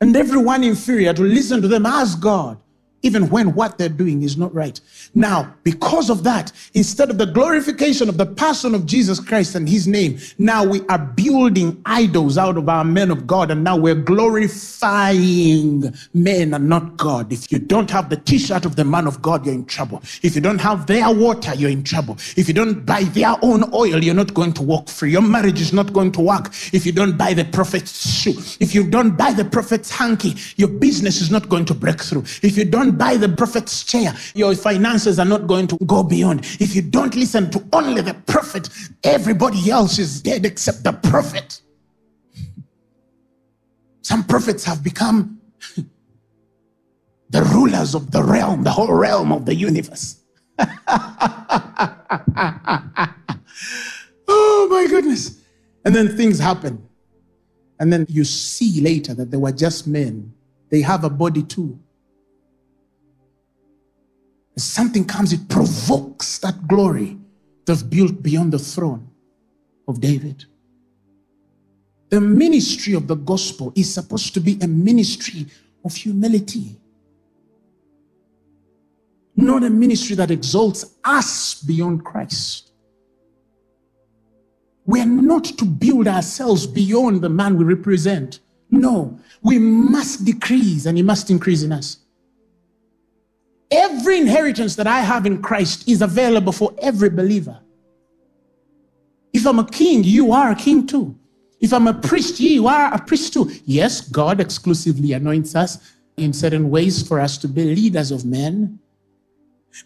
and 0.00 0.16
everyone 0.16 0.64
inferior 0.64 1.12
to 1.12 1.22
listen 1.22 1.60
to 1.62 1.68
them 1.68 1.86
as 1.86 2.14
God 2.14 2.58
even 3.02 3.28
when 3.30 3.54
what 3.54 3.78
they're 3.78 3.88
doing 3.88 4.22
is 4.22 4.36
not 4.36 4.54
right. 4.54 4.80
Now, 5.14 5.54
because 5.62 6.10
of 6.10 6.22
that, 6.24 6.52
instead 6.74 7.10
of 7.10 7.18
the 7.18 7.26
glorification 7.26 8.08
of 8.08 8.16
the 8.16 8.26
person 8.26 8.74
of 8.74 8.86
Jesus 8.86 9.20
Christ 9.20 9.54
and 9.54 9.68
his 9.68 9.86
name, 9.86 10.18
now 10.38 10.64
we 10.64 10.80
are 10.88 10.98
building 10.98 11.80
idols 11.86 12.38
out 12.38 12.56
of 12.56 12.68
our 12.68 12.84
men 12.84 13.10
of 13.10 13.26
God, 13.26 13.50
and 13.50 13.64
now 13.64 13.76
we're 13.76 13.94
glorifying 13.94 15.92
men 16.14 16.54
and 16.54 16.68
not 16.68 16.96
God. 16.96 17.32
If 17.32 17.50
you 17.50 17.58
don't 17.58 17.90
have 17.90 18.08
the 18.10 18.16
t 18.16 18.38
shirt 18.38 18.64
of 18.64 18.76
the 18.76 18.84
man 18.84 19.06
of 19.06 19.22
God, 19.22 19.44
you're 19.46 19.54
in 19.54 19.64
trouble. 19.64 20.02
If 20.22 20.34
you 20.34 20.40
don't 20.40 20.60
have 20.60 20.86
their 20.86 21.10
water, 21.12 21.54
you're 21.54 21.70
in 21.70 21.82
trouble. 21.82 22.16
If 22.36 22.48
you 22.48 22.54
don't 22.54 22.84
buy 22.84 23.04
their 23.04 23.34
own 23.42 23.72
oil, 23.74 24.02
you're 24.02 24.14
not 24.14 24.34
going 24.34 24.52
to 24.54 24.62
walk 24.62 24.88
free. 24.88 25.12
Your 25.12 25.22
marriage 25.22 25.60
is 25.60 25.72
not 25.72 25.92
going 25.92 26.12
to 26.12 26.20
work 26.20 26.52
if 26.72 26.86
you 26.86 26.92
don't 26.92 27.16
buy 27.16 27.34
the 27.34 27.44
prophet's 27.44 28.08
shoe. 28.08 28.34
If 28.60 28.74
you 28.74 28.88
don't 28.88 29.16
buy 29.16 29.32
the 29.32 29.44
prophet's 29.44 29.90
hanky, 29.90 30.34
your 30.56 30.68
business 30.68 31.20
is 31.20 31.30
not 31.30 31.48
going 31.48 31.64
to 31.66 31.74
break 31.74 32.00
through. 32.00 32.24
If 32.42 32.56
you 32.56 32.64
don't 32.64 32.89
buy 32.92 33.16
the 33.16 33.28
prophet's 33.28 33.84
chair, 33.84 34.14
your 34.34 34.54
finances 34.54 35.18
are 35.18 35.24
not 35.24 35.46
going 35.46 35.66
to 35.68 35.76
go 35.86 36.02
beyond. 36.02 36.40
If 36.60 36.74
you 36.74 36.82
don't 36.82 37.14
listen 37.14 37.50
to 37.50 37.64
only 37.72 38.02
the 38.02 38.14
prophet, 38.14 38.68
everybody 39.04 39.70
else 39.70 39.98
is 39.98 40.20
dead 40.22 40.44
except 40.46 40.84
the 40.84 40.92
prophet. 40.92 41.60
Some 44.02 44.24
prophets 44.24 44.64
have 44.64 44.82
become 44.82 45.40
the 47.30 47.42
rulers 47.42 47.94
of 47.94 48.10
the 48.10 48.22
realm, 48.22 48.64
the 48.64 48.70
whole 48.70 48.92
realm 48.92 49.32
of 49.32 49.46
the 49.46 49.54
universe. 49.54 50.20
oh 54.28 54.68
my 54.70 54.86
goodness. 54.88 55.38
And 55.84 55.94
then 55.94 56.16
things 56.16 56.38
happen. 56.38 56.86
And 57.78 57.92
then 57.92 58.04
you 58.08 58.24
see 58.24 58.80
later 58.80 59.14
that 59.14 59.30
they 59.30 59.36
were 59.36 59.52
just 59.52 59.86
men. 59.86 60.34
They 60.68 60.82
have 60.82 61.04
a 61.04 61.10
body 61.10 61.42
too 61.42 61.78
something 64.62 65.04
comes, 65.04 65.32
it 65.32 65.48
provokes 65.48 66.38
that 66.38 66.68
glory 66.68 67.18
that's 67.66 67.82
built 67.82 68.22
beyond 68.22 68.52
the 68.52 68.58
throne 68.58 69.08
of 69.86 70.00
David. 70.00 70.44
The 72.10 72.20
ministry 72.20 72.94
of 72.94 73.06
the 73.06 73.14
gospel 73.14 73.72
is 73.76 73.92
supposed 73.92 74.34
to 74.34 74.40
be 74.40 74.58
a 74.60 74.66
ministry 74.66 75.46
of 75.84 75.94
humility, 75.94 76.80
not 79.36 79.62
a 79.62 79.70
ministry 79.70 80.16
that 80.16 80.30
exalts 80.30 80.96
us 81.04 81.62
beyond 81.62 82.04
Christ. 82.04 82.72
We 84.84 85.00
are 85.00 85.06
not 85.06 85.44
to 85.44 85.64
build 85.64 86.08
ourselves 86.08 86.66
beyond 86.66 87.22
the 87.22 87.28
man 87.28 87.56
we 87.56 87.64
represent. 87.64 88.40
No, 88.70 89.20
we 89.42 89.58
must 89.58 90.24
decrease 90.24 90.86
and 90.86 90.96
he 90.96 91.02
must 91.04 91.30
increase 91.30 91.62
in 91.62 91.70
us. 91.70 91.98
Every 93.70 94.18
inheritance 94.18 94.74
that 94.76 94.86
I 94.86 95.00
have 95.00 95.26
in 95.26 95.40
Christ 95.40 95.88
is 95.88 96.02
available 96.02 96.52
for 96.52 96.74
every 96.78 97.10
believer. 97.10 97.60
If 99.32 99.46
I'm 99.46 99.60
a 99.60 99.66
king, 99.68 100.02
you 100.02 100.32
are 100.32 100.50
a 100.50 100.56
king 100.56 100.86
too. 100.86 101.16
If 101.60 101.72
I'm 101.72 101.86
a 101.86 101.94
priest, 101.94 102.40
you 102.40 102.66
are 102.66 102.92
a 102.92 102.98
priest 102.98 103.32
too. 103.32 103.50
Yes, 103.64 104.00
God 104.00 104.40
exclusively 104.40 105.12
anoints 105.12 105.54
us 105.54 105.78
in 106.16 106.32
certain 106.32 106.70
ways 106.70 107.06
for 107.06 107.20
us 107.20 107.38
to 107.38 107.48
be 107.48 107.64
leaders 107.64 108.10
of 108.10 108.24
men. 108.24 108.78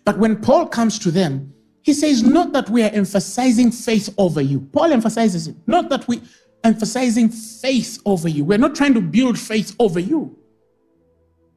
But 0.04 0.18
when 0.18 0.40
Paul 0.40 0.66
comes 0.66 0.98
to 1.00 1.10
them, 1.10 1.52
he 1.82 1.92
says, 1.92 2.22
not 2.22 2.52
that 2.52 2.70
we 2.70 2.82
are 2.82 2.90
emphasizing 2.90 3.70
faith 3.70 4.14
over 4.16 4.40
you. 4.40 4.60
Paul 4.72 4.92
emphasizes 4.92 5.48
it. 5.48 5.56
Not 5.66 5.90
that 5.90 6.08
we 6.08 6.22
emphasizing 6.62 7.28
faith 7.28 8.00
over 8.06 8.26
you. 8.26 8.44
We're 8.44 8.56
not 8.56 8.74
trying 8.74 8.94
to 8.94 9.02
build 9.02 9.38
faith 9.38 9.76
over 9.78 10.00
you. 10.00 10.38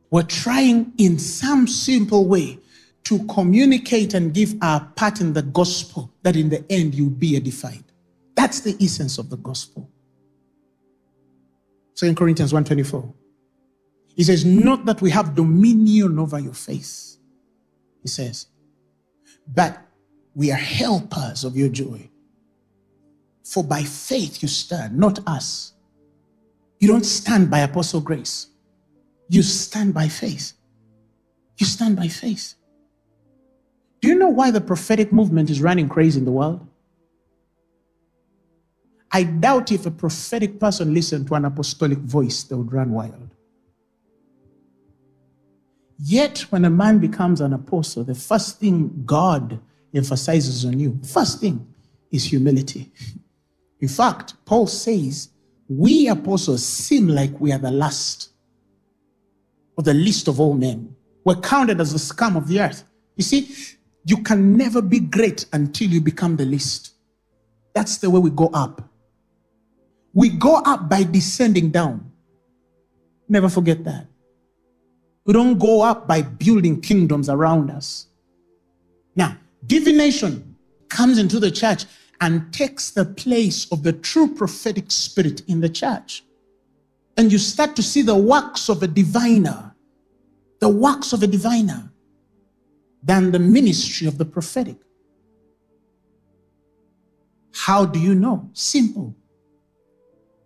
We're 0.10 0.24
trying 0.24 0.94
in 0.98 1.20
some 1.20 1.68
simple 1.68 2.26
way 2.26 2.60
to 3.04 3.26
communicate 3.26 4.14
and 4.14 4.34
give 4.34 4.56
our 4.62 4.82
part 4.96 5.22
in 5.22 5.34
the 5.34 5.42
gospel 5.42 6.12
that 6.24 6.36
in 6.36 6.50
the 6.50 6.66
end 6.72 6.96
you'll 6.96 7.10
be 7.10 7.36
edified. 7.36 7.84
That's 8.36 8.62
the 8.62 8.76
essence 8.82 9.18
of 9.18 9.30
the 9.30 9.38
gospel. 9.38 9.90
In 12.02 12.14
Corinthians 12.14 12.54
1:24, 12.54 13.12
he 14.16 14.24
says, 14.24 14.46
Not 14.46 14.86
that 14.86 15.02
we 15.02 15.10
have 15.12 15.36
dominion 15.36 16.20
over 16.20 16.40
your 16.40 16.54
faith, 16.54 17.18
he 18.02 18.08
says, 18.08 18.48
but 19.48 19.82
we 20.36 20.52
are 20.52 20.56
helpers 20.56 21.44
of 21.44 21.56
your 21.56 21.70
joy. 21.70 22.10
For 23.44 23.64
by 23.64 23.84
faith 23.84 24.42
you 24.42 24.48
stand, 24.48 24.98
not 24.98 25.20
us. 25.28 25.74
You 26.80 26.88
don't 26.90 27.06
stand 27.06 27.50
by 27.50 27.60
apostle 27.60 28.02
grace. 28.02 28.48
You 29.30 29.44
stand 29.44 29.94
by 29.94 30.08
faith. 30.08 30.54
You 31.58 31.66
stand 31.66 31.96
by 31.96 32.08
faith. 32.08 32.54
Do 34.02 34.08
you 34.08 34.16
know 34.16 34.30
why 34.30 34.52
the 34.52 34.62
prophetic 34.62 35.12
movement 35.12 35.50
is 35.50 35.62
running 35.62 35.90
crazy 35.90 36.20
in 36.20 36.26
the 36.26 36.32
world? 36.32 36.66
I 39.12 39.24
doubt 39.24 39.72
if 39.72 39.86
a 39.86 39.92
prophetic 39.92 40.60
person 40.60 40.94
listened 40.94 41.28
to 41.28 41.36
an 41.36 41.46
apostolic 41.46 41.98
voice, 42.00 42.44
they 42.44 42.56
would 42.56 42.72
run 42.72 42.92
wild. 42.92 43.30
Yet, 45.98 46.40
when 46.52 46.64
a 46.66 46.70
man 46.70 47.00
becomes 47.00 47.42
an 47.42 47.54
apostle, 47.54 48.04
the 48.04 48.14
first 48.14 48.60
thing 48.60 49.02
God 49.06 49.60
emphasizes 49.94 50.64
on 50.66 50.80
you, 50.80 51.00
first 51.04 51.40
thing 51.40 51.74
is 52.12 52.26
humility. 52.26 52.92
In 53.80 53.88
fact, 53.88 54.34
Paul 54.46 54.68
says, 54.68 55.30
we 55.68 56.08
apostles 56.08 56.66
seem 56.66 57.08
like 57.08 57.40
we 57.40 57.52
are 57.52 57.58
the 57.58 57.72
last 57.72 58.30
or 59.78 59.84
the 59.84 59.94
least 59.94 60.28
of 60.28 60.40
all 60.40 60.54
men. 60.54 60.96
We're 61.24 61.36
counted 61.36 61.80
as 61.80 61.94
the 61.94 62.00
scum 62.00 62.36
of 62.36 62.48
the 62.48 62.60
earth. 62.60 62.84
You 63.16 63.24
see, 63.24 63.56
you 64.06 64.18
can 64.24 64.58
never 64.58 64.82
be 64.82 65.00
great 65.00 65.46
until 65.54 65.90
you 65.90 66.02
become 66.02 66.36
the 66.36 66.46
least. 66.46 66.94
That's 67.74 67.98
the 67.98 68.10
way 68.10 68.20
we 68.20 68.32
go 68.32 68.48
up. 68.48 68.82
We 70.14 70.30
go 70.30 70.56
up 70.56 70.90
by 70.90 71.04
descending 71.04 71.70
down. 71.70 72.12
Never 73.30 73.50
forget 73.50 73.84
that. 73.84 74.08
We 75.26 75.34
don't 75.34 75.60
go 75.60 75.84
up 75.84 76.08
by 76.08 76.22
building 76.22 76.82
kingdoms 76.82 77.30
around 77.30 77.70
us. 77.70 78.08
Now, 79.16 79.38
divination 79.66 80.56
comes 80.88 81.20
into 81.20 81.40
the 81.40 81.52
church 81.52 81.86
and 82.22 82.52
takes 82.54 82.90
the 82.92 83.06
place 83.06 83.70
of 83.72 83.84
the 83.84 83.94
true 83.94 84.34
prophetic 84.34 84.90
spirit 84.90 85.42
in 85.48 85.60
the 85.60 85.70
church 85.70 86.24
and 87.18 87.32
you 87.32 87.40
start 87.40 87.76
to 87.76 87.84
see 87.84 88.04
the 88.04 88.16
works 88.16 88.70
of 88.70 88.84
a 88.84 88.88
diviner, 88.88 89.76
the 90.62 90.70
works 90.70 91.14
of 91.14 91.24
a 91.24 91.28
diviner, 91.28 91.92
than 93.02 93.32
the 93.32 93.40
ministry 93.40 94.08
of 94.08 94.18
the 94.20 94.26
prophetic. 94.26 94.78
How 97.54 97.86
do 97.86 98.00
you 98.00 98.14
know? 98.14 98.50
Simple. 98.54 99.16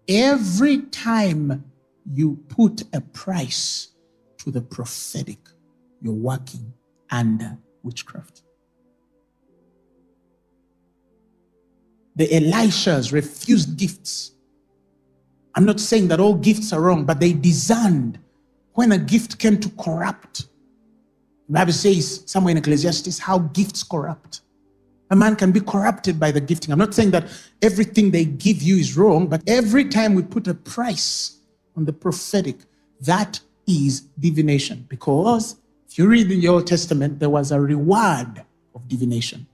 Every 0.07 0.79
time 0.83 1.65
you 2.09 2.37
put 2.47 2.83
a 2.93 3.01
price 3.01 3.89
to 4.39 4.49
the 4.49 4.61
prophetic, 4.61 5.39
you're 6.01 6.13
working 6.13 6.73
under 7.09 7.57
witchcraft. 7.83 8.43
The 12.15 12.27
Elishas 12.27 13.11
refused 13.11 13.77
gifts 13.77 14.31
I'm 15.55 15.65
not 15.65 15.79
saying 15.79 16.07
that 16.09 16.19
all 16.19 16.35
gifts 16.35 16.71
are 16.73 16.81
wrong, 16.81 17.05
but 17.05 17.19
they 17.19 17.33
discerned 17.33 18.19
when 18.73 18.91
a 18.91 18.97
gift 18.97 19.37
came 19.37 19.59
to 19.59 19.69
corrupt. 19.69 20.47
The 21.47 21.53
Bible 21.53 21.73
says 21.73 22.23
somewhere 22.25 22.51
in 22.51 22.57
Ecclesiastes 22.57 23.19
how 23.19 23.39
gifts 23.39 23.83
corrupt. 23.83 24.41
A 25.09 25.15
man 25.15 25.35
can 25.35 25.51
be 25.51 25.59
corrupted 25.59 26.17
by 26.19 26.31
the 26.31 26.39
gifting. 26.39 26.71
I'm 26.71 26.79
not 26.79 26.93
saying 26.93 27.11
that 27.11 27.27
everything 27.61 28.11
they 28.11 28.23
give 28.23 28.61
you 28.61 28.77
is 28.77 28.95
wrong, 28.95 29.27
but 29.27 29.41
every 29.45 29.85
time 29.85 30.13
we 30.13 30.23
put 30.23 30.47
a 30.47 30.53
price 30.53 31.39
on 31.75 31.83
the 31.83 31.91
prophetic, 31.91 32.55
that 33.01 33.41
is 33.67 34.01
divination. 34.17 34.85
Because 34.87 35.57
if 35.89 35.97
you 35.97 36.07
read 36.07 36.31
in 36.31 36.39
the 36.39 36.47
Old 36.47 36.65
Testament, 36.65 37.19
there 37.19 37.29
was 37.29 37.51
a 37.51 37.59
reward 37.59 38.45
of 38.73 38.87
divination. 38.87 39.47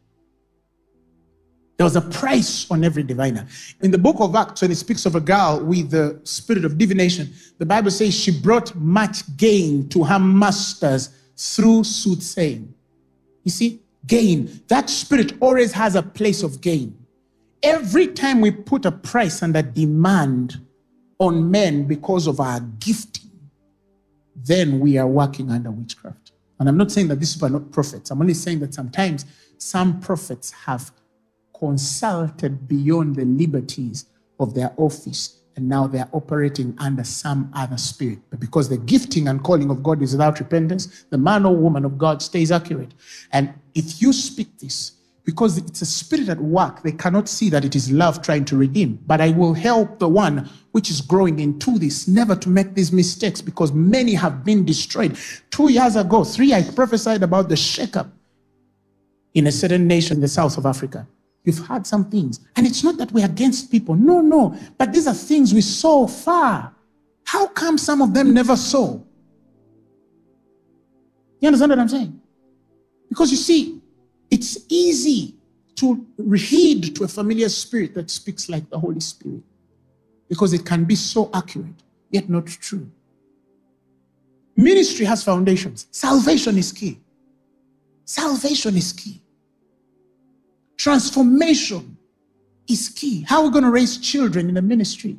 There 1.78 1.86
was 1.86 1.96
a 1.96 2.02
price 2.02 2.70
on 2.72 2.84
every 2.84 3.04
diviner. 3.04 3.48
In 3.82 3.92
the 3.92 4.00
book 4.00 4.16
of 4.20 4.36
Acts, 4.36 4.64
when 4.64 4.72
it 4.72 4.76
speaks 4.76 5.06
of 5.06 5.16
a 5.16 5.20
girl 5.20 5.64
with 5.64 5.92
the 5.92 6.20
spirit 6.24 6.66
of 6.66 6.78
divination, 6.78 7.32
the 7.60 7.68
Bible 7.68 7.92
says 7.92 8.16
she 8.16 8.32
brought 8.32 8.76
much 8.76 9.38
gain 9.38 9.88
to 9.90 10.04
her 10.04 10.18
masters 10.18 11.10
through 11.38 11.84
soothsaying. 11.84 12.74
You 13.44 13.52
see, 13.52 13.82
gain. 14.08 14.62
That 14.70 14.90
spirit 14.90 15.34
always 15.40 15.72
has 15.74 15.96
a 15.96 16.02
place 16.02 16.42
of 16.42 16.62
gain. 16.62 16.98
Every 17.62 18.08
time 18.08 18.42
we 18.42 18.50
put 18.50 18.86
a 18.86 18.92
price 18.92 19.44
and 19.44 19.56
a 19.56 19.62
demand 19.62 20.60
on 21.20 21.50
men 21.52 21.84
because 21.86 22.26
of 22.26 22.40
our 22.40 22.60
gifting, 22.60 23.30
then 24.36 24.80
we 24.80 24.98
are 24.98 25.08
working 25.08 25.52
under 25.52 25.70
witchcraft. 25.70 26.32
And 26.60 26.68
I'm 26.68 26.78
not 26.78 26.92
saying 26.92 27.08
that 27.10 27.20
these 27.20 27.42
are 27.42 27.50
not 27.50 27.72
prophets. 27.72 28.10
I'm 28.10 28.20
only 28.20 28.34
saying 28.34 28.60
that 28.62 28.74
sometimes 28.74 29.26
some 29.60 30.00
prophets 30.00 30.52
have 30.52 30.92
consulted 31.60 32.68
beyond 32.68 33.16
the 33.16 33.26
liberties 33.26 34.06
of 34.40 34.54
their 34.54 34.74
office 34.78 35.38
and 35.58 35.68
now 35.68 35.88
they're 35.88 36.08
operating 36.14 36.76
under 36.78 37.04
some 37.04 37.52
other 37.54 37.78
spirit. 37.78 38.20
But 38.30 38.40
because 38.40 38.70
the 38.70 38.78
gifting 38.78 39.28
and 39.28 39.44
calling 39.44 39.72
of 39.72 39.82
God 39.82 40.04
is 40.04 40.12
without 40.12 40.40
repentance, 40.40 41.06
the 41.10 41.18
man 41.18 41.46
or 41.46 41.56
woman 41.56 41.84
of 41.84 41.98
God 41.98 42.22
stays 42.22 42.52
accurate. 42.52 42.94
And 43.32 43.54
if 43.74 44.00
you 44.00 44.14
speak 44.14 44.60
this, 44.60 44.92
because 45.26 45.58
it's 45.58 45.82
a 45.82 45.86
spirit 45.86 46.30
at 46.30 46.40
work, 46.40 46.84
they 46.84 46.92
cannot 46.92 47.28
see 47.28 47.50
that 47.50 47.66
it 47.66 47.76
is 47.76 47.92
love 47.92 48.22
trying 48.22 48.46
to 48.46 48.56
redeem. 48.56 49.00
But 49.08 49.20
I 49.20 49.32
will 49.32 49.54
help 49.54 50.00
the 50.00 50.08
one 50.08 50.48
which 50.72 50.92
is 50.92 51.02
growing 51.02 51.40
into 51.40 51.80
this 51.80 52.08
never 52.08 52.36
to 52.36 52.50
make 52.50 52.76
these 52.76 52.94
mistakes 52.94 53.42
because 53.42 53.74
many 53.74 54.14
have 54.14 54.46
been 54.46 54.64
destroyed. 54.64 55.18
Two 55.50 55.72
years 55.72 55.96
ago, 55.96 56.24
three, 56.24 56.54
I 56.54 56.62
prophesied 56.62 57.24
about 57.24 57.50
the 57.50 57.56
shakeup 57.56 58.10
in 59.34 59.48
a 59.48 59.52
certain 59.52 59.88
nation 59.88 60.18
in 60.18 60.22
the 60.22 60.28
south 60.28 60.58
of 60.58 60.66
Africa. 60.66 61.08
You've 61.48 61.60
heard 61.60 61.88
some 61.88 62.10
things. 62.10 62.42
And 62.58 62.68
it's 62.68 62.84
not 62.84 62.98
that 62.98 63.10
we're 63.14 63.26
against 63.26 63.72
people. 63.72 63.96
No, 63.96 64.20
no. 64.20 64.54
But 64.78 64.92
these 64.92 65.08
are 65.08 65.14
things 65.14 65.54
we 65.54 65.62
saw 65.62 66.06
far. 66.06 66.76
How 67.24 67.48
come 67.48 67.78
some 67.78 68.02
of 68.02 68.14
them 68.14 68.34
never 68.34 68.58
saw? 68.58 69.00
You 71.40 71.48
understand 71.48 71.70
what 71.70 71.80
I'm 71.80 71.88
saying? 71.88 72.20
Because 73.08 73.32
you 73.32 73.38
see, 73.38 73.82
it's 74.30 74.58
easy 74.68 75.36
to 75.78 76.06
heed 76.36 76.94
to 76.98 77.06
a 77.06 77.08
familiar 77.08 77.48
spirit 77.48 77.94
that 77.94 78.12
speaks 78.12 78.50
like 78.50 78.70
the 78.70 78.78
Holy 78.78 79.00
Spirit 79.00 79.44
because 80.28 80.52
it 80.52 80.66
can 80.66 80.84
be 80.84 80.96
so 80.96 81.30
accurate, 81.34 81.82
yet 82.12 82.28
not 82.28 82.46
true. 82.48 82.92
Ministry 84.58 85.06
has 85.06 85.24
foundations. 85.24 85.88
Salvation 85.92 86.58
is 86.58 86.74
key. 86.74 87.00
Salvation 88.04 88.76
is 88.76 88.92
key. 88.92 89.22
Transformation 90.78 91.98
is 92.68 92.90
key. 92.90 93.24
How 93.28 93.42
are 93.42 93.46
we 93.46 93.52
going 93.52 93.64
to 93.64 93.72
raise 93.72 93.98
children 93.98 94.48
in 94.48 94.56
the 94.56 94.62
ministry? 94.62 95.18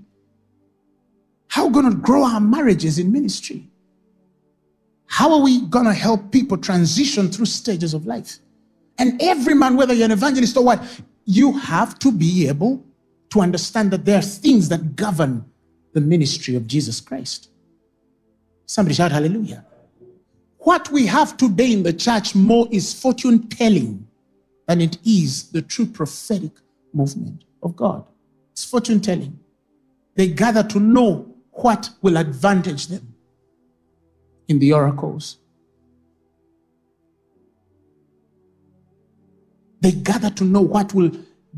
How 1.48 1.66
we 1.66 1.72
going 1.72 1.90
to 1.90 1.96
grow 1.96 2.24
our 2.24 2.40
marriages 2.40 2.98
in 2.98 3.10
ministry? 3.12 3.68
How 5.06 5.32
are 5.32 5.40
we 5.40 5.62
going 5.62 5.86
to 5.86 5.94
help 5.94 6.30
people 6.30 6.56
transition 6.58 7.30
through 7.30 7.46
stages 7.46 7.94
of 7.94 8.06
life? 8.06 8.38
And 8.98 9.20
every 9.22 9.54
man, 9.54 9.76
whether 9.76 9.94
you're 9.94 10.04
an 10.04 10.10
evangelist 10.10 10.56
or 10.56 10.64
what, 10.64 10.82
you 11.24 11.52
have 11.58 11.98
to 12.00 12.12
be 12.12 12.48
able 12.48 12.84
to 13.30 13.40
understand 13.40 13.90
that 13.90 14.04
there 14.04 14.18
are 14.18 14.22
things 14.22 14.68
that 14.68 14.96
govern 14.96 15.44
the 15.92 16.00
ministry 16.00 16.54
of 16.56 16.66
Jesus 16.66 17.00
Christ. 17.00 17.50
Somebody 18.66 18.94
shout 18.94 19.12
hallelujah. 19.12 19.64
What 20.58 20.90
we 20.90 21.06
have 21.06 21.36
today 21.36 21.72
in 21.72 21.82
the 21.82 21.92
church 21.92 22.34
more 22.34 22.68
is 22.70 22.92
fortune 22.92 23.48
telling 23.48 24.07
than 24.68 24.82
it 24.82 24.98
is 25.04 25.50
the 25.50 25.62
true 25.62 25.86
prophetic 25.86 26.52
movement 26.92 27.44
of 27.62 27.74
God. 27.74 28.04
It's 28.52 28.64
fortune 28.64 29.00
telling. 29.00 29.40
They 30.14 30.28
gather 30.28 30.62
to 30.62 30.78
know 30.78 31.34
what 31.52 31.90
will 32.02 32.18
advantage 32.18 32.86
them 32.88 33.14
in 34.46 34.58
the 34.58 34.74
oracles. 34.74 35.38
They 39.80 39.92
gather 39.92 40.30
to 40.30 40.44
know 40.44 40.60
what 40.60 40.92
will 40.92 41.12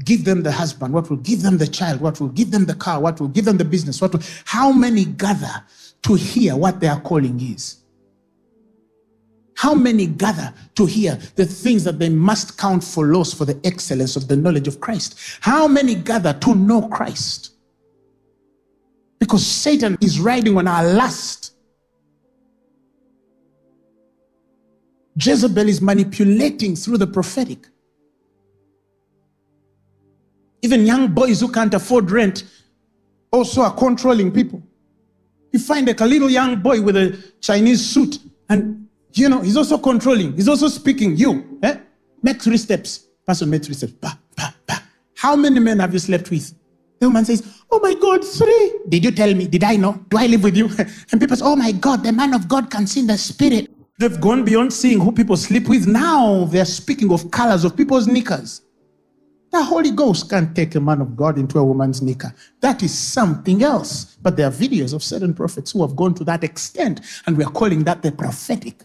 give 0.05 0.25
them 0.25 0.43
the 0.45 0.53
husband, 0.53 0.95
what 0.95 1.11
will 1.11 1.17
give 1.17 1.43
them 1.43 1.59
the 1.59 1.67
child, 1.67 2.01
what 2.01 2.21
will 2.21 2.29
give 2.29 2.53
them 2.53 2.67
the 2.67 2.75
car, 2.75 3.01
what 3.01 3.21
will 3.21 3.29
give 3.29 3.45
them 3.45 3.57
the 3.57 3.65
business, 3.65 4.01
what 4.01 4.13
will, 4.13 4.23
how 4.45 4.71
many 4.71 5.05
gather 5.05 5.65
to 6.03 6.15
hear 6.15 6.55
what 6.55 6.79
their 6.81 6.97
calling 7.01 7.41
is? 7.41 7.80
How 9.61 9.75
many 9.75 10.07
gather 10.07 10.55
to 10.75 10.87
hear 10.87 11.19
the 11.35 11.45
things 11.45 11.85
that 11.85 11.99
they 11.99 12.09
must 12.09 12.57
count 12.57 12.83
for 12.83 13.09
loss 13.09 13.35
for 13.35 13.45
the 13.45 13.61
excellence 13.63 14.17
of 14.17 14.27
the 14.27 14.35
knowledge 14.35 14.67
of 14.67 14.81
Christ? 14.81 15.19
How 15.43 15.69
many 15.69 15.95
gather 15.95 16.33
to 16.33 16.55
know 16.55 16.89
Christ? 16.89 17.53
Because 19.19 19.45
Satan 19.45 19.99
is 20.01 20.19
riding 20.19 20.57
on 20.57 20.67
our 20.67 20.83
lust. 20.95 21.53
Jezebel 25.17 25.69
is 25.69 25.83
manipulating 25.83 26.75
through 26.75 26.97
the 26.97 27.07
prophetic. 27.07 27.69
Even 30.63 30.87
young 30.87 31.09
boys 31.09 31.43
who 31.43 31.53
can't 31.53 31.75
afford 31.75 32.11
rent 32.11 32.45
also 33.31 33.61
are 33.61 33.75
controlling 33.75 34.33
people. 34.33 34.63
You 35.53 35.59
find 35.59 35.87
like 35.87 36.01
a 36.01 36.07
little 36.07 36.31
young 36.31 36.63
boy 36.63 36.81
with 36.81 36.97
a 36.97 37.23
Chinese 37.43 37.85
suit 37.85 38.21
and 38.49 38.80
you 39.15 39.29
know, 39.29 39.41
he's 39.41 39.57
also 39.57 39.79
controlling. 39.79 40.35
He's 40.35 40.49
also 40.49 40.69
speaking. 40.69 41.17
You, 41.17 41.59
eh? 41.63 41.77
Make 42.23 42.43
three 42.43 42.57
steps. 42.57 43.07
Person 43.27 43.51
make 43.51 43.65
three 43.65 43.75
steps. 43.75 43.93
Bah, 43.93 44.15
bah, 44.37 44.53
bah. 44.67 44.79
How 45.17 45.37
many 45.37 45.61
men 45.61 45.79
have 45.79 45.93
you 45.93 45.99
slept 45.99 46.31
with? 46.31 46.55
The 47.01 47.09
woman 47.09 47.25
says, 47.25 47.63
Oh 47.71 47.81
my 47.81 47.95
God, 47.95 48.25
three. 48.25 48.75
Did 48.89 49.05
you 49.05 49.11
tell 49.11 49.35
me? 49.35 49.47
Did 49.47 49.65
I 49.65 49.77
know? 49.77 50.05
Do 50.09 50.19
I 50.19 50.27
live 50.27 50.45
with 50.45 50.57
you? 50.57 50.69
And 51.13 51.21
people 51.21 51.37
say, 51.37 51.45
Oh 51.45 51.57
my 51.57 51.73
God, 51.73 52.05
the 52.05 52.13
man 52.13 52.35
of 52.35 52.47
God 52.47 52.71
can 52.71 52.87
see 52.87 53.03
the 53.03 53.17
spirit. 53.17 53.71
They've 53.99 54.21
gone 54.21 54.45
beyond 54.45 54.73
seeing 54.73 55.01
who 55.01 55.13
people 55.13 55.37
sleep 55.37 55.69
with. 55.69 55.87
Now 55.87 56.45
they're 56.45 56.65
speaking 56.65 57.13
of 57.13 57.31
colors 57.31 57.65
of 57.65 57.77
people's 57.77 58.07
knickers. 58.07 58.63
The 59.51 59.65
Holy 59.65 59.91
Ghost 59.91 60.31
can't 60.31 60.55
take 60.55 60.75
a 60.77 60.81
man 60.81 61.01
of 61.01 61.17
God 61.17 61.37
into 61.37 61.59
a 61.59 61.65
woman's 61.65 62.01
knicker. 62.01 62.33
That 62.61 62.83
is 62.83 62.97
something 62.97 63.63
else. 63.63 64.17
But 64.23 64.37
there 64.37 64.47
are 64.47 64.53
videos 64.53 64.95
of 64.95 65.03
certain 65.03 65.35
prophets 65.35 65.73
who 65.73 65.83
have 65.83 65.97
gone 65.97 66.15
to 66.15 66.25
that 66.25 66.45
extent, 66.45 67.01
and 67.27 67.37
we 67.37 67.45
are 67.45 67.51
calling 67.51 67.83
that 67.85 68.01
the 68.01 68.13
prophetic. 68.13 68.85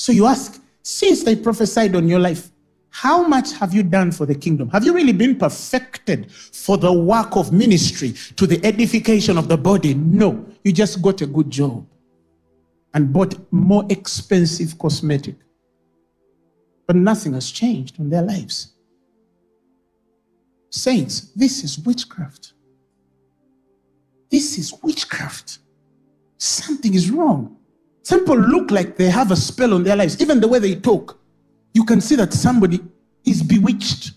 So 0.00 0.12
you 0.12 0.24
ask, 0.24 0.58
since 0.82 1.24
they 1.24 1.36
prophesied 1.36 1.94
on 1.94 2.08
your 2.08 2.20
life, 2.20 2.50
how 2.88 3.22
much 3.28 3.52
have 3.52 3.74
you 3.74 3.82
done 3.82 4.12
for 4.12 4.24
the 4.24 4.34
kingdom? 4.34 4.70
Have 4.70 4.82
you 4.82 4.94
really 4.94 5.12
been 5.12 5.36
perfected 5.36 6.32
for 6.32 6.78
the 6.78 6.90
work 6.90 7.36
of 7.36 7.52
ministry 7.52 8.14
to 8.36 8.46
the 8.46 8.64
edification 8.64 9.36
of 9.36 9.46
the 9.46 9.58
body? 9.58 9.92
No, 9.92 10.46
you 10.64 10.72
just 10.72 11.02
got 11.02 11.20
a 11.20 11.26
good 11.26 11.50
job 11.50 11.86
and 12.94 13.12
bought 13.12 13.34
more 13.52 13.84
expensive 13.90 14.78
cosmetic. 14.78 15.34
But 16.86 16.96
nothing 16.96 17.34
has 17.34 17.50
changed 17.50 17.98
in 17.98 18.08
their 18.08 18.22
lives. 18.22 18.72
Saints, 20.70 21.30
this 21.36 21.62
is 21.62 21.78
witchcraft. 21.78 22.54
This 24.30 24.56
is 24.56 24.72
witchcraft. 24.82 25.58
Something 26.38 26.94
is 26.94 27.10
wrong. 27.10 27.58
People 28.10 28.36
look 28.36 28.70
like 28.70 28.96
they 28.96 29.08
have 29.08 29.30
a 29.30 29.36
spell 29.36 29.74
on 29.74 29.84
their 29.84 29.96
lives. 29.96 30.20
Even 30.20 30.40
the 30.40 30.48
way 30.48 30.58
they 30.58 30.74
talk, 30.74 31.18
you 31.74 31.84
can 31.84 32.00
see 32.00 32.16
that 32.16 32.32
somebody 32.32 32.80
is 33.24 33.42
bewitched. 33.42 34.12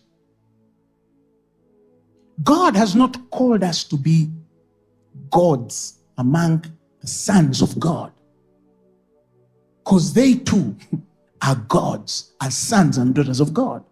God 2.44 2.76
has 2.76 2.96
not 2.96 3.30
called 3.30 3.64
us 3.64 3.84
to 3.86 3.96
be 3.96 4.32
gods 5.30 6.00
among 6.18 6.66
the 7.02 7.08
sons 7.08 7.62
of 7.62 7.80
God. 7.80 8.12
Because 9.84 10.14
they 10.14 10.36
too 10.36 10.76
are 11.42 11.56
gods, 11.56 12.34
are 12.42 12.52
sons 12.52 12.98
and 12.98 13.14
daughters 13.14 13.40
of 13.40 13.54
God. 13.54 13.84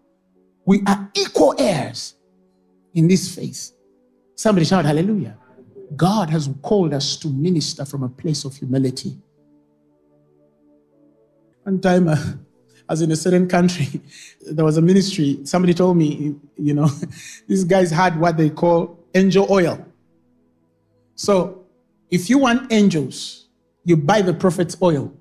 We 0.64 0.82
are 0.86 1.10
equal 1.14 1.54
heirs 1.58 2.14
in 2.94 3.06
this 3.08 3.34
faith. 3.34 3.72
Somebody 4.34 4.66
shout 4.66 4.84
hallelujah. 4.84 5.36
God 5.94 6.30
has 6.30 6.48
called 6.62 6.94
us 6.94 7.16
to 7.18 7.28
minister 7.28 7.84
from 7.84 8.02
a 8.02 8.08
place 8.08 8.44
of 8.44 8.56
humility. 8.56 9.18
One 11.64 11.80
time, 11.80 12.08
uh, 12.08 12.16
I 12.88 12.92
was 12.92 13.02
in 13.02 13.12
a 13.12 13.16
certain 13.16 13.46
country, 13.48 14.00
there 14.50 14.64
was 14.64 14.76
a 14.76 14.82
ministry. 14.82 15.40
Somebody 15.44 15.74
told 15.74 15.96
me, 15.96 16.34
you 16.56 16.74
know, 16.74 16.88
these 17.48 17.64
guys 17.64 17.90
had 17.90 18.18
what 18.18 18.36
they 18.36 18.50
call 18.50 18.98
angel 19.14 19.46
oil. 19.50 19.84
So 21.14 21.64
if 22.10 22.28
you 22.28 22.38
want 22.38 22.72
angels, 22.72 23.46
you 23.84 23.96
buy 23.96 24.22
the 24.22 24.34
prophet's 24.34 24.76
oil. 24.82 25.12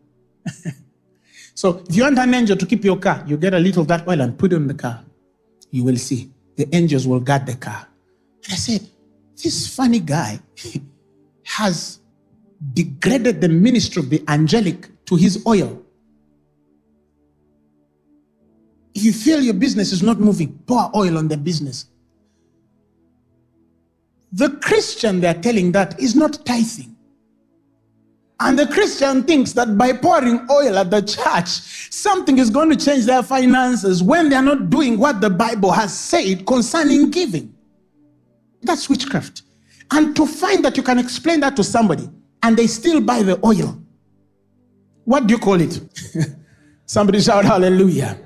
so 1.54 1.84
if 1.88 1.96
you 1.96 2.04
want 2.04 2.18
an 2.18 2.34
angel 2.34 2.58
to 2.58 2.66
keep 2.66 2.84
your 2.84 2.98
car, 2.98 3.24
you 3.28 3.38
get 3.38 3.54
a 3.54 3.60
little 3.60 3.84
of 3.84 3.88
that 3.90 4.08
oil 4.08 4.22
and 4.22 4.38
put 4.38 4.52
it 4.52 4.56
in 4.56 4.68
the 4.68 4.74
car. 4.74 5.04
You 5.70 5.84
will 5.84 5.98
see. 5.98 6.32
The 6.58 6.68
angels 6.76 7.08
will 7.08 7.20
guard 7.20 7.46
the 7.46 7.56
car. 7.56 7.88
And 8.44 8.54
I 8.54 8.56
said, 8.56 8.88
This 9.42 9.74
funny 9.74 10.00
guy 10.00 10.40
has 11.44 12.00
degraded 12.74 13.42
the 13.42 13.50
ministry 13.50 14.02
of 14.02 14.10
the 14.10 14.24
angelic 14.28 14.90
to 15.06 15.16
his 15.16 15.44
oil. 15.48 15.82
You 18.94 19.14
feel 19.14 19.42
your 19.42 19.54
business 19.54 19.92
is 19.92 20.04
not 20.04 20.20
moving, 20.20 20.58
pour 20.68 20.92
oil 20.96 21.18
on 21.18 21.28
the 21.28 21.38
business. 21.38 21.86
The 24.34 24.50
Christian 24.50 25.20
they're 25.20 25.34
telling 25.34 25.72
that 25.74 26.00
is 26.00 26.16
not 26.16 26.46
tithing. 26.46 26.96
And 28.40 28.58
the 28.58 28.66
Christian 28.66 29.24
thinks 29.24 29.54
that 29.54 29.78
by 29.78 29.94
pouring 29.94 30.48
oil 30.50 30.78
at 30.80 30.90
the 30.90 31.02
church, 31.02 31.48
something 31.92 32.40
is 32.40 32.50
going 32.50 32.70
to 32.72 32.76
change 32.76 33.06
their 33.06 33.22
finances 33.22 34.02
when 34.02 34.30
they're 34.30 34.42
not 34.42 34.70
doing 34.72 34.98
what 34.98 35.22
the 35.22 35.30
Bible 35.30 35.72
has 35.72 35.98
said 35.98 36.48
concerning 36.48 37.12
giving. 37.12 37.54
That's 38.64 38.90
witchcraft. 38.90 39.44
And 39.92 40.16
to 40.16 40.26
find 40.26 40.66
that 40.66 40.76
you 40.76 40.82
can 40.82 40.98
explain 40.98 41.42
that 41.42 41.56
to 41.58 41.64
somebody 41.64 42.10
and 42.42 42.58
they 42.58 42.66
still 42.66 43.00
buy 43.00 43.22
the 43.22 43.40
oil, 43.46 43.80
what 45.06 45.28
do 45.28 45.34
you 45.34 45.40
call 45.40 45.62
it? 45.62 45.80
somebody 46.86 47.22
shout 47.22 47.46
hallelujah. 47.46 48.18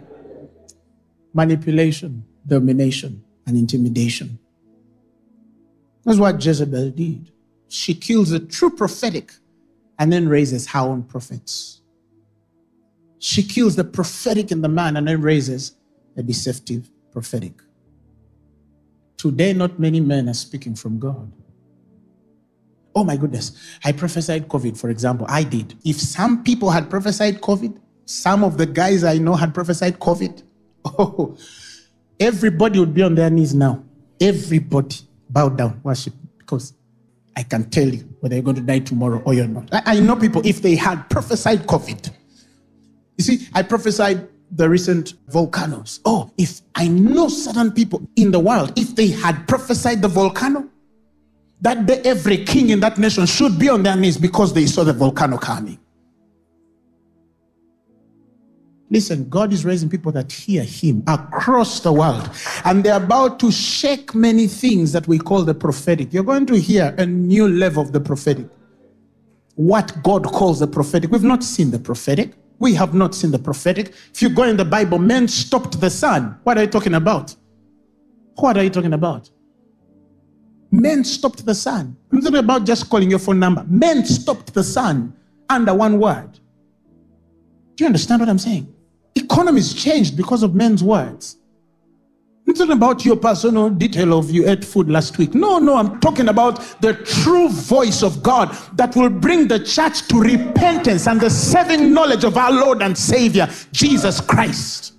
Manipulation, 1.36 2.24
domination, 2.48 3.22
and 3.46 3.58
intimidation. 3.58 4.40
That's 6.06 6.18
what 6.18 6.44
Jezebel 6.44 6.92
did. 6.92 7.30
She 7.68 7.94
kills 7.94 8.30
the 8.30 8.40
true 8.40 8.70
prophetic 8.70 9.34
and 10.00 10.14
then 10.14 10.30
raises 10.30 10.68
her 10.68 10.80
own 10.80 11.04
prophets. 11.04 11.82
She 13.20 13.44
kills 13.44 13.76
the 13.76 13.84
prophetic 13.84 14.52
in 14.52 14.62
the 14.62 14.70
man 14.70 14.96
and 14.96 15.10
then 15.10 15.22
raises 15.22 15.76
a 16.16 16.24
deceptive 16.24 16.90
prophetic. 17.12 17.54
Today, 19.18 19.52
not 19.52 19.78
many 19.78 20.00
men 20.00 20.30
are 20.30 20.34
speaking 20.34 20.76
from 20.76 21.00
God. 21.00 21.30
Oh 22.96 23.04
my 23.04 23.18
goodness. 23.18 23.52
I 23.84 23.92
prophesied 23.92 24.48
COVID, 24.48 24.78
for 24.78 24.90
example. 24.90 25.26
I 25.30 25.44
did. 25.44 25.76
If 25.84 25.98
some 25.98 26.44
people 26.44 26.70
had 26.70 26.90
prophesied 26.90 27.42
COVID, 27.42 27.78
some 28.06 28.42
of 28.42 28.58
the 28.58 28.66
guys 28.66 29.04
I 29.04 29.18
know 29.18 29.34
had 29.34 29.54
prophesied 29.54 30.00
COVID, 30.00 30.44
oh, 30.86 31.38
everybody 32.20 32.80
would 32.80 32.94
be 32.94 33.02
on 33.02 33.16
their 33.16 33.30
knees 33.30 33.54
now. 33.54 33.84
Everybody 34.20 34.96
bow 35.30 35.50
down, 35.50 35.82
worship, 35.84 36.14
because 36.38 36.74
I 37.36 37.44
can 37.44 37.70
tell 37.70 37.88
you 37.88 38.02
whether 38.20 38.36
you're 38.36 38.44
going 38.44 38.56
to 38.56 38.62
die 38.62 38.80
tomorrow 38.80 39.22
or 39.26 39.34
you're 39.34 39.48
not. 39.48 39.68
I, 39.74 39.98
I 39.98 40.00
know 40.00 40.16
people, 40.16 40.42
if 40.46 40.62
they 40.62 40.76
had 40.76 41.10
prophesied 41.10 41.68
COVID, 41.68 42.12
you 43.18 43.24
see, 43.24 43.48
I 43.54 43.64
prophesied 43.64 44.28
the 44.52 44.70
recent 44.70 45.16
volcanoes. 45.28 46.00
Oh, 46.06 46.32
if 46.38 46.62
I 46.76 46.88
know 46.88 47.28
certain 47.28 47.72
people 47.72 48.08
in 48.16 48.32
the 48.32 48.40
world, 48.40 48.74
if 48.78 48.96
they 48.96 49.08
had 49.08 49.48
prophesied 49.48 50.02
the 50.02 50.08
volcano, 50.08 50.70
that 51.62 51.86
day 51.86 52.02
every 52.06 52.44
king 52.46 52.70
in 52.70 52.80
that 52.82 52.98
nation 52.98 53.26
should 53.26 53.58
be 53.58 53.70
on 53.70 53.84
their 53.84 53.96
knees 53.96 54.18
because 54.18 54.54
they 54.54 54.66
saw 54.66 54.84
the 54.84 54.94
volcano 54.94 55.38
coming. 55.38 55.80
Listen, 58.92 59.28
God 59.30 59.52
is 59.52 59.66
raising 59.66 59.90
people 59.90 60.12
that 60.12 60.32
hear 60.32 60.64
Him 60.64 61.04
across 61.08 61.80
the 61.80 61.92
world. 61.92 62.30
And 62.66 62.84
they're 62.84 62.98
about 62.98 63.40
to 63.40 63.52
shake 63.52 64.14
many 64.14 64.48
things 64.48 64.92
that 64.92 65.08
we 65.08 65.18
call 65.18 65.44
the 65.44 65.56
prophetic. 65.56 66.14
You're 66.14 66.24
going 66.24 66.46
to 66.48 66.60
hear 66.60 66.94
a 66.98 67.06
new 67.06 67.48
level 67.48 67.82
of 67.82 67.92
the 67.92 68.00
prophetic. 68.00 68.48
What 69.56 70.04
God 70.04 70.26
calls 70.26 70.60
the 70.60 70.68
prophetic. 70.68 71.12
We've 71.12 71.24
not 71.24 71.44
seen 71.44 71.72
the 71.72 71.80
prophetic. 71.80 72.34
We 72.60 72.76
have 72.76 72.94
not 72.94 73.16
seen 73.16 73.32
the 73.32 73.40
prophetic. 73.40 73.94
If 74.14 74.22
you 74.22 74.30
go 74.30 74.44
in 74.44 74.56
the 74.56 74.66
Bible, 74.66 75.00
men 75.00 75.28
stopped 75.28 75.82
the 75.82 75.90
sun. 75.90 76.40
What 76.44 76.58
are 76.58 76.62
you 76.62 76.68
talking 76.68 76.94
about? 76.94 77.36
What 78.36 78.58
are 78.58 78.64
you 78.64 78.70
talking 78.70 78.94
about? 78.94 79.30
Men 80.72 81.04
stopped 81.04 81.46
the 81.46 81.56
sun. 81.56 81.96
I'm 82.12 82.22
talking 82.22 82.38
about 82.38 82.66
just 82.66 82.90
calling 82.90 83.10
your 83.10 83.20
phone 83.20 83.40
number. 83.40 83.66
Men 83.68 84.06
stopped 84.06 84.54
the 84.54 84.64
sun 84.64 85.16
under 85.50 85.74
one 85.74 86.00
word. 86.00 86.40
Do 87.76 87.84
you 87.84 87.88
understand 87.88 88.20
what 88.22 88.30
I'm 88.30 88.40
saying? 88.40 88.75
Economies 89.26 89.74
changed 89.74 90.16
because 90.16 90.44
of 90.44 90.54
men's 90.54 90.84
words. 90.84 91.38
I'm 92.48 92.54
talking 92.54 92.74
about 92.74 93.04
your 93.04 93.16
personal 93.16 93.72
detail 93.72 94.20
of 94.20 94.30
you 94.30 94.48
ate 94.48 94.64
food 94.64 94.88
last 94.88 95.18
week. 95.18 95.34
No, 95.34 95.58
no, 95.58 95.78
I'm 95.78 96.00
talking 96.00 96.28
about 96.28 96.80
the 96.80 96.94
true 96.94 97.50
voice 97.50 98.04
of 98.04 98.22
God 98.22 98.56
that 98.74 98.96
will 98.96 99.10
bring 99.10 99.48
the 99.48 99.60
church 99.60 100.08
to 100.10 100.22
repentance 100.22 101.08
and 101.08 101.20
the 101.20 101.32
saving 101.32 101.92
knowledge 101.92 102.24
of 102.24 102.38
our 102.38 102.52
Lord 102.52 102.84
and 102.84 102.96
Savior, 102.96 103.50
Jesus 103.72 104.22
Christ. 104.22 104.94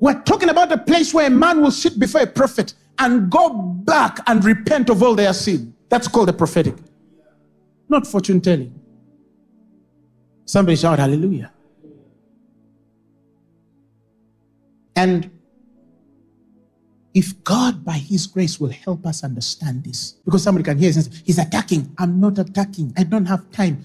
We're 0.00 0.20
talking 0.22 0.50
about 0.50 0.70
a 0.70 0.78
place 0.78 1.14
where 1.14 1.28
a 1.28 1.30
man 1.30 1.62
will 1.62 1.70
sit 1.70 1.98
before 1.98 2.20
a 2.20 2.26
prophet 2.26 2.74
and 2.98 3.30
go 3.30 3.54
back 3.54 4.18
and 4.26 4.44
repent 4.44 4.90
of 4.90 5.02
all 5.02 5.14
their 5.14 5.32
sin. 5.32 5.74
That's 5.88 6.08
called 6.08 6.28
the 6.28 6.34
prophetic, 6.34 6.74
not 7.88 8.06
fortune 8.06 8.42
telling. 8.42 8.78
Somebody 10.44 10.76
shout 10.76 10.98
hallelujah. 10.98 11.52
And 14.96 15.30
if 17.14 17.42
God, 17.42 17.84
by 17.84 17.94
His 17.94 18.26
grace, 18.26 18.60
will 18.60 18.70
help 18.70 19.06
us 19.06 19.24
understand 19.24 19.84
this, 19.84 20.12
because 20.24 20.42
somebody 20.42 20.64
can 20.64 20.78
hear 20.78 20.92
He's 21.24 21.38
attacking. 21.38 21.92
I'm 21.98 22.20
not 22.20 22.38
attacking. 22.38 22.92
I 22.96 23.04
don't 23.04 23.26
have 23.26 23.50
time. 23.50 23.84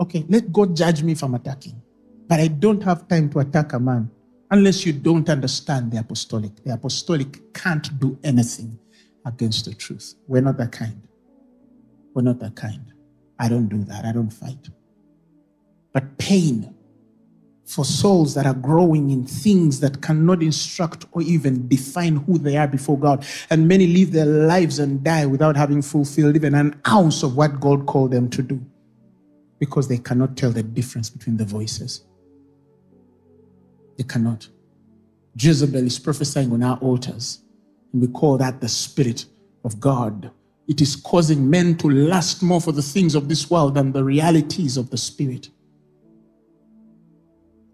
Okay, 0.00 0.24
let 0.28 0.52
God 0.52 0.76
judge 0.76 1.02
me 1.02 1.12
if 1.12 1.22
I'm 1.22 1.34
attacking. 1.34 1.80
But 2.28 2.40
I 2.40 2.48
don't 2.48 2.82
have 2.82 3.08
time 3.08 3.28
to 3.30 3.40
attack 3.40 3.72
a 3.72 3.80
man 3.80 4.10
unless 4.50 4.86
you 4.86 4.92
don't 4.92 5.28
understand 5.28 5.90
the 5.90 5.98
apostolic. 5.98 6.62
The 6.64 6.74
apostolic 6.74 7.52
can't 7.54 7.98
do 7.98 8.18
anything 8.22 8.78
against 9.26 9.64
the 9.64 9.74
truth. 9.74 10.14
We're 10.28 10.42
not 10.42 10.56
that 10.58 10.72
kind. 10.72 11.02
We're 12.14 12.22
not 12.22 12.38
that 12.40 12.56
kind. 12.56 12.92
I 13.38 13.48
don't 13.48 13.68
do 13.68 13.82
that. 13.84 14.04
I 14.04 14.12
don't 14.12 14.30
fight. 14.30 14.68
But 15.92 16.18
pain 16.18 16.74
for 17.70 17.84
souls 17.84 18.34
that 18.34 18.46
are 18.46 18.54
growing 18.54 19.10
in 19.10 19.24
things 19.24 19.78
that 19.78 20.02
cannot 20.02 20.42
instruct 20.42 21.04
or 21.12 21.22
even 21.22 21.68
define 21.68 22.16
who 22.16 22.36
they 22.36 22.56
are 22.56 22.66
before 22.66 22.98
God. 22.98 23.24
And 23.48 23.68
many 23.68 23.86
live 23.86 24.10
their 24.10 24.26
lives 24.26 24.80
and 24.80 25.04
die 25.04 25.24
without 25.24 25.56
having 25.56 25.80
fulfilled 25.80 26.34
even 26.34 26.56
an 26.56 26.80
ounce 26.88 27.22
of 27.22 27.36
what 27.36 27.60
God 27.60 27.86
called 27.86 28.10
them 28.10 28.28
to 28.30 28.42
do 28.42 28.60
because 29.60 29.86
they 29.86 29.98
cannot 29.98 30.36
tell 30.36 30.50
the 30.50 30.64
difference 30.64 31.08
between 31.10 31.36
the 31.36 31.44
voices. 31.44 32.04
They 33.96 34.04
cannot. 34.04 34.48
Jezebel 35.36 35.86
is 35.86 35.98
prophesying 35.98 36.52
on 36.52 36.64
our 36.64 36.78
altars, 36.78 37.44
and 37.92 38.02
we 38.02 38.08
call 38.08 38.36
that 38.38 38.60
the 38.60 38.68
Spirit 38.68 39.26
of 39.64 39.78
God. 39.78 40.32
It 40.66 40.80
is 40.80 40.96
causing 40.96 41.48
men 41.48 41.76
to 41.76 41.88
lust 41.88 42.42
more 42.42 42.60
for 42.60 42.72
the 42.72 42.82
things 42.82 43.14
of 43.14 43.28
this 43.28 43.48
world 43.48 43.76
than 43.76 43.92
the 43.92 44.02
realities 44.02 44.76
of 44.76 44.90
the 44.90 44.96
Spirit 44.96 45.50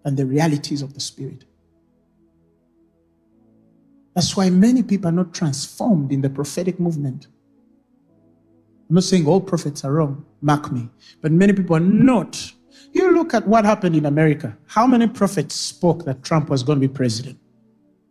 and 0.06 0.16
the 0.16 0.24
realities 0.24 0.80
of 0.80 0.94
the 0.94 1.00
Spirit. 1.00 1.44
That's 4.14 4.34
why 4.34 4.48
many 4.48 4.82
people 4.82 5.08
are 5.08 5.12
not 5.12 5.34
transformed 5.34 6.12
in 6.12 6.22
the 6.22 6.30
prophetic 6.30 6.80
movement. 6.80 7.26
I'm 8.88 8.94
not 8.94 9.04
saying 9.04 9.26
all 9.26 9.40
prophets 9.40 9.84
are 9.84 9.92
wrong, 9.92 10.24
mark 10.40 10.72
me, 10.72 10.88
but 11.20 11.32
many 11.32 11.52
people 11.52 11.76
are 11.76 11.80
not. 11.80 12.52
You 12.92 13.12
look 13.14 13.34
at 13.34 13.46
what 13.46 13.64
happened 13.64 13.96
in 13.96 14.06
America. 14.06 14.56
How 14.68 14.86
many 14.86 15.08
prophets 15.08 15.56
spoke 15.56 16.04
that 16.04 16.22
Trump 16.22 16.48
was 16.48 16.62
going 16.62 16.80
to 16.80 16.88
be 16.88 16.92
president? 16.92 17.38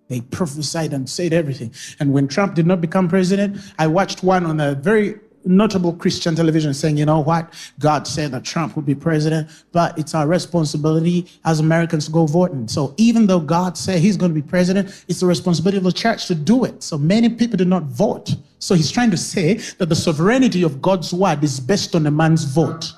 They 0.10 0.20
prophesied 0.20 0.94
and 0.94 1.10
said 1.10 1.34
everything. 1.34 1.74
And 2.00 2.12
when 2.12 2.28
Trump 2.28 2.56
did 2.56 2.68
not 2.68 2.82
become 2.82 3.08
president, 3.08 3.58
I 3.80 3.88
watched 3.88 4.22
one 4.22 4.46
on 4.46 4.60
a 4.60 4.76
very 4.76 5.16
notable 5.46 5.94
Christian 5.94 6.36
television 6.36 6.74
saying, 6.74 6.98
you 6.98 7.06
know 7.06 7.20
what? 7.20 7.54
God 7.80 8.08
said 8.08 8.32
that 8.32 8.44
Trump 8.44 8.76
would 8.76 8.86
be 8.86 8.96
president, 8.96 9.50
but 9.72 9.98
it's 9.98 10.16
our 10.16 10.28
responsibility 10.28 11.28
as 11.46 11.60
Americans 11.60 12.06
to 12.06 12.12
go 12.12 12.26
voting. 12.26 12.68
So 12.68 12.94
even 12.98 13.28
though 13.28 13.40
God 13.40 13.78
said 13.78 14.00
he's 14.00 14.18
going 14.18 14.34
to 14.34 14.42
be 14.42 14.48
president, 14.48 15.06
it's 15.08 15.20
the 15.20 15.28
responsibility 15.28 15.78
of 15.78 15.84
the 15.84 15.92
church 15.92 16.28
to 16.28 16.36
do 16.36 16.66
it. 16.66 16.84
So 16.84 16.98
many 16.98 17.30
people 17.30 17.58
did 17.58 17.68
not 17.68 17.84
vote. 17.84 18.36
So 18.60 18.76
he's 18.76 18.92
trying 18.92 19.12
to 19.12 19.18
say 19.18 19.56
that 19.78 19.90
the 19.90 19.96
sovereignty 19.96 20.64
of 20.64 20.82
God's 20.82 21.14
word 21.14 21.44
is 21.44 21.60
based 21.60 21.96
on 21.96 22.08
a 22.08 22.12
man's 22.12 22.44
vote. 22.44 22.92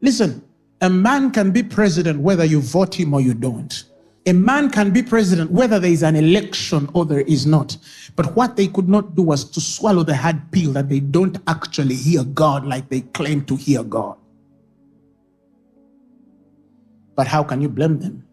Listen, 0.00 0.44
a 0.80 0.90
man 0.90 1.30
can 1.30 1.52
be 1.52 1.62
president 1.62 2.18
whether 2.20 2.44
you 2.44 2.60
vote 2.60 2.98
him 2.98 3.14
or 3.14 3.20
you 3.20 3.34
don't. 3.34 3.84
A 4.26 4.32
man 4.32 4.70
can 4.70 4.92
be 4.92 5.02
president 5.02 5.50
whether 5.50 5.80
there 5.80 5.90
is 5.90 6.02
an 6.02 6.14
election 6.14 6.88
or 6.94 7.04
there 7.04 7.22
is 7.22 7.44
not. 7.44 7.76
But 8.14 8.36
what 8.36 8.56
they 8.56 8.68
could 8.68 8.88
not 8.88 9.16
do 9.16 9.22
was 9.22 9.44
to 9.50 9.60
swallow 9.60 10.04
the 10.04 10.16
hard 10.16 10.52
pill 10.52 10.72
that 10.74 10.88
they 10.88 11.00
don't 11.00 11.38
actually 11.48 11.96
hear 11.96 12.22
God 12.22 12.64
like 12.64 12.88
they 12.88 13.00
claim 13.00 13.44
to 13.46 13.56
hear 13.56 13.82
God. 13.82 14.16
But 17.16 17.26
how 17.26 17.42
can 17.42 17.60
you 17.60 17.68
blame 17.68 17.98
them? 17.98 18.24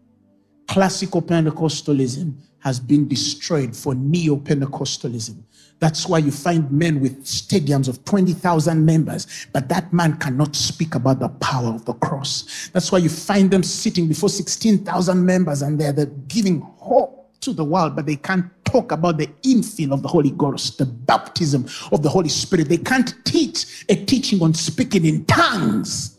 classical 0.70 1.20
Pentecostalism 1.20 2.32
has 2.60 2.78
been 2.78 3.08
destroyed 3.08 3.74
for 3.74 3.92
neo 3.92 4.36
Pentecostalism. 4.36 5.42
That's 5.80 6.06
why 6.06 6.18
you 6.18 6.30
find 6.30 6.70
men 6.70 7.00
with 7.00 7.24
stadiums 7.24 7.88
of 7.88 8.04
20,000 8.04 8.84
members, 8.84 9.46
but 9.52 9.70
that 9.70 9.92
man 9.94 10.18
cannot 10.18 10.54
speak 10.54 10.94
about 10.94 11.20
the 11.20 11.30
power 11.30 11.74
of 11.74 11.86
the 11.86 11.94
cross. 11.94 12.68
That's 12.74 12.92
why 12.92 12.98
you 12.98 13.08
find 13.08 13.50
them 13.50 13.62
sitting 13.62 14.06
before 14.06 14.28
16,000 14.28 15.24
members 15.24 15.62
and 15.62 15.80
they're, 15.80 15.92
they're 15.92 16.06
giving 16.28 16.60
hope 16.60 17.34
to 17.40 17.54
the 17.54 17.64
world, 17.64 17.96
but 17.96 18.04
they 18.04 18.16
can't 18.16 18.44
talk 18.66 18.92
about 18.92 19.16
the 19.16 19.26
infill 19.42 19.92
of 19.94 20.02
the 20.02 20.08
Holy 20.08 20.32
Ghost, 20.32 20.76
the 20.76 20.84
baptism 20.84 21.66
of 21.92 22.02
the 22.02 22.10
Holy 22.10 22.28
Spirit. 22.28 22.68
They 22.68 22.76
can't 22.76 23.14
teach 23.24 23.86
a 23.88 23.96
teaching 24.04 24.42
on 24.42 24.52
speaking 24.52 25.06
in 25.06 25.24
tongues. 25.24 26.18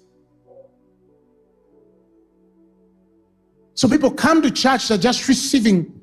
So 3.76 3.88
people 3.88 4.10
come 4.10 4.42
to 4.42 4.50
church, 4.50 4.88
they're 4.88 4.98
just 4.98 5.28
receiving 5.28 6.02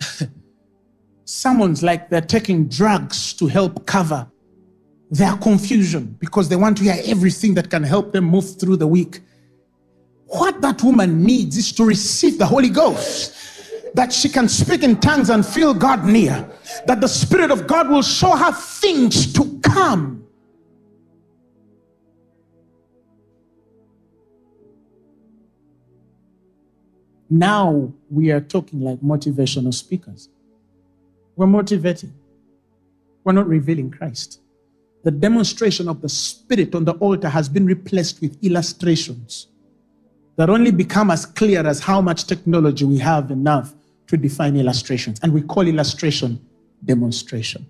Someone's 1.40 1.82
like 1.82 2.10
they're 2.10 2.20
taking 2.20 2.68
drugs 2.68 3.32
to 3.32 3.46
help 3.46 3.86
cover 3.86 4.30
their 5.10 5.34
confusion 5.38 6.14
because 6.20 6.50
they 6.50 6.56
want 6.56 6.76
to 6.76 6.82
hear 6.82 6.98
everything 7.06 7.54
that 7.54 7.70
can 7.70 7.82
help 7.82 8.12
them 8.12 8.24
move 8.24 8.60
through 8.60 8.76
the 8.76 8.86
week. 8.86 9.20
What 10.26 10.60
that 10.60 10.82
woman 10.82 11.24
needs 11.24 11.56
is 11.56 11.72
to 11.72 11.84
receive 11.86 12.36
the 12.36 12.44
Holy 12.44 12.68
Ghost, 12.68 13.34
that 13.94 14.12
she 14.12 14.28
can 14.28 14.50
speak 14.50 14.82
in 14.82 15.00
tongues 15.00 15.30
and 15.30 15.44
feel 15.46 15.72
God 15.72 16.04
near, 16.04 16.46
that 16.86 17.00
the 17.00 17.08
Spirit 17.08 17.50
of 17.50 17.66
God 17.66 17.88
will 17.88 18.02
show 18.02 18.36
her 18.36 18.52
things 18.52 19.32
to 19.32 19.58
come. 19.60 20.26
Now 27.30 27.94
we 28.10 28.30
are 28.30 28.42
talking 28.42 28.82
like 28.82 29.00
motivational 29.00 29.72
speakers. 29.72 30.28
We're 31.36 31.46
motivating. 31.46 32.12
We're 33.24 33.32
not 33.32 33.46
revealing 33.46 33.90
Christ. 33.90 34.40
The 35.04 35.10
demonstration 35.10 35.88
of 35.88 36.02
the 36.02 36.08
Spirit 36.08 36.74
on 36.74 36.84
the 36.84 36.92
altar 36.94 37.28
has 37.28 37.48
been 37.48 37.64
replaced 37.66 38.20
with 38.20 38.36
illustrations 38.42 39.48
that 40.36 40.50
only 40.50 40.70
become 40.70 41.10
as 41.10 41.26
clear 41.26 41.66
as 41.66 41.80
how 41.80 42.00
much 42.00 42.26
technology 42.26 42.84
we 42.84 42.98
have 42.98 43.30
enough 43.30 43.74
to 44.06 44.16
define 44.16 44.56
illustrations. 44.56 45.18
And 45.22 45.32
we 45.32 45.42
call 45.42 45.66
illustration 45.66 46.40
demonstration. 46.84 47.66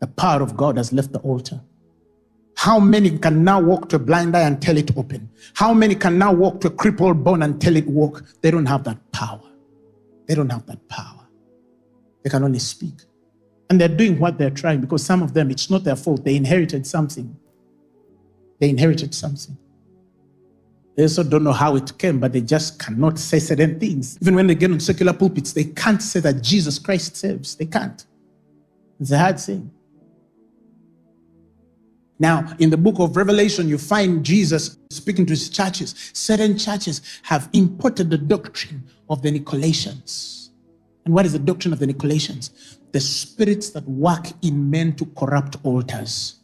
The 0.00 0.06
power 0.06 0.42
of 0.42 0.56
God 0.56 0.76
has 0.76 0.92
left 0.92 1.12
the 1.12 1.18
altar. 1.20 1.60
How 2.56 2.78
many 2.78 3.18
can 3.18 3.42
now 3.44 3.60
walk 3.60 3.88
to 3.90 3.96
a 3.96 3.98
blind 3.98 4.36
eye 4.36 4.42
and 4.42 4.60
tell 4.60 4.76
it 4.76 4.96
open? 4.96 5.30
How 5.54 5.72
many 5.72 5.94
can 5.94 6.18
now 6.18 6.32
walk 6.32 6.60
to 6.60 6.68
a 6.68 6.70
crippled 6.70 7.24
bone 7.24 7.42
and 7.42 7.60
tell 7.60 7.76
it 7.76 7.86
walk? 7.86 8.24
They 8.42 8.50
don't 8.50 8.66
have 8.66 8.84
that 8.84 8.98
power. 9.12 9.40
They 10.26 10.34
don't 10.34 10.50
have 10.50 10.66
that 10.66 10.86
power. 10.88 11.19
They 12.22 12.30
can 12.30 12.44
only 12.44 12.58
speak. 12.58 12.94
And 13.68 13.80
they're 13.80 13.88
doing 13.88 14.18
what 14.18 14.36
they're 14.36 14.50
trying 14.50 14.80
because 14.80 15.04
some 15.04 15.22
of 15.22 15.32
them, 15.32 15.50
it's 15.50 15.70
not 15.70 15.84
their 15.84 15.96
fault. 15.96 16.24
They 16.24 16.36
inherited 16.36 16.86
something. 16.86 17.36
They 18.58 18.68
inherited 18.68 19.14
something. 19.14 19.56
They 20.96 21.04
also 21.04 21.22
don't 21.22 21.44
know 21.44 21.52
how 21.52 21.76
it 21.76 21.96
came, 21.96 22.18
but 22.18 22.32
they 22.32 22.40
just 22.40 22.78
cannot 22.78 23.18
say 23.18 23.38
certain 23.38 23.78
things. 23.78 24.18
Even 24.20 24.34
when 24.34 24.46
they 24.46 24.54
get 24.54 24.70
on 24.70 24.80
secular 24.80 25.12
pulpits, 25.12 25.52
they 25.52 25.64
can't 25.64 26.02
say 26.02 26.20
that 26.20 26.42
Jesus 26.42 26.78
Christ 26.78 27.16
saves. 27.16 27.54
They 27.54 27.66
can't. 27.66 28.04
It's 28.98 29.12
a 29.12 29.18
hard 29.18 29.40
thing. 29.40 29.70
Now, 32.18 32.54
in 32.58 32.68
the 32.68 32.76
book 32.76 32.96
of 32.98 33.16
Revelation, 33.16 33.66
you 33.66 33.78
find 33.78 34.22
Jesus 34.22 34.76
speaking 34.90 35.24
to 35.24 35.30
his 35.30 35.48
churches. 35.48 35.94
Certain 36.12 36.58
churches 36.58 37.00
have 37.22 37.48
imported 37.54 38.10
the 38.10 38.18
doctrine 38.18 38.84
of 39.08 39.22
the 39.22 39.30
Nicolaitans. 39.38 40.39
And 41.04 41.14
what 41.14 41.26
is 41.26 41.32
the 41.32 41.38
doctrine 41.38 41.72
of 41.72 41.78
the 41.78 41.86
Nicolaitans? 41.86 42.50
The 42.92 43.00
spirits 43.00 43.70
that 43.70 43.88
work 43.88 44.26
in 44.42 44.70
men 44.70 44.94
to 44.96 45.06
corrupt 45.06 45.56
altars. 45.64 46.36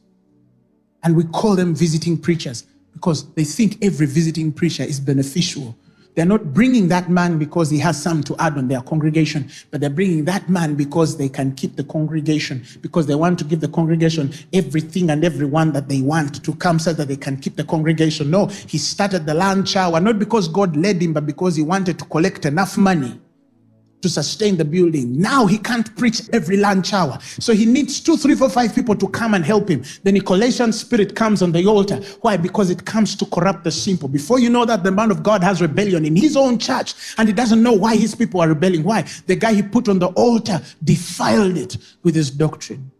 And 1.02 1.16
we 1.16 1.24
call 1.24 1.56
them 1.56 1.74
visiting 1.74 2.18
preachers 2.18 2.66
because 2.92 3.32
they 3.34 3.44
think 3.44 3.78
every 3.84 4.06
visiting 4.06 4.52
preacher 4.52 4.82
is 4.82 4.98
beneficial. 4.98 5.76
They're 6.14 6.24
not 6.24 6.54
bringing 6.54 6.88
that 6.88 7.10
man 7.10 7.38
because 7.38 7.68
he 7.68 7.78
has 7.80 8.02
something 8.02 8.24
to 8.24 8.42
add 8.42 8.56
on 8.56 8.68
their 8.68 8.80
congregation, 8.80 9.50
but 9.70 9.82
they're 9.82 9.90
bringing 9.90 10.24
that 10.24 10.48
man 10.48 10.74
because 10.74 11.18
they 11.18 11.28
can 11.28 11.54
keep 11.54 11.76
the 11.76 11.84
congregation, 11.84 12.64
because 12.80 13.06
they 13.06 13.14
want 13.14 13.38
to 13.40 13.44
give 13.44 13.60
the 13.60 13.68
congregation 13.68 14.32
everything 14.54 15.10
and 15.10 15.26
everyone 15.26 15.72
that 15.72 15.90
they 15.90 16.00
want 16.00 16.42
to 16.42 16.54
come 16.54 16.78
so 16.78 16.94
that 16.94 17.08
they 17.08 17.18
can 17.18 17.36
keep 17.36 17.56
the 17.56 17.64
congregation. 17.64 18.30
No, 18.30 18.46
he 18.46 18.78
started 18.78 19.26
the 19.26 19.34
lunch 19.34 19.76
hour, 19.76 20.00
not 20.00 20.18
because 20.18 20.48
God 20.48 20.74
led 20.74 21.02
him, 21.02 21.12
but 21.12 21.26
because 21.26 21.54
he 21.54 21.62
wanted 21.62 21.98
to 21.98 22.06
collect 22.06 22.46
enough 22.46 22.78
money 22.78 23.20
to 24.06 24.12
sustain 24.12 24.56
the 24.56 24.64
building. 24.64 25.20
Now 25.20 25.46
he 25.46 25.58
can't 25.58 25.94
preach 25.96 26.22
every 26.32 26.56
lunch 26.56 26.92
hour. 26.92 27.18
So 27.40 27.52
he 27.52 27.66
needs 27.66 28.00
two, 28.00 28.16
three, 28.16 28.34
four, 28.34 28.48
five 28.48 28.74
people 28.74 28.94
to 28.94 29.08
come 29.08 29.34
and 29.34 29.44
help 29.44 29.68
him. 29.68 29.82
The 30.04 30.12
Nicolaitan 30.12 30.72
spirit 30.72 31.16
comes 31.16 31.42
on 31.42 31.50
the 31.52 31.66
altar. 31.66 31.96
Why? 32.20 32.36
Because 32.36 32.70
it 32.70 32.84
comes 32.84 33.16
to 33.16 33.26
corrupt 33.26 33.64
the 33.64 33.72
simple. 33.72 34.08
Before 34.08 34.38
you 34.38 34.48
know 34.48 34.64
that, 34.64 34.84
the 34.84 34.92
man 34.92 35.10
of 35.10 35.22
God 35.22 35.42
has 35.42 35.60
rebellion 35.60 36.04
in 36.04 36.14
his 36.14 36.36
own 36.36 36.58
church 36.58 36.94
and 37.18 37.28
he 37.28 37.34
doesn't 37.34 37.62
know 37.62 37.72
why 37.72 37.96
his 37.96 38.14
people 38.14 38.40
are 38.40 38.48
rebelling. 38.48 38.84
Why? 38.84 39.02
The 39.26 39.34
guy 39.34 39.54
he 39.54 39.62
put 39.62 39.88
on 39.88 39.98
the 39.98 40.08
altar 40.08 40.60
defiled 40.84 41.56
it 41.56 41.76
with 42.04 42.14
his 42.14 42.30
doctrine. 42.30 42.92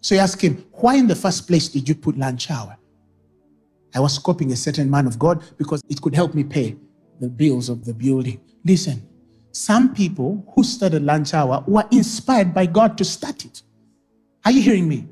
So 0.00 0.14
you 0.14 0.22
ask 0.22 0.40
him, 0.40 0.64
why 0.72 0.94
in 0.94 1.06
the 1.08 1.16
first 1.16 1.46
place 1.46 1.68
did 1.68 1.86
you 1.86 1.94
put 1.94 2.16
lunch 2.16 2.50
hour? 2.50 2.78
I 3.94 4.00
was 4.00 4.18
copying 4.18 4.52
a 4.52 4.56
certain 4.56 4.88
man 4.88 5.06
of 5.06 5.18
God 5.18 5.42
because 5.58 5.82
it 5.90 6.00
could 6.00 6.14
help 6.14 6.32
me 6.32 6.44
pay 6.44 6.76
the 7.20 7.28
bills 7.28 7.68
of 7.68 7.84
the 7.84 7.92
building. 7.92 8.40
Listen, 8.64 9.06
some 9.52 9.94
people 9.94 10.44
who 10.54 10.62
started 10.62 11.02
lunch 11.02 11.34
hour 11.34 11.64
were 11.66 11.86
inspired 11.90 12.54
by 12.54 12.66
God 12.66 12.96
to 12.98 13.04
start 13.04 13.44
it. 13.44 13.62
Are 14.44 14.52
you 14.52 14.62
hearing 14.62 14.88
me? 14.88 15.08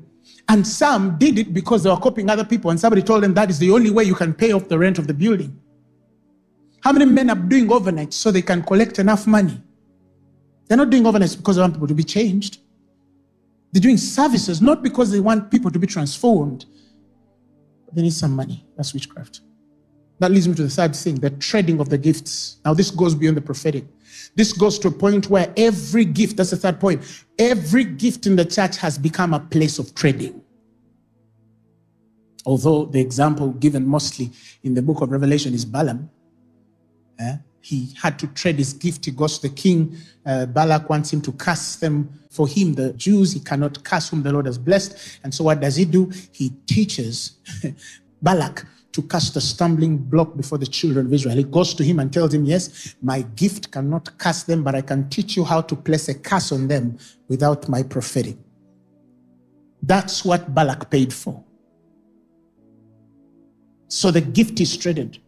And 0.47 0.65
some 0.65 1.17
did 1.17 1.37
it 1.37 1.53
because 1.53 1.83
they 1.83 1.89
were 1.89 1.97
copying 1.97 2.29
other 2.29 2.45
people, 2.45 2.71
and 2.71 2.79
somebody 2.79 3.03
told 3.03 3.23
them 3.23 3.33
that 3.35 3.49
is 3.49 3.59
the 3.59 3.71
only 3.71 3.91
way 3.91 4.03
you 4.03 4.15
can 4.15 4.33
pay 4.33 4.51
off 4.51 4.67
the 4.67 4.79
rent 4.79 4.97
of 4.97 5.07
the 5.07 5.13
building. 5.13 5.59
How 6.81 6.91
many 6.91 7.05
men 7.05 7.29
are 7.29 7.35
doing 7.35 7.71
overnight 7.71 8.13
so 8.13 8.31
they 8.31 8.41
can 8.41 8.63
collect 8.63 8.99
enough 8.99 9.27
money? 9.27 9.61
They're 10.67 10.77
not 10.77 10.89
doing 10.89 11.05
overnight 11.05 11.35
because 11.37 11.55
they 11.57 11.61
want 11.61 11.73
people 11.73 11.87
to 11.87 11.93
be 11.93 12.03
changed. 12.03 12.59
They're 13.71 13.81
doing 13.81 13.97
services 13.97 14.61
not 14.61 14.81
because 14.81 15.11
they 15.11 15.19
want 15.19 15.51
people 15.51 15.69
to 15.69 15.77
be 15.77 15.85
transformed. 15.85 16.65
They 17.93 18.01
need 18.01 18.13
some 18.13 18.35
money. 18.35 18.65
That's 18.77 18.93
witchcraft. 18.93 19.41
That 20.19 20.31
leads 20.31 20.47
me 20.47 20.55
to 20.55 20.63
the 20.63 20.69
third 20.69 20.95
thing 20.95 21.15
the 21.15 21.29
trading 21.31 21.79
of 21.79 21.89
the 21.89 21.97
gifts. 21.97 22.57
Now, 22.65 22.73
this 22.73 22.91
goes 22.91 23.15
beyond 23.15 23.37
the 23.37 23.41
prophetic. 23.41 23.85
This 24.35 24.53
goes 24.53 24.79
to 24.79 24.89
a 24.89 24.91
point 24.91 25.29
where 25.29 25.53
every 25.57 26.05
gift, 26.05 26.37
that's 26.37 26.51
the 26.51 26.57
third 26.57 26.79
point, 26.79 27.01
every 27.37 27.83
gift 27.83 28.25
in 28.25 28.35
the 28.35 28.45
church 28.45 28.77
has 28.77 28.97
become 28.97 29.33
a 29.33 29.39
place 29.39 29.79
of 29.79 29.93
trading. 29.95 30.41
Although 32.45 32.85
the 32.85 32.99
example 32.99 33.49
given 33.49 33.85
mostly 33.87 34.31
in 34.63 34.73
the 34.73 34.81
book 34.81 35.01
of 35.01 35.11
Revelation 35.11 35.53
is 35.53 35.65
Balaam, 35.65 36.09
eh? 37.19 37.37
he 37.61 37.93
had 38.01 38.17
to 38.19 38.27
trade 38.27 38.55
his 38.55 38.73
gift. 38.73 39.05
He 39.05 39.11
goes 39.11 39.39
to 39.39 39.49
the 39.49 39.55
king. 39.55 39.95
Uh, 40.25 40.45
Balak 40.45 40.89
wants 40.89 41.11
him 41.11 41.21
to 41.21 41.31
curse 41.33 41.75
them. 41.75 42.09
For 42.31 42.47
him, 42.47 42.73
the 42.73 42.93
Jews, 42.93 43.33
he 43.33 43.39
cannot 43.39 43.83
curse 43.83 44.09
whom 44.09 44.23
the 44.23 44.31
Lord 44.31 44.45
has 44.45 44.57
blessed. 44.57 45.19
And 45.23 45.33
so, 45.33 45.43
what 45.43 45.59
does 45.59 45.75
he 45.75 45.85
do? 45.85 46.11
He 46.31 46.49
teaches 46.65 47.37
Balak 48.21 48.65
to 48.99 49.07
cast 49.07 49.35
a 49.37 49.41
stumbling 49.41 49.97
block 49.97 50.35
before 50.35 50.57
the 50.57 50.65
children 50.65 51.05
of 51.05 51.13
Israel. 51.13 51.35
He 51.35 51.43
goes 51.43 51.73
to 51.75 51.83
him 51.83 51.99
and 51.99 52.11
tells 52.11 52.33
him, 52.33 52.45
Yes, 52.45 52.95
my 53.01 53.21
gift 53.21 53.71
cannot 53.71 54.17
cast 54.17 54.47
them, 54.47 54.63
but 54.63 54.75
I 54.75 54.81
can 54.81 55.09
teach 55.09 55.37
you 55.37 55.43
how 55.43 55.61
to 55.61 55.75
place 55.75 56.09
a 56.09 56.13
curse 56.13 56.51
on 56.51 56.67
them 56.67 56.97
without 57.27 57.69
my 57.69 57.83
prophetic. 57.83 58.37
That's 59.81 60.25
what 60.25 60.53
Balak 60.53 60.89
paid 60.89 61.13
for. 61.13 61.41
So 63.87 64.11
the 64.11 64.21
gift 64.21 64.59
is 64.59 64.75
traded. 64.75 65.19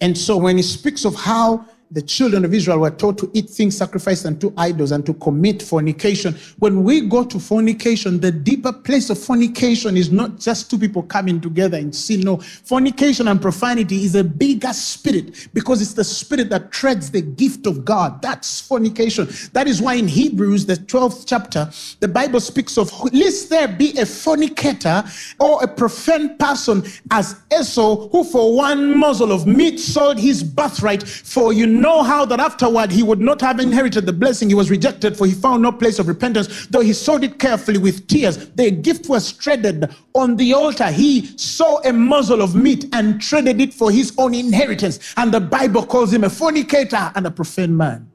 And 0.00 0.16
so 0.16 0.36
when 0.36 0.56
he 0.56 0.62
speaks 0.62 1.04
of 1.04 1.14
how 1.14 1.66
the 1.90 2.02
children 2.02 2.44
of 2.44 2.52
Israel 2.52 2.78
were 2.78 2.90
taught 2.90 3.18
to 3.18 3.30
eat 3.34 3.48
things 3.48 3.76
sacrificed 3.76 4.26
unto 4.26 4.52
idols 4.56 4.90
and 4.90 5.04
to 5.06 5.14
commit 5.14 5.62
fornication. 5.62 6.34
When 6.58 6.82
we 6.82 7.02
go 7.02 7.24
to 7.24 7.38
fornication, 7.38 8.20
the 8.20 8.32
deeper 8.32 8.72
place 8.72 9.10
of 9.10 9.18
fornication 9.18 9.96
is 9.96 10.10
not 10.10 10.38
just 10.38 10.70
two 10.70 10.78
people 10.78 11.02
coming 11.02 11.40
together 11.40 11.78
in 11.78 11.92
sin. 11.92 12.20
No, 12.20 12.38
fornication 12.38 13.28
and 13.28 13.40
profanity 13.40 14.04
is 14.04 14.14
a 14.14 14.24
bigger 14.24 14.72
spirit 14.72 15.48
because 15.54 15.80
it's 15.82 15.94
the 15.94 16.04
spirit 16.04 16.48
that 16.50 16.72
treads 16.72 17.10
the 17.10 17.22
gift 17.22 17.66
of 17.66 17.84
God. 17.84 18.20
That's 18.22 18.60
fornication. 18.60 19.28
That 19.52 19.68
is 19.68 19.80
why 19.80 19.94
in 19.94 20.08
Hebrews, 20.08 20.66
the 20.66 20.76
12th 20.76 21.24
chapter, 21.26 21.70
the 22.00 22.08
Bible 22.08 22.40
speaks 22.40 22.78
of 22.78 22.92
lest 23.12 23.50
there 23.50 23.68
be 23.68 23.96
a 23.98 24.06
fornicator 24.06 25.04
or 25.38 25.62
a 25.62 25.68
profane 25.68 26.36
person 26.38 26.84
as 27.10 27.36
Esau, 27.52 28.08
who 28.08 28.24
for 28.24 28.56
one 28.56 28.98
morsel 28.98 29.32
of 29.32 29.46
meat 29.46 29.78
sold 29.78 30.18
his 30.18 30.42
birthright 30.42 31.06
for 31.06 31.52
you 31.52 31.66
know 31.80 32.02
how 32.02 32.24
that 32.24 32.40
afterward 32.40 32.90
he 32.90 33.02
would 33.02 33.20
not 33.20 33.40
have 33.40 33.60
inherited 33.60 34.06
the 34.06 34.12
blessing. 34.12 34.48
He 34.48 34.54
was 34.54 34.70
rejected, 34.70 35.16
for 35.16 35.26
he 35.26 35.32
found 35.32 35.62
no 35.62 35.72
place 35.72 35.98
of 35.98 36.08
repentance, 36.08 36.66
though 36.68 36.80
he 36.80 36.92
sowed 36.92 37.24
it 37.24 37.38
carefully 37.38 37.78
with 37.78 38.06
tears. 38.06 38.48
The 38.50 38.70
gift 38.70 39.08
was 39.08 39.30
shredded 39.30 39.94
on 40.14 40.36
the 40.36 40.54
altar. 40.54 40.90
He 40.90 41.36
saw 41.36 41.80
a 41.82 41.92
morsel 41.92 42.40
of 42.42 42.54
meat 42.54 42.86
and 42.92 43.20
traded 43.20 43.60
it 43.60 43.74
for 43.74 43.90
his 43.90 44.14
own 44.18 44.34
inheritance. 44.34 45.14
And 45.16 45.32
the 45.32 45.40
Bible 45.40 45.84
calls 45.84 46.12
him 46.12 46.24
a 46.24 46.30
fornicator 46.30 47.12
and 47.14 47.26
a 47.26 47.30
profane 47.30 47.76
man. 47.76 48.10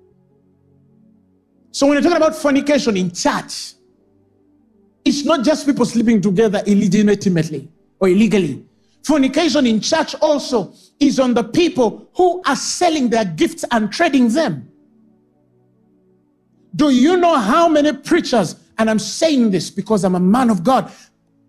So 1.71 1.85
when 1.85 1.93
you're 1.93 2.03
talking 2.03 2.17
about 2.17 2.35
fornication 2.35 2.97
in 2.97 3.11
church, 3.11 3.73
it's 5.05 5.23
not 5.23 5.45
just 5.45 5.65
people 5.65 5.85
sleeping 5.85 6.21
together 6.21 6.61
illegitimately 6.65 7.69
or 7.99 8.09
illegally. 8.09 8.65
Fornication 9.03 9.65
in 9.65 9.79
church 9.79 10.15
also 10.15 10.73
is 10.99 11.19
on 11.19 11.33
the 11.33 11.43
people 11.43 12.09
who 12.13 12.41
are 12.45 12.55
selling 12.55 13.09
their 13.09 13.25
gifts 13.25 13.63
and 13.71 13.91
trading 13.91 14.29
them. 14.29 14.69
Do 16.75 16.89
you 16.89 17.17
know 17.17 17.37
how 17.37 17.67
many 17.67 17.93
preachers, 17.93 18.55
and 18.77 18.89
I'm 18.89 18.99
saying 18.99 19.51
this 19.51 19.69
because 19.69 20.03
I'm 20.03 20.15
a 20.15 20.19
man 20.19 20.49
of 20.49 20.63
God, 20.63 20.91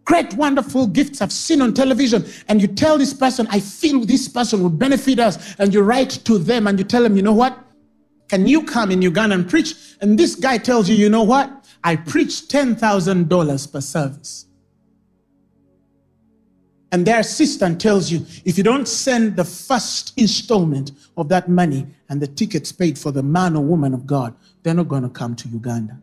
great, 0.05 0.33
wonderful 0.35 0.87
gifts 0.87 1.21
I've 1.21 1.33
seen 1.33 1.61
on 1.61 1.75
television, 1.75 2.25
and 2.49 2.61
you 2.61 2.69
tell 2.69 2.97
this 2.97 3.13
person, 3.13 3.47
I 3.51 3.61
feel 3.61 4.01
this 4.05 4.29
person 4.29 4.63
will 4.63 4.71
benefit 4.71 5.19
us, 5.19 5.57
and 5.59 5.75
you 5.75 5.83
write 5.83 6.11
to 6.25 6.39
them 6.39 6.67
and 6.67 6.79
you 6.79 6.85
tell 6.85 7.03
them, 7.03 7.17
you 7.17 7.23
know 7.23 7.35
what? 7.35 7.59
Can 8.29 8.47
you 8.47 8.63
come 8.63 8.93
in 8.93 9.03
Uganda 9.03 9.35
and 9.35 9.49
preach? 9.49 9.75
And 10.01 10.19
this 10.19 10.37
guy 10.37 10.57
tells 10.59 10.89
you, 10.89 10.95
you 10.95 11.11
know 11.11 11.25
what? 11.25 11.69
I 11.83 11.97
preach 11.97 12.49
$10,000 12.49 13.73
per 13.73 13.81
service. 13.81 14.47
And 16.93 17.07
their 17.07 17.21
assistant 17.21 17.81
tells 17.81 18.11
you 18.11 18.27
if 18.45 18.59
you 18.59 18.65
don't 18.65 18.89
send 18.89 19.37
the 19.37 19.45
first 19.45 20.13
installment 20.19 20.93
of 21.17 21.29
that 21.29 21.49
money 21.49 21.87
and 22.09 22.21
the 22.21 22.27
tickets 22.27 22.73
paid 22.73 22.99
for 22.99 23.13
the 23.13 23.23
man 23.23 23.57
or 23.57 23.63
woman 23.63 23.95
of 23.95 24.07
God, 24.07 24.35
they're 24.63 24.75
not 24.75 24.89
going 24.89 25.05
to 25.05 25.09
come 25.09 25.37
to 25.37 25.49
Uganda. 25.49 25.99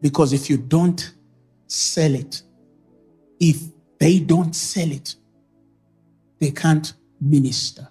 Because 0.00 0.32
if 0.32 0.48
you 0.48 0.56
don't 0.56 1.12
sell 1.66 2.14
it, 2.14 2.42
if 3.40 3.62
they 3.98 4.20
don't 4.20 4.54
sell 4.54 4.90
it, 4.90 5.16
they 6.38 6.52
can't 6.52 6.92
minister. 7.20 7.88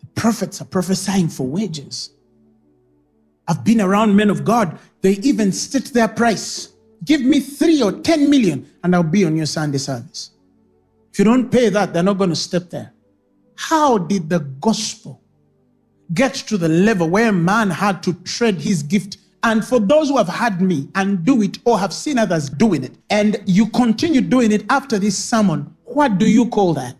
The 0.00 0.06
prophets 0.14 0.60
are 0.60 0.66
prophesying 0.66 1.28
for 1.28 1.46
wages. 1.46 2.10
I've 3.48 3.64
been 3.64 3.80
around 3.80 4.14
men 4.14 4.28
of 4.28 4.44
God. 4.44 4.78
They 5.02 5.12
even 5.14 5.52
state 5.52 5.92
their 5.92 6.08
price. 6.08 6.72
Give 7.04 7.20
me 7.20 7.40
three 7.40 7.82
or 7.82 7.92
10 7.92 8.30
million 8.30 8.70
and 8.82 8.94
I'll 8.94 9.02
be 9.02 9.24
on 9.24 9.36
your 9.36 9.46
Sunday 9.46 9.78
service. 9.78 10.30
If 11.12 11.18
you 11.18 11.24
don't 11.24 11.50
pay 11.50 11.68
that, 11.68 11.92
they're 11.92 12.02
not 12.02 12.18
going 12.18 12.30
to 12.30 12.36
step 12.36 12.70
there. 12.70 12.92
How 13.56 13.98
did 13.98 14.30
the 14.30 14.38
gospel 14.60 15.20
get 16.14 16.34
to 16.34 16.56
the 16.56 16.68
level 16.68 17.10
where 17.10 17.32
man 17.32 17.68
had 17.68 18.02
to 18.04 18.14
trade 18.24 18.56
his 18.56 18.82
gift? 18.82 19.18
And 19.42 19.64
for 19.64 19.80
those 19.80 20.08
who 20.08 20.18
have 20.18 20.28
had 20.28 20.62
me 20.62 20.88
and 20.94 21.24
do 21.24 21.42
it 21.42 21.58
or 21.64 21.78
have 21.78 21.92
seen 21.92 22.16
others 22.16 22.48
doing 22.48 22.84
it, 22.84 22.96
and 23.10 23.42
you 23.44 23.66
continue 23.70 24.20
doing 24.20 24.52
it 24.52 24.64
after 24.70 25.00
this 25.00 25.18
sermon, 25.18 25.76
what 25.84 26.18
do 26.18 26.30
you 26.30 26.48
call 26.48 26.74
that? 26.74 26.94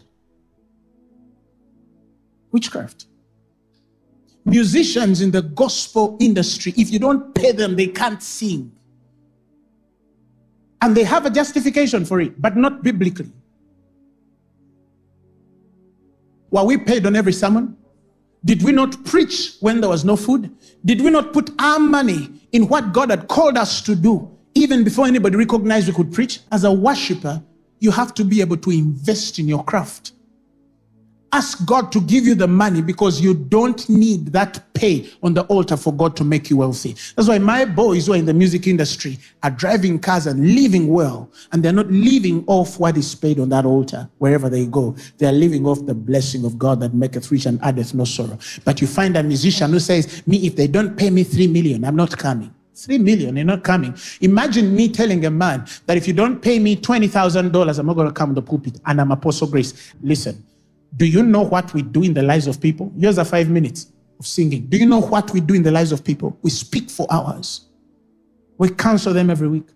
Witchcraft 2.50 3.07
musicians 4.45 5.20
in 5.20 5.30
the 5.30 5.43
gospel 5.43 6.16
industry, 6.20 6.74
if 6.76 6.90
you 6.90 6.99
don't 6.99 7.34
pay 7.34 7.53
them, 7.53 7.76
they 7.76 7.86
can't 7.86 8.22
sing. 8.22 8.72
And 10.80 10.97
they 10.97 11.05
have 11.05 11.26
a 11.26 11.30
justification 11.30 12.05
for 12.05 12.20
it, 12.20 12.40
but 12.40 12.57
not 12.57 12.82
biblically. 12.82 13.30
Were 16.51 16.64
we 16.64 16.76
paid 16.76 17.07
on 17.07 17.16
every 17.16 17.32
sermon? 17.32 17.76
Did 18.45 18.62
we 18.62 18.72
not 18.72 19.05
preach 19.05 19.55
when 19.61 19.80
there 19.80 19.88
was 19.88 20.05
no 20.05 20.16
food? 20.16 20.55
Did 20.84 21.01
we 21.01 21.11
not 21.11 21.32
put 21.32 21.51
our 21.61 21.78
money 21.78 22.28
in 22.51 22.66
what 22.66 22.93
God 22.93 23.11
had 23.11 23.28
called 23.28 23.57
us 23.57 23.80
to 23.82 23.95
do, 23.95 24.28
even 24.55 24.82
before 24.82 25.07
anybody 25.07 25.36
recognized 25.36 25.86
we 25.86 25.95
could 25.95 26.12
preach? 26.12 26.40
As 26.51 26.64
a 26.64 26.72
worshiper, 26.72 27.43
you 27.78 27.93
have 27.93 28.12
to 28.14 28.24
be 28.24 28.40
able 28.40 28.57
to 28.59 28.70
invest 28.70 29.38
in 29.38 29.49
your 29.49 29.64
craft. 29.64 30.12
Ask 31.35 31.64
God 31.64 31.91
to 31.93 32.01
give 32.03 32.26
you 32.26 32.35
the 32.35 32.47
money 32.47 32.83
because 32.83 33.18
you 33.18 33.33
don't 33.33 33.89
need 33.89 34.26
that 34.35 34.62
pay 34.74 35.09
on 35.22 35.33
the 35.33 35.45
altar 35.45 35.78
for 35.78 35.91
God 35.91 36.14
to 36.16 36.24
make 36.24 36.51
you 36.51 36.59
wealthy. 36.59 36.95
That's 37.16 37.26
why 37.26 37.39
my 37.39 37.64
boys 37.64 38.07
who 38.07 38.12
are 38.12 38.16
in 38.16 38.26
the 38.26 38.35
music 38.35 38.66
industry 38.66 39.18
are 39.43 39.51
driving 39.51 39.99
cars 39.99 40.26
and 40.26 40.55
living 40.55 40.89
well, 40.89 41.30
and 41.51 41.62
they're 41.62 41.72
not 41.72 41.91
living 41.91 42.45
off 42.49 42.78
what 42.78 42.99
is 42.99 43.14
paid 43.14 43.41
on 43.41 43.49
that 43.49 43.64
altar 43.64 44.11
wherever 44.18 44.51
they 44.51 44.66
go. 44.66 44.95
They're 45.16 45.33
living 45.33 45.66
off 45.66 45.87
the 45.87 45.95
blessing 45.95 46.45
of 46.45 46.59
God 46.59 46.80
that 46.80 46.93
maketh 46.93 47.30
rich 47.30 47.47
and 47.47 47.59
addeth 47.62 47.95
no 47.95 48.05
sorrow. 48.05 48.39
But 48.66 48.83
you 48.83 48.87
find 48.87 49.16
a 49.16 49.22
musician 49.22 49.70
who 49.70 49.80
says, 49.80 50.26
Me, 50.26 50.47
if 50.47 50.55
they 50.55 50.66
don't 50.66 50.97
pay 50.99 51.09
me 51.09 51.24
three 51.24 51.47
million, 51.47 51.85
I'm 51.87 51.97
not 51.97 52.18
coming. 52.18 52.53
Three 52.74 52.99
million, 52.99 53.37
you're 53.37 53.45
not 53.47 53.64
coming. 53.64 53.95
Imagine 54.20 54.74
me 54.74 54.89
telling 54.89 55.24
a 55.24 55.30
man 55.30 55.66
that 55.87 55.97
if 55.97 56.07
you 56.07 56.12
don't 56.12 56.43
pay 56.43 56.59
me 56.59 56.76
$20,000, 56.76 57.78
I'm 57.78 57.87
not 57.87 57.95
going 57.95 58.09
to 58.09 58.12
come 58.12 58.35
to 58.35 58.41
the 58.41 58.43
pulpit 58.43 58.80
and 58.85 59.01
I'm 59.01 59.12
Apostle 59.12 59.47
Grace. 59.47 59.93
Listen, 60.03 60.45
do 60.97 61.07
you 61.07 61.22
know 61.22 61.43
what 61.43 61.72
we 61.72 61.82
do 61.82 62.03
in 62.03 62.14
the 62.14 62.22
lives 62.22 62.47
of 62.47 62.61
people? 62.61 62.93
Here's 62.99 63.18
a 63.18 63.24
five 63.24 63.49
minutes 63.49 63.93
of 64.18 64.26
singing. 64.26 64.66
Do 64.66 64.76
you 64.76 64.86
know 64.86 65.01
what 65.01 65.30
we 65.32 65.40
do 65.40 65.55
in 65.55 65.62
the 65.62 65.70
lives 65.70 65.93
of 65.93 66.05
people? 66.05 66.38
We 66.43 66.51
speak 66.51 66.90
for 66.90 67.07
hours. 67.11 67.68
We 68.59 68.68
counsel 68.68 69.14
them 69.14 69.30
every 69.30 69.49
week. 69.49 69.68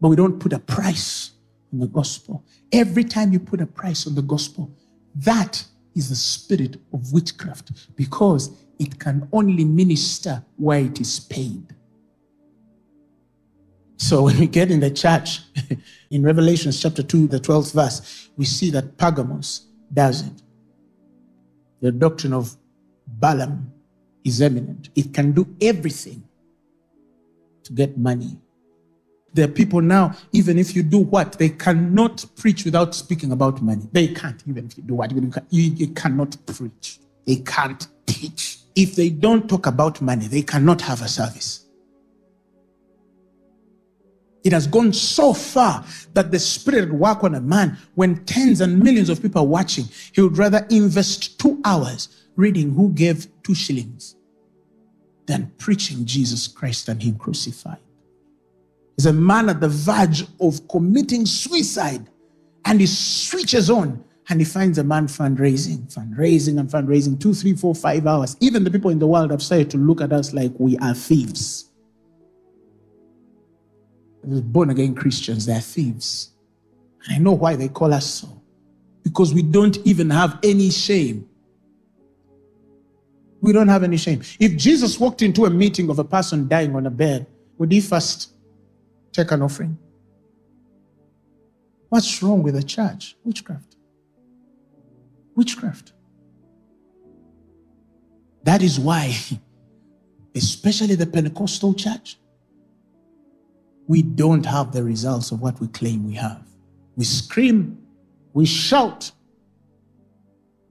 But 0.00 0.08
we 0.08 0.16
don't 0.16 0.38
put 0.38 0.52
a 0.52 0.58
price 0.58 1.32
on 1.72 1.80
the 1.80 1.86
gospel. 1.86 2.44
Every 2.72 3.04
time 3.04 3.32
you 3.32 3.38
put 3.38 3.60
a 3.60 3.66
price 3.66 4.06
on 4.06 4.14
the 4.14 4.22
gospel, 4.22 4.70
that 5.16 5.64
is 5.94 6.08
the 6.08 6.16
spirit 6.16 6.76
of 6.92 7.12
witchcraft 7.12 7.96
because 7.96 8.50
it 8.78 8.98
can 8.98 9.28
only 9.32 9.64
minister 9.64 10.44
where 10.56 10.80
it 10.80 11.00
is 11.00 11.20
paid. 11.20 11.74
So 13.96 14.24
when 14.24 14.38
we 14.38 14.46
get 14.46 14.70
in 14.70 14.80
the 14.80 14.90
church, 14.90 15.40
in 16.10 16.22
Revelation 16.22 16.72
chapter 16.72 17.02
2, 17.02 17.28
the 17.28 17.38
12th 17.38 17.72
verse, 17.72 18.28
we 18.36 18.44
see 18.44 18.70
that 18.70 18.98
Pergamos 18.98 19.68
does 19.94 20.26
it. 20.26 20.42
The 21.80 21.92
doctrine 21.92 22.32
of 22.32 22.56
Balaam 23.06 23.72
is 24.24 24.40
eminent. 24.42 24.88
It 24.94 25.12
can 25.14 25.32
do 25.32 25.46
everything 25.60 26.24
to 27.64 27.72
get 27.72 27.96
money. 27.96 28.38
There 29.32 29.46
are 29.46 29.52
people 29.52 29.80
now, 29.80 30.14
even 30.32 30.58
if 30.58 30.76
you 30.76 30.82
do 30.82 30.98
what, 30.98 31.32
they 31.32 31.48
cannot 31.48 32.24
preach 32.36 32.64
without 32.64 32.94
speaking 32.94 33.32
about 33.32 33.60
money. 33.60 33.88
They 33.92 34.08
can't, 34.08 34.40
even 34.48 34.66
if 34.66 34.76
you 34.76 34.84
do 34.84 34.94
what, 34.94 35.10
you, 35.12 35.32
you 35.50 35.88
cannot 35.88 36.36
preach. 36.46 37.00
They 37.26 37.36
can't 37.36 37.86
teach. 38.06 38.58
If 38.76 38.94
they 38.94 39.10
don't 39.10 39.48
talk 39.48 39.66
about 39.66 40.00
money, 40.00 40.28
they 40.28 40.42
cannot 40.42 40.80
have 40.82 41.02
a 41.02 41.08
service. 41.08 41.63
It 44.44 44.52
has 44.52 44.66
gone 44.66 44.92
so 44.92 45.32
far 45.32 45.84
that 46.12 46.30
the 46.30 46.38
spirit 46.38 46.92
work 46.92 47.24
on 47.24 47.34
a 47.34 47.40
man 47.40 47.78
when 47.94 48.24
tens 48.26 48.60
and 48.60 48.78
millions 48.78 49.08
of 49.08 49.22
people 49.22 49.40
are 49.40 49.46
watching. 49.46 49.86
He 50.12 50.20
would 50.20 50.36
rather 50.36 50.66
invest 50.68 51.40
two 51.40 51.60
hours 51.64 52.26
reading 52.36 52.74
who 52.74 52.90
gave 52.90 53.26
two 53.42 53.54
shillings 53.54 54.16
than 55.26 55.50
preaching 55.56 56.04
Jesus 56.04 56.46
Christ 56.46 56.90
and 56.90 57.02
Him 57.02 57.16
crucified. 57.16 57.78
He's 58.98 59.06
a 59.06 59.12
man 59.14 59.48
at 59.48 59.60
the 59.60 59.68
verge 59.68 60.24
of 60.38 60.68
committing 60.68 61.24
suicide 61.24 62.06
and 62.66 62.80
he 62.80 62.86
switches 62.86 63.70
on 63.70 64.04
and 64.28 64.40
he 64.40 64.44
finds 64.44 64.78
a 64.78 64.84
man 64.84 65.06
fundraising, 65.06 65.92
fundraising 65.92 66.60
and 66.60 66.68
fundraising 66.68 67.18
two, 67.18 67.34
three, 67.34 67.54
four, 67.54 67.74
five 67.74 68.06
hours. 68.06 68.36
Even 68.40 68.62
the 68.62 68.70
people 68.70 68.90
in 68.90 68.98
the 68.98 69.06
world 69.06 69.30
have 69.30 69.42
started 69.42 69.70
to 69.70 69.78
look 69.78 70.00
at 70.00 70.12
us 70.12 70.32
like 70.32 70.52
we 70.58 70.76
are 70.78 70.94
thieves 70.94 71.70
born 74.26 74.70
again 74.70 74.94
Christians, 74.94 75.46
they're 75.46 75.60
thieves. 75.60 76.30
I 77.08 77.18
know 77.18 77.32
why 77.32 77.56
they 77.56 77.68
call 77.68 77.92
us 77.92 78.06
so. 78.06 78.42
Because 79.02 79.34
we 79.34 79.42
don't 79.42 79.76
even 79.84 80.10
have 80.10 80.38
any 80.42 80.70
shame. 80.70 81.28
We 83.40 83.52
don't 83.52 83.68
have 83.68 83.82
any 83.82 83.98
shame. 83.98 84.22
If 84.40 84.56
Jesus 84.56 84.98
walked 84.98 85.20
into 85.20 85.44
a 85.44 85.50
meeting 85.50 85.90
of 85.90 85.98
a 85.98 86.04
person 86.04 86.48
dying 86.48 86.74
on 86.74 86.86
a 86.86 86.90
bed, 86.90 87.26
would 87.58 87.70
he 87.70 87.80
first 87.80 88.32
take 89.12 89.30
an 89.30 89.42
offering? 89.42 89.76
What's 91.90 92.22
wrong 92.22 92.42
with 92.42 92.54
the 92.54 92.62
church? 92.62 93.16
Witchcraft. 93.22 93.76
Witchcraft. 95.36 95.92
That 98.44 98.62
is 98.62 98.80
why, 98.80 99.14
especially 100.34 100.94
the 100.94 101.06
Pentecostal 101.06 101.74
church, 101.74 102.18
we 103.86 104.02
don't 104.02 104.46
have 104.46 104.72
the 104.72 104.82
results 104.82 105.30
of 105.30 105.40
what 105.40 105.60
we 105.60 105.68
claim 105.68 106.06
we 106.06 106.14
have. 106.14 106.42
We 106.96 107.04
scream, 107.04 107.78
we 108.32 108.46
shout, 108.46 109.10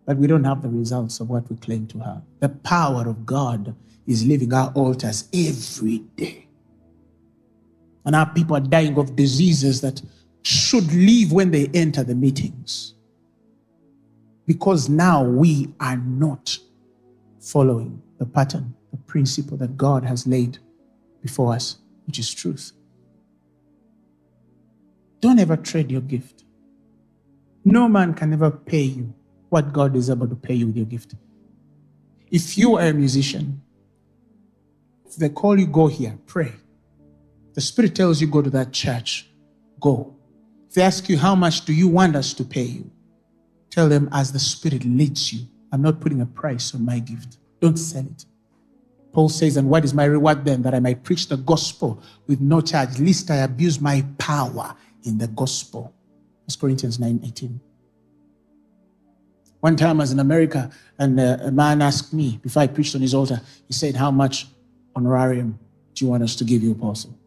but 0.06 0.18
we 0.18 0.28
don't 0.28 0.44
have 0.44 0.62
the 0.62 0.70
results 0.70 1.20
of 1.20 1.30
what 1.30 1.50
we 1.50 1.56
claim 1.58 1.88
to 1.88 2.00
have. 2.00 2.22
The 2.40 2.50
power 2.50 3.08
of 3.08 3.26
God 3.26 3.76
is 4.06 4.26
leaving 4.26 4.54
our 4.54 4.72
altars 4.74 5.30
every 5.34 6.00
day. 6.16 6.48
And 8.06 8.16
our 8.16 8.30
people 8.34 8.58
are 8.58 8.62
dying 8.62 8.98
of 8.98 9.16
diseases 9.16 9.80
that 9.82 10.02
should 10.42 10.92
leave 10.94 11.32
when 11.32 11.52
they 11.52 11.68
enter 11.74 12.04
the 12.04 12.16
meetings. 12.16 12.96
Because 14.46 14.90
now 14.90 15.24
we 15.24 15.74
are 15.80 15.96
not 15.96 16.58
following 17.40 18.02
the 18.18 18.26
pattern, 18.26 18.74
the 18.92 18.98
principle 18.98 19.56
that 19.58 19.78
God 19.78 20.04
has 20.04 20.28
laid 20.28 20.58
before 21.22 21.54
us, 21.54 21.78
which 22.06 22.20
is 22.20 22.34
truth. 22.34 22.74
Don't 25.24 25.40
ever 25.40 25.56
trade 25.56 25.90
your 25.90 26.02
gift. 26.02 26.44
No 27.64 27.88
man 27.88 28.14
can 28.14 28.34
ever 28.34 28.52
pay 28.52 28.82
you 28.82 29.14
what 29.48 29.72
God 29.72 29.96
is 29.96 30.10
able 30.10 30.28
to 30.28 30.36
pay 30.36 30.54
you 30.54 30.68
with 30.68 30.76
your 30.76 30.86
gift. 30.86 31.16
If 32.30 32.58
you 32.58 32.76
are 32.76 32.88
a 32.88 32.94
musician, 32.94 33.62
if 35.06 35.16
they 35.16 35.30
call 35.30 35.58
you, 35.58 35.66
go 35.66 35.88
here, 35.88 36.20
pray. 36.26 36.52
The 37.54 37.62
Spirit 37.62 37.96
tells 37.96 38.20
you, 38.20 38.28
go 38.28 38.42
to 38.42 38.50
that 38.50 38.74
church, 38.74 39.30
go. 39.80 40.14
If 40.68 40.74
they 40.74 40.82
ask 40.82 41.08
you, 41.08 41.18
how 41.18 41.36
much 41.36 41.64
do 41.64 41.72
you 41.72 41.88
want 41.88 42.18
us 42.18 42.34
to 42.34 42.44
pay 42.44 42.64
you? 42.64 42.92
Tell 43.70 43.88
them, 43.88 44.10
as 44.12 44.34
the 44.34 44.40
Spirit 44.40 44.84
leads 44.84 45.32
you. 45.32 45.48
I'm 45.72 45.82
not 45.82 46.02
putting 46.02 46.20
a 46.20 46.26
price 46.26 46.76
on 46.76 46.84
my 46.84 47.00
gift. 47.00 47.38
Don't 47.62 47.78
sell 47.78 48.04
it. 48.04 48.26
Paul 49.14 49.30
says, 49.30 49.56
And 49.56 49.70
what 49.70 49.86
is 49.86 49.94
my 49.94 50.04
reward 50.04 50.44
then? 50.44 50.64
That 50.64 50.76
I 50.76 50.82
might 50.82 51.04
preach 51.04 51.30
the 51.30 51.38
gospel 51.38 52.04
with 52.28 52.42
no 52.42 52.60
charge, 52.60 53.00
lest 53.00 53.32
I 53.32 53.38
abuse 53.38 53.80
my 53.80 54.04
power 54.18 54.76
in 55.04 55.18
the 55.18 55.28
gospel. 55.28 55.94
That's 56.46 56.56
Corinthians 56.56 57.00
9 57.00 57.22
18. 57.26 57.60
One 59.60 59.78
time 59.78 60.02
I 60.02 60.04
was 60.04 60.12
in 60.12 60.20
America, 60.20 60.70
and 61.00 61.20
uh, 61.20 61.38
a 61.42 61.52
man 61.52 61.82
asked 61.82 62.14
me 62.14 62.38
before 62.44 62.64
I 62.64 62.68
preached 62.68 62.96
on 62.96 63.02
his 63.02 63.14
altar, 63.14 63.40
he 63.66 63.74
said, 63.74 63.96
How 63.96 64.12
much 64.12 64.48
honorarium 64.96 65.58
do 65.94 66.06
you 66.06 66.12
want 66.12 66.24
us 66.24 66.36
to 66.36 66.44
give 66.44 66.62
you, 66.62 66.74
Apostle? 66.74 67.18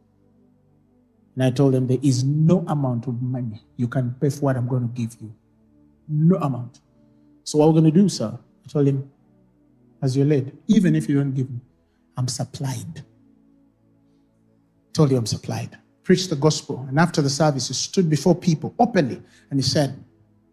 And 1.34 1.44
I 1.44 1.50
told 1.50 1.74
him, 1.74 1.86
There 1.86 1.98
is 2.02 2.24
no 2.24 2.62
amount 2.68 3.06
of 3.06 3.22
money 3.22 3.62
you 3.76 3.88
can 3.88 4.14
pay 4.20 4.28
for 4.28 4.40
what 4.40 4.56
I'm 4.56 4.68
going 4.68 4.82
to 4.82 4.94
give 4.94 5.16
you. 5.20 5.34
No 6.08 6.36
amount. 6.36 6.80
So, 7.44 7.58
what 7.58 7.68
we're 7.68 7.80
going 7.80 7.92
to 7.92 8.00
do, 8.02 8.08
sir? 8.08 8.38
I 8.64 8.68
told 8.68 8.86
him, 8.86 9.10
As 10.02 10.14
you're 10.14 10.26
led, 10.26 10.52
even 10.66 10.94
if 10.94 11.08
you 11.08 11.16
don't 11.16 11.32
give 11.32 11.50
me, 11.50 11.60
I'm 12.18 12.28
supplied. 12.28 12.98
I 12.98 14.92
told 14.92 15.10
you 15.10 15.16
I'm 15.16 15.26
supplied 15.26 15.78
preached 16.06 16.30
the 16.30 16.36
gospel. 16.36 16.86
And 16.88 17.00
after 17.00 17.20
the 17.20 17.28
service, 17.28 17.66
he 17.66 17.74
stood 17.74 18.08
before 18.08 18.36
people 18.36 18.72
openly 18.78 19.20
and 19.50 19.58
he 19.58 19.62
said, 19.62 20.02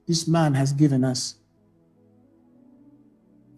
This 0.08 0.28
man 0.28 0.56
has 0.56 0.74
given 0.74 1.04
us 1.04 1.36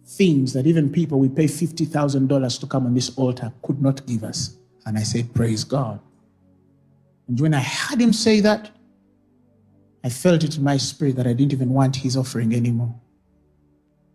things 0.04 0.52
that 0.52 0.66
even 0.66 0.92
people 0.92 1.18
we 1.18 1.30
pay 1.30 1.46
$50,000 1.46 2.60
to 2.60 2.66
come 2.66 2.84
on 2.84 2.92
this 2.92 3.16
altar 3.16 3.50
could 3.62 3.80
not 3.80 4.06
give 4.06 4.24
us. 4.24 4.58
And 4.84 4.98
I 4.98 5.02
said, 5.04 5.32
Praise 5.32 5.64
God. 5.64 5.98
And 7.28 7.40
when 7.40 7.54
I 7.54 7.60
heard 7.60 7.98
him 7.98 8.12
say 8.12 8.40
that, 8.40 8.70
I 10.04 10.10
felt 10.10 10.44
it 10.44 10.58
in 10.58 10.62
my 10.62 10.76
spirit 10.76 11.16
that 11.16 11.26
I 11.26 11.32
didn't 11.32 11.54
even 11.54 11.70
want 11.70 11.96
his 11.96 12.14
offering 12.14 12.54
anymore. 12.54 12.94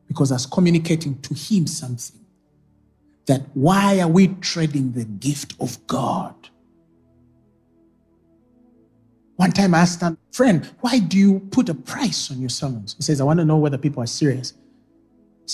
Because 0.07 0.31
I 0.31 0.35
was 0.35 0.45
communicating 0.45 1.19
to 1.21 1.33
him 1.33 1.65
something 1.65 2.21
that 3.25 3.41
why 3.55 3.99
are 3.99 4.07
we 4.07 4.27
trading 4.27 4.91
the 4.91 5.05
gift 5.05 5.55
of 5.59 5.85
God? 5.87 6.50
One 9.41 9.51
time 9.51 9.73
I 9.73 9.79
asked 9.79 10.03
a 10.03 10.15
friend, 10.31 10.69
why 10.81 10.99
do 10.99 11.17
you 11.17 11.39
put 11.49 11.67
a 11.67 11.73
price 11.73 12.29
on 12.29 12.39
your 12.39 12.51
sermons? 12.51 12.93
He 12.95 13.01
says, 13.01 13.19
I 13.19 13.23
want 13.23 13.39
to 13.39 13.43
know 13.43 13.57
whether 13.57 13.75
people 13.75 14.03
are 14.03 14.05
serious. 14.21 14.53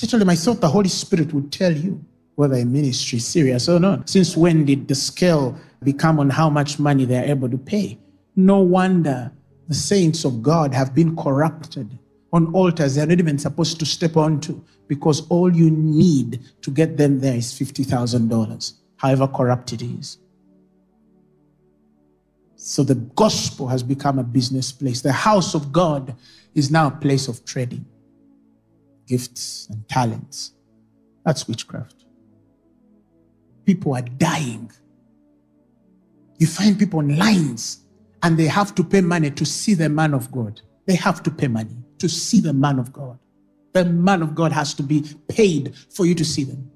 I 0.03 0.05
told 0.07 0.21
him, 0.21 0.29
I 0.29 0.35
thought 0.35 0.59
the 0.59 0.67
Holy 0.67 0.89
Spirit 0.89 1.33
would 1.33 1.53
tell 1.53 1.71
you 1.71 2.03
whether 2.35 2.55
a 2.55 2.65
ministry 2.65 3.15
is 3.19 3.25
serious 3.25 3.69
or 3.69 3.79
not. 3.79 4.09
Since 4.09 4.35
when 4.35 4.65
did 4.65 4.89
the 4.89 4.93
scale 4.93 5.57
become 5.83 6.19
on 6.19 6.29
how 6.29 6.49
much 6.49 6.79
money 6.79 7.05
they 7.05 7.17
are 7.17 7.31
able 7.31 7.47
to 7.47 7.57
pay? 7.57 7.97
No 8.35 8.59
wonder 8.59 9.31
the 9.69 9.73
saints 9.73 10.25
of 10.25 10.43
God 10.43 10.73
have 10.73 10.93
been 10.93 11.15
corrupted 11.15 11.97
on 12.33 12.53
altars 12.53 12.95
they're 12.95 13.07
not 13.07 13.19
even 13.19 13.39
supposed 13.39 13.79
to 13.79 13.85
step 13.85 14.17
onto 14.17 14.61
because 14.89 15.25
all 15.29 15.55
you 15.55 15.71
need 15.71 16.41
to 16.61 16.71
get 16.71 16.97
them 16.97 17.21
there 17.21 17.35
is 17.35 17.53
$50,000, 17.53 18.73
however 18.97 19.29
corrupt 19.29 19.71
it 19.71 19.81
is. 19.81 20.17
So 22.68 22.84
the 22.84 22.95
gospel 22.95 23.70
has 23.70 23.82
become 23.82 24.20
a 24.20 24.26
business 24.26 24.74
place. 24.74 24.99
The 24.99 25.13
house 25.13 25.55
of 25.55 25.72
God 25.72 26.13
is 26.53 26.70
now 26.70 26.88
a 26.88 26.91
place 26.91 27.30
of 27.30 27.45
trading 27.45 27.86
gifts 29.07 29.70
and 29.72 29.88
talents. 29.88 30.51
That's 31.26 31.47
witchcraft. 31.47 32.03
People 33.65 33.95
are 33.95 34.01
dying. 34.01 34.70
You 36.39 36.47
find 36.47 36.78
people 36.78 36.99
in 36.99 37.18
lines 37.18 37.86
and 38.22 38.38
they 38.38 38.47
have 38.47 38.76
to 38.76 38.84
pay 38.84 38.99
money 38.99 39.32
to 39.32 39.45
see 39.45 39.74
the 39.74 39.88
man 39.88 40.13
of 40.13 40.30
God. 40.30 40.59
They 40.88 40.95
have 40.95 41.24
to 41.24 41.32
pay 41.32 41.47
money 41.47 41.78
to 41.99 42.09
see 42.09 42.41
the 42.41 42.51
man 42.51 42.80
of 42.80 42.91
God. 42.91 43.18
The 43.72 43.86
man 43.86 44.22
of 44.22 44.36
God 44.36 44.51
has 44.51 44.74
to 44.74 44.84
be 44.84 45.05
paid 45.30 45.74
for 45.95 46.05
you 46.05 46.15
to 46.15 46.26
see 46.26 46.43
them. 46.43 46.70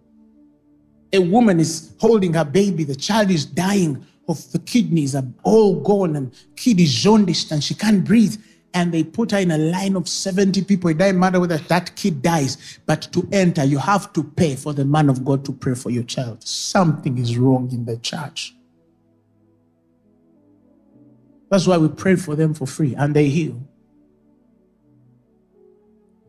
A 1.12 1.20
woman 1.20 1.60
is 1.60 1.94
holding 2.00 2.34
her 2.36 2.46
baby, 2.46 2.86
the 2.86 2.96
child 2.96 3.30
is 3.30 3.46
dying 3.46 4.06
of 4.32 4.52
the 4.52 4.60
kidneys 4.60 5.16
are 5.16 5.26
all 5.44 5.80
gone 5.82 6.16
and 6.16 6.34
kid 6.56 6.80
is 6.80 6.94
jaundiced 6.94 7.52
and 7.52 7.64
she 7.64 7.76
can't 7.76 8.04
breathe 8.04 8.36
and 8.74 8.94
they 8.94 9.04
put 9.04 9.32
her 9.32 9.38
in 9.38 9.52
a 9.52 9.58
line 9.58 9.96
of 9.96 10.08
70 10.08 10.64
people. 10.64 10.90
It 10.90 10.98
doesn't 10.98 11.20
matter 11.20 11.40
whether 11.40 11.58
that 11.58 11.96
kid 11.96 12.22
dies, 12.22 12.80
but 12.86 13.02
to 13.12 13.28
enter, 13.32 13.64
you 13.64 13.78
have 13.78 14.14
to 14.14 14.24
pay 14.24 14.56
for 14.56 14.74
the 14.74 14.86
man 14.86 15.10
of 15.10 15.26
God 15.26 15.44
to 15.46 15.52
pray 15.52 15.76
for 15.76 15.90
your 15.90 16.04
child. 16.04 16.44
Something 16.48 17.18
is 17.18 17.38
wrong 17.38 17.70
in 17.72 17.86
the 17.86 17.98
church. 17.98 18.56
That's 21.50 21.68
why 21.68 21.78
we 21.78 21.90
pray 21.90 22.16
for 22.16 22.36
them 22.36 22.54
for 22.54 22.66
free 22.66 22.96
and 22.96 23.14
they 23.14 23.28
heal. 23.28 23.62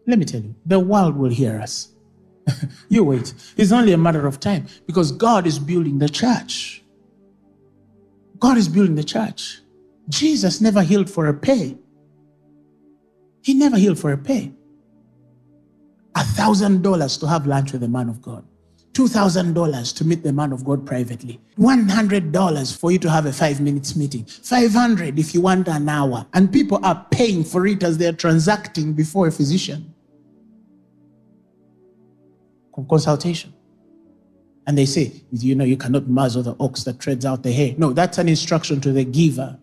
Let 0.06 0.18
me 0.18 0.24
tell 0.24 0.40
you, 0.40 0.54
the 0.66 0.80
world 0.80 1.16
will 1.16 1.30
hear 1.30 1.60
us. 1.60 1.92
you 2.88 3.04
wait. 3.04 3.32
It's 3.56 3.70
only 3.70 3.92
a 3.92 3.96
matter 3.96 4.26
of 4.26 4.40
time 4.40 4.66
because 4.86 5.12
God 5.12 5.46
is 5.46 5.60
building 5.60 6.00
the 6.00 6.08
church. 6.08 6.81
God 8.42 8.58
is 8.58 8.68
building 8.68 8.96
the 8.96 9.04
church. 9.04 9.60
Jesus 10.08 10.60
never 10.60 10.82
healed 10.82 11.08
for 11.08 11.28
a 11.28 11.32
pay. 11.32 11.78
He 13.40 13.54
never 13.54 13.76
healed 13.76 14.00
for 14.00 14.10
a 14.10 14.18
pay. 14.18 14.52
A 16.16 16.24
thousand 16.24 16.82
dollars 16.82 17.16
to 17.18 17.28
have 17.28 17.46
lunch 17.46 17.70
with 17.70 17.82
the 17.82 17.88
man 17.88 18.08
of 18.08 18.20
God. 18.20 18.44
Two 18.94 19.06
thousand 19.06 19.54
dollars 19.54 19.92
to 19.92 20.04
meet 20.04 20.24
the 20.24 20.32
man 20.32 20.52
of 20.52 20.64
God 20.64 20.84
privately. 20.84 21.40
One 21.54 21.88
hundred 21.88 22.32
dollars 22.32 22.74
for 22.74 22.90
you 22.90 22.98
to 22.98 23.10
have 23.10 23.26
a 23.26 23.32
five 23.32 23.60
minutes 23.60 23.94
meeting. 23.94 24.24
Five 24.24 24.72
hundred 24.72 25.20
if 25.20 25.34
you 25.34 25.40
want 25.40 25.68
an 25.68 25.88
hour. 25.88 26.26
And 26.34 26.52
people 26.52 26.80
are 26.82 27.06
paying 27.12 27.44
for 27.44 27.64
it 27.68 27.84
as 27.84 27.96
they're 27.96 28.12
transacting 28.12 28.92
before 28.92 29.28
a 29.28 29.32
physician. 29.32 29.94
Consultation. 32.88 33.54
And 34.66 34.78
they 34.78 34.86
say, 34.86 35.12
you 35.32 35.54
know, 35.54 35.64
you 35.64 35.76
cannot 35.76 36.06
muzzle 36.08 36.42
the 36.42 36.56
ox 36.60 36.84
that 36.84 37.00
treads 37.00 37.24
out 37.24 37.42
the 37.42 37.50
hay. 37.50 37.74
No, 37.78 37.92
that's 37.92 38.18
an 38.18 38.28
instruction 38.28 38.80
to 38.82 38.92
the 38.92 39.04
giver. 39.04 39.58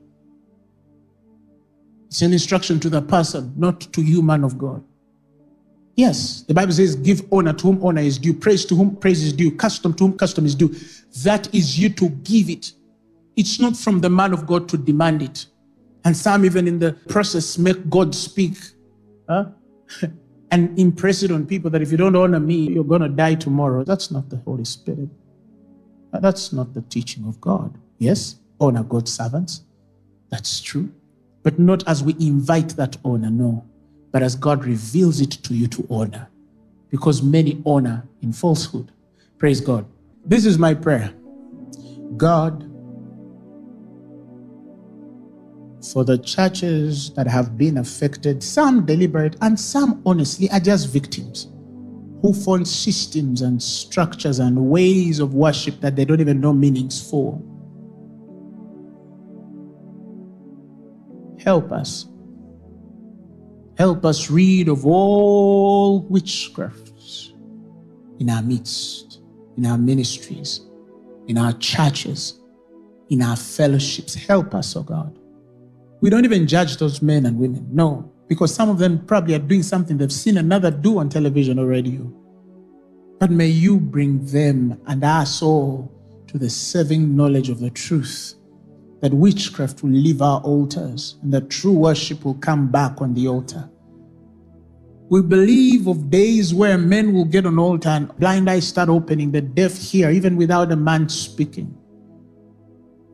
It's 2.07 2.21
an 2.21 2.33
instruction 2.33 2.79
to 2.81 2.89
the 2.89 3.01
person, 3.01 3.53
not 3.55 3.81
to 3.93 4.01
you, 4.01 4.21
man 4.21 4.43
of 4.43 4.57
God. 4.57 4.83
Yes, 5.95 6.43
the 6.47 6.53
Bible 6.53 6.71
says, 6.71 6.95
give 6.95 7.21
honor 7.31 7.53
to 7.53 7.67
whom 7.67 7.85
honor 7.85 8.01
is 8.01 8.17
due, 8.17 8.33
praise 8.33 8.65
to 8.65 8.75
whom 8.75 8.95
praise 8.95 9.21
is 9.21 9.33
due, 9.33 9.51
custom 9.55 9.93
to 9.95 10.05
whom 10.05 10.17
custom 10.17 10.45
is 10.45 10.55
due. 10.55 10.73
That 11.23 11.53
is 11.53 11.77
you 11.77 11.89
to 11.89 12.09
give 12.09 12.49
it. 12.49 12.71
It's 13.35 13.59
not 13.59 13.75
from 13.77 14.01
the 14.01 14.09
man 14.09 14.33
of 14.33 14.47
God 14.47 14.67
to 14.69 14.77
demand 14.77 15.21
it. 15.21 15.45
And 16.05 16.15
some, 16.15 16.45
even 16.45 16.67
in 16.67 16.79
the 16.79 16.93
process, 17.09 17.57
make 17.57 17.89
God 17.89 18.15
speak. 18.15 18.57
Huh? 19.29 19.45
and 20.51 20.77
impress 20.79 21.23
it 21.23 21.31
on 21.31 21.45
people 21.45 21.69
that 21.69 21.81
if 21.81 21.91
you 21.91 21.97
don't 21.97 22.15
honor 22.15 22.39
me, 22.39 22.55
you're 22.55 22.83
going 22.83 23.01
to 23.01 23.09
die 23.09 23.35
tomorrow. 23.35 23.83
That's 23.83 24.11
not 24.11 24.29
the 24.29 24.37
Holy 24.37 24.65
Spirit. 24.65 25.09
That's 26.11 26.51
not 26.51 26.73
the 26.73 26.81
teaching 26.81 27.27
of 27.27 27.39
God. 27.39 27.77
Yes, 27.99 28.37
honor 28.59 28.83
God's 28.83 29.13
servants. 29.13 29.63
That's 30.29 30.59
true. 30.59 30.91
But 31.43 31.59
not 31.59 31.87
as 31.87 32.03
we 32.03 32.13
invite 32.19 32.69
that 32.69 32.97
honor, 33.05 33.29
no. 33.29 33.65
But 34.11 34.23
as 34.23 34.35
God 34.35 34.65
reveals 34.65 35.21
it 35.21 35.31
to 35.31 35.53
you 35.53 35.67
to 35.67 35.87
honor. 35.89 36.29
Because 36.89 37.21
many 37.21 37.61
honor 37.65 38.07
in 38.21 38.33
falsehood. 38.33 38.91
Praise 39.37 39.61
God. 39.61 39.85
This 40.25 40.45
is 40.45 40.57
my 40.57 40.73
prayer. 40.73 41.13
God, 42.17 42.68
for 45.81 46.03
the 46.03 46.17
churches 46.17 47.11
that 47.13 47.27
have 47.27 47.57
been 47.57 47.77
affected, 47.77 48.43
some 48.43 48.85
deliberate 48.85 49.35
and 49.41 49.59
some 49.59 50.01
honestly 50.05 50.49
are 50.51 50.59
just 50.59 50.89
victims 50.89 51.47
who 52.21 52.33
form 52.33 52.65
systems 52.65 53.41
and 53.41 53.61
structures 53.61 54.39
and 54.39 54.69
ways 54.69 55.19
of 55.19 55.33
worship 55.33 55.79
that 55.79 55.95
they 55.95 56.03
don't 56.03 56.19
even 56.19 56.41
know 56.41 56.53
meanings 56.53 57.09
for. 57.09 57.41
Help 61.41 61.71
us. 61.71 62.07
Help 63.77 64.03
us 64.03 64.29
read 64.29 64.67
of 64.67 64.85
all 64.85 66.03
witchcrafts 66.09 67.31
in 68.19 68.29
our 68.29 68.41
midst, 68.41 69.21
in 69.55 69.65
our 69.65 69.77
ministries, 69.77 70.59
in 71.27 71.37
our 71.37 71.53
churches, 71.53 72.41
in 73.09 73.21
our 73.21 73.37
fellowships. 73.37 74.13
Help 74.13 74.53
us, 74.53 74.75
oh 74.75 74.83
God 74.83 75.18
We 76.01 76.09
don't 76.09 76.25
even 76.25 76.47
judge 76.47 76.77
those 76.77 77.01
men 77.01 77.25
and 77.25 77.37
women. 77.37 77.67
No, 77.71 78.11
because 78.27 78.53
some 78.53 78.69
of 78.69 78.77
them 78.77 79.05
probably 79.05 79.35
are 79.35 79.39
doing 79.39 79.63
something 79.63 79.97
they've 79.97 80.11
seen 80.11 80.37
another 80.37 80.71
do 80.71 80.99
on 80.99 81.09
television 81.09 81.59
or 81.59 81.65
radio. 81.65 82.11
But 83.19 83.31
may 83.31 83.47
you 83.47 83.79
bring 83.79 84.25
them 84.25 84.79
and 84.87 85.03
us 85.03 85.41
all 85.41 85.91
to 86.27 86.37
the 86.37 86.49
saving 86.49 87.15
knowledge 87.15 87.49
of 87.49 87.59
the 87.59 87.69
truth 87.69 88.35
that 89.01 89.13
witchcraft 89.13 89.83
will 89.83 89.91
leave 89.91 90.21
our 90.21 90.41
altars 90.41 91.17
and 91.21 91.33
that 91.33 91.49
true 91.49 91.73
worship 91.73 92.23
will 92.23 92.35
come 92.35 92.69
back 92.69 93.01
on 93.01 93.13
the 93.13 93.27
altar. 93.27 93.69
We 95.09 95.21
believe 95.23 95.87
of 95.87 96.11
days 96.11 96.53
where 96.53 96.77
men 96.77 97.13
will 97.13 97.25
get 97.25 97.45
on 97.45 97.57
altar 97.57 97.89
and 97.89 98.15
blind 98.17 98.49
eyes 98.49 98.67
start 98.67 98.89
opening, 98.89 99.31
the 99.31 99.41
deaf 99.41 99.75
hear, 99.75 100.11
even 100.11 100.35
without 100.35 100.71
a 100.71 100.75
man 100.75 101.09
speaking. 101.09 101.75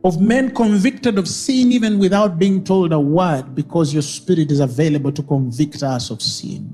Of 0.04 0.20
men 0.20 0.54
convicted 0.54 1.18
of 1.18 1.26
sin, 1.26 1.72
even 1.72 1.98
without 1.98 2.38
being 2.38 2.62
told 2.62 2.92
a 2.92 3.00
word, 3.00 3.54
because 3.54 3.92
your 3.92 4.02
spirit 4.02 4.50
is 4.50 4.60
available 4.60 5.10
to 5.12 5.22
convict 5.22 5.82
us 5.82 6.10
of 6.10 6.22
sin. 6.22 6.72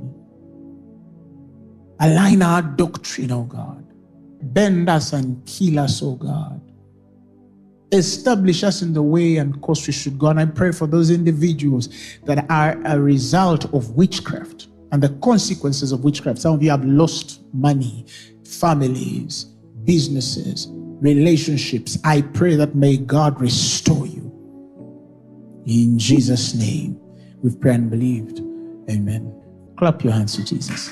Align 2.01 2.43
our 2.43 2.63
doctrine, 2.63 3.31
O 3.31 3.41
oh 3.41 3.43
God. 3.45 3.87
Bend 4.43 4.91
us 4.91 5.13
and 5.13 5.45
kill 5.47 5.79
us, 5.79 6.03
O 6.03 6.09
oh 6.09 6.15
God. 6.17 6.61
Establish 7.93 8.65
us 8.65 8.83
in 8.83 8.93
the 8.93 9.03
way 9.03 9.37
and 9.37 9.61
course 9.61 9.87
we 9.87 9.93
should 9.93 10.19
go. 10.19 10.29
And 10.29 10.41
I 10.41 10.47
pray 10.47 10.73
for 10.73 10.87
those 10.87 11.11
individuals 11.11 11.91
that 12.25 12.51
are 12.51 12.81
a 12.85 12.99
result 12.99 13.73
of 13.73 13.91
witchcraft 13.91 14.67
and 14.91 15.03
the 15.03 15.11
consequences 15.23 15.93
of 15.93 16.03
witchcraft. 16.03 16.41
Some 16.41 16.55
of 16.55 16.63
you 16.63 16.71
have 16.71 16.85
lost 16.85 17.41
money, 17.53 18.05
families, 18.45 19.45
businesses, 19.85 20.67
relationships. 21.03 21.99
I 22.05 22.23
pray 22.23 22.55
that 22.55 22.77
may 22.77 22.97
God 22.97 23.41
restore 23.41 24.07
you. 24.07 24.31
In 25.67 25.99
Jesus' 25.99 26.55
name, 26.55 26.99
we've 27.43 27.61
prayed 27.61 27.75
and 27.75 27.91
believed. 27.91 28.39
Amen. 28.89 29.35
Clap 29.77 30.05
your 30.05 30.13
hands 30.13 30.37
to 30.37 30.45
Jesus. 30.45 30.91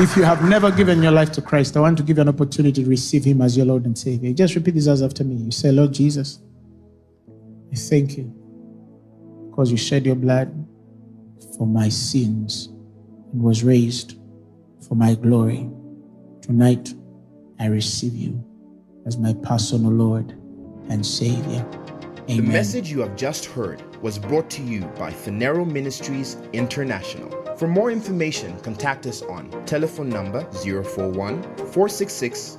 If 0.00 0.16
you 0.16 0.24
have 0.24 0.42
never 0.48 0.72
given 0.72 1.04
your 1.04 1.12
life 1.12 1.30
to 1.32 1.42
Christ, 1.42 1.76
I 1.76 1.80
want 1.80 1.96
to 1.98 2.02
give 2.02 2.16
you 2.16 2.22
an 2.22 2.28
opportunity 2.28 2.82
to 2.82 2.90
receive 2.90 3.24
Him 3.24 3.40
as 3.40 3.56
your 3.56 3.66
Lord 3.66 3.84
and 3.84 3.96
Savior. 3.96 4.32
Just 4.32 4.56
repeat 4.56 4.72
these 4.72 4.88
words 4.88 5.02
after 5.02 5.22
me. 5.22 5.36
You 5.36 5.52
say, 5.52 5.70
Lord 5.70 5.92
Jesus, 5.92 6.40
I 7.72 7.76
thank 7.76 8.16
you 8.16 8.24
because 9.50 9.70
you 9.70 9.76
shed 9.76 10.04
your 10.04 10.16
blood 10.16 10.52
for 11.56 11.64
my 11.64 11.88
sins 11.88 12.70
and 13.32 13.40
was 13.40 13.62
raised 13.62 14.18
for 14.88 14.94
my 14.94 15.14
glory. 15.14 15.68
Tonight, 16.42 16.94
I 17.58 17.66
receive 17.66 18.14
you 18.14 18.44
as 19.06 19.16
my 19.18 19.34
personal 19.42 19.90
Lord 19.90 20.30
and 20.88 21.04
Savior. 21.04 21.66
Amen. 22.28 22.36
The 22.36 22.42
message 22.42 22.90
you 22.90 23.00
have 23.00 23.16
just 23.16 23.46
heard 23.46 23.82
was 24.02 24.18
brought 24.18 24.50
to 24.50 24.62
you 24.62 24.80
by 24.98 25.10
Phaneroo 25.10 25.70
Ministries 25.70 26.36
International. 26.52 27.30
For 27.56 27.68
more 27.68 27.90
information, 27.90 28.58
contact 28.60 29.06
us 29.06 29.22
on 29.22 29.50
telephone 29.66 30.08
number 30.08 30.44
041 30.52 31.42
466 31.42 32.58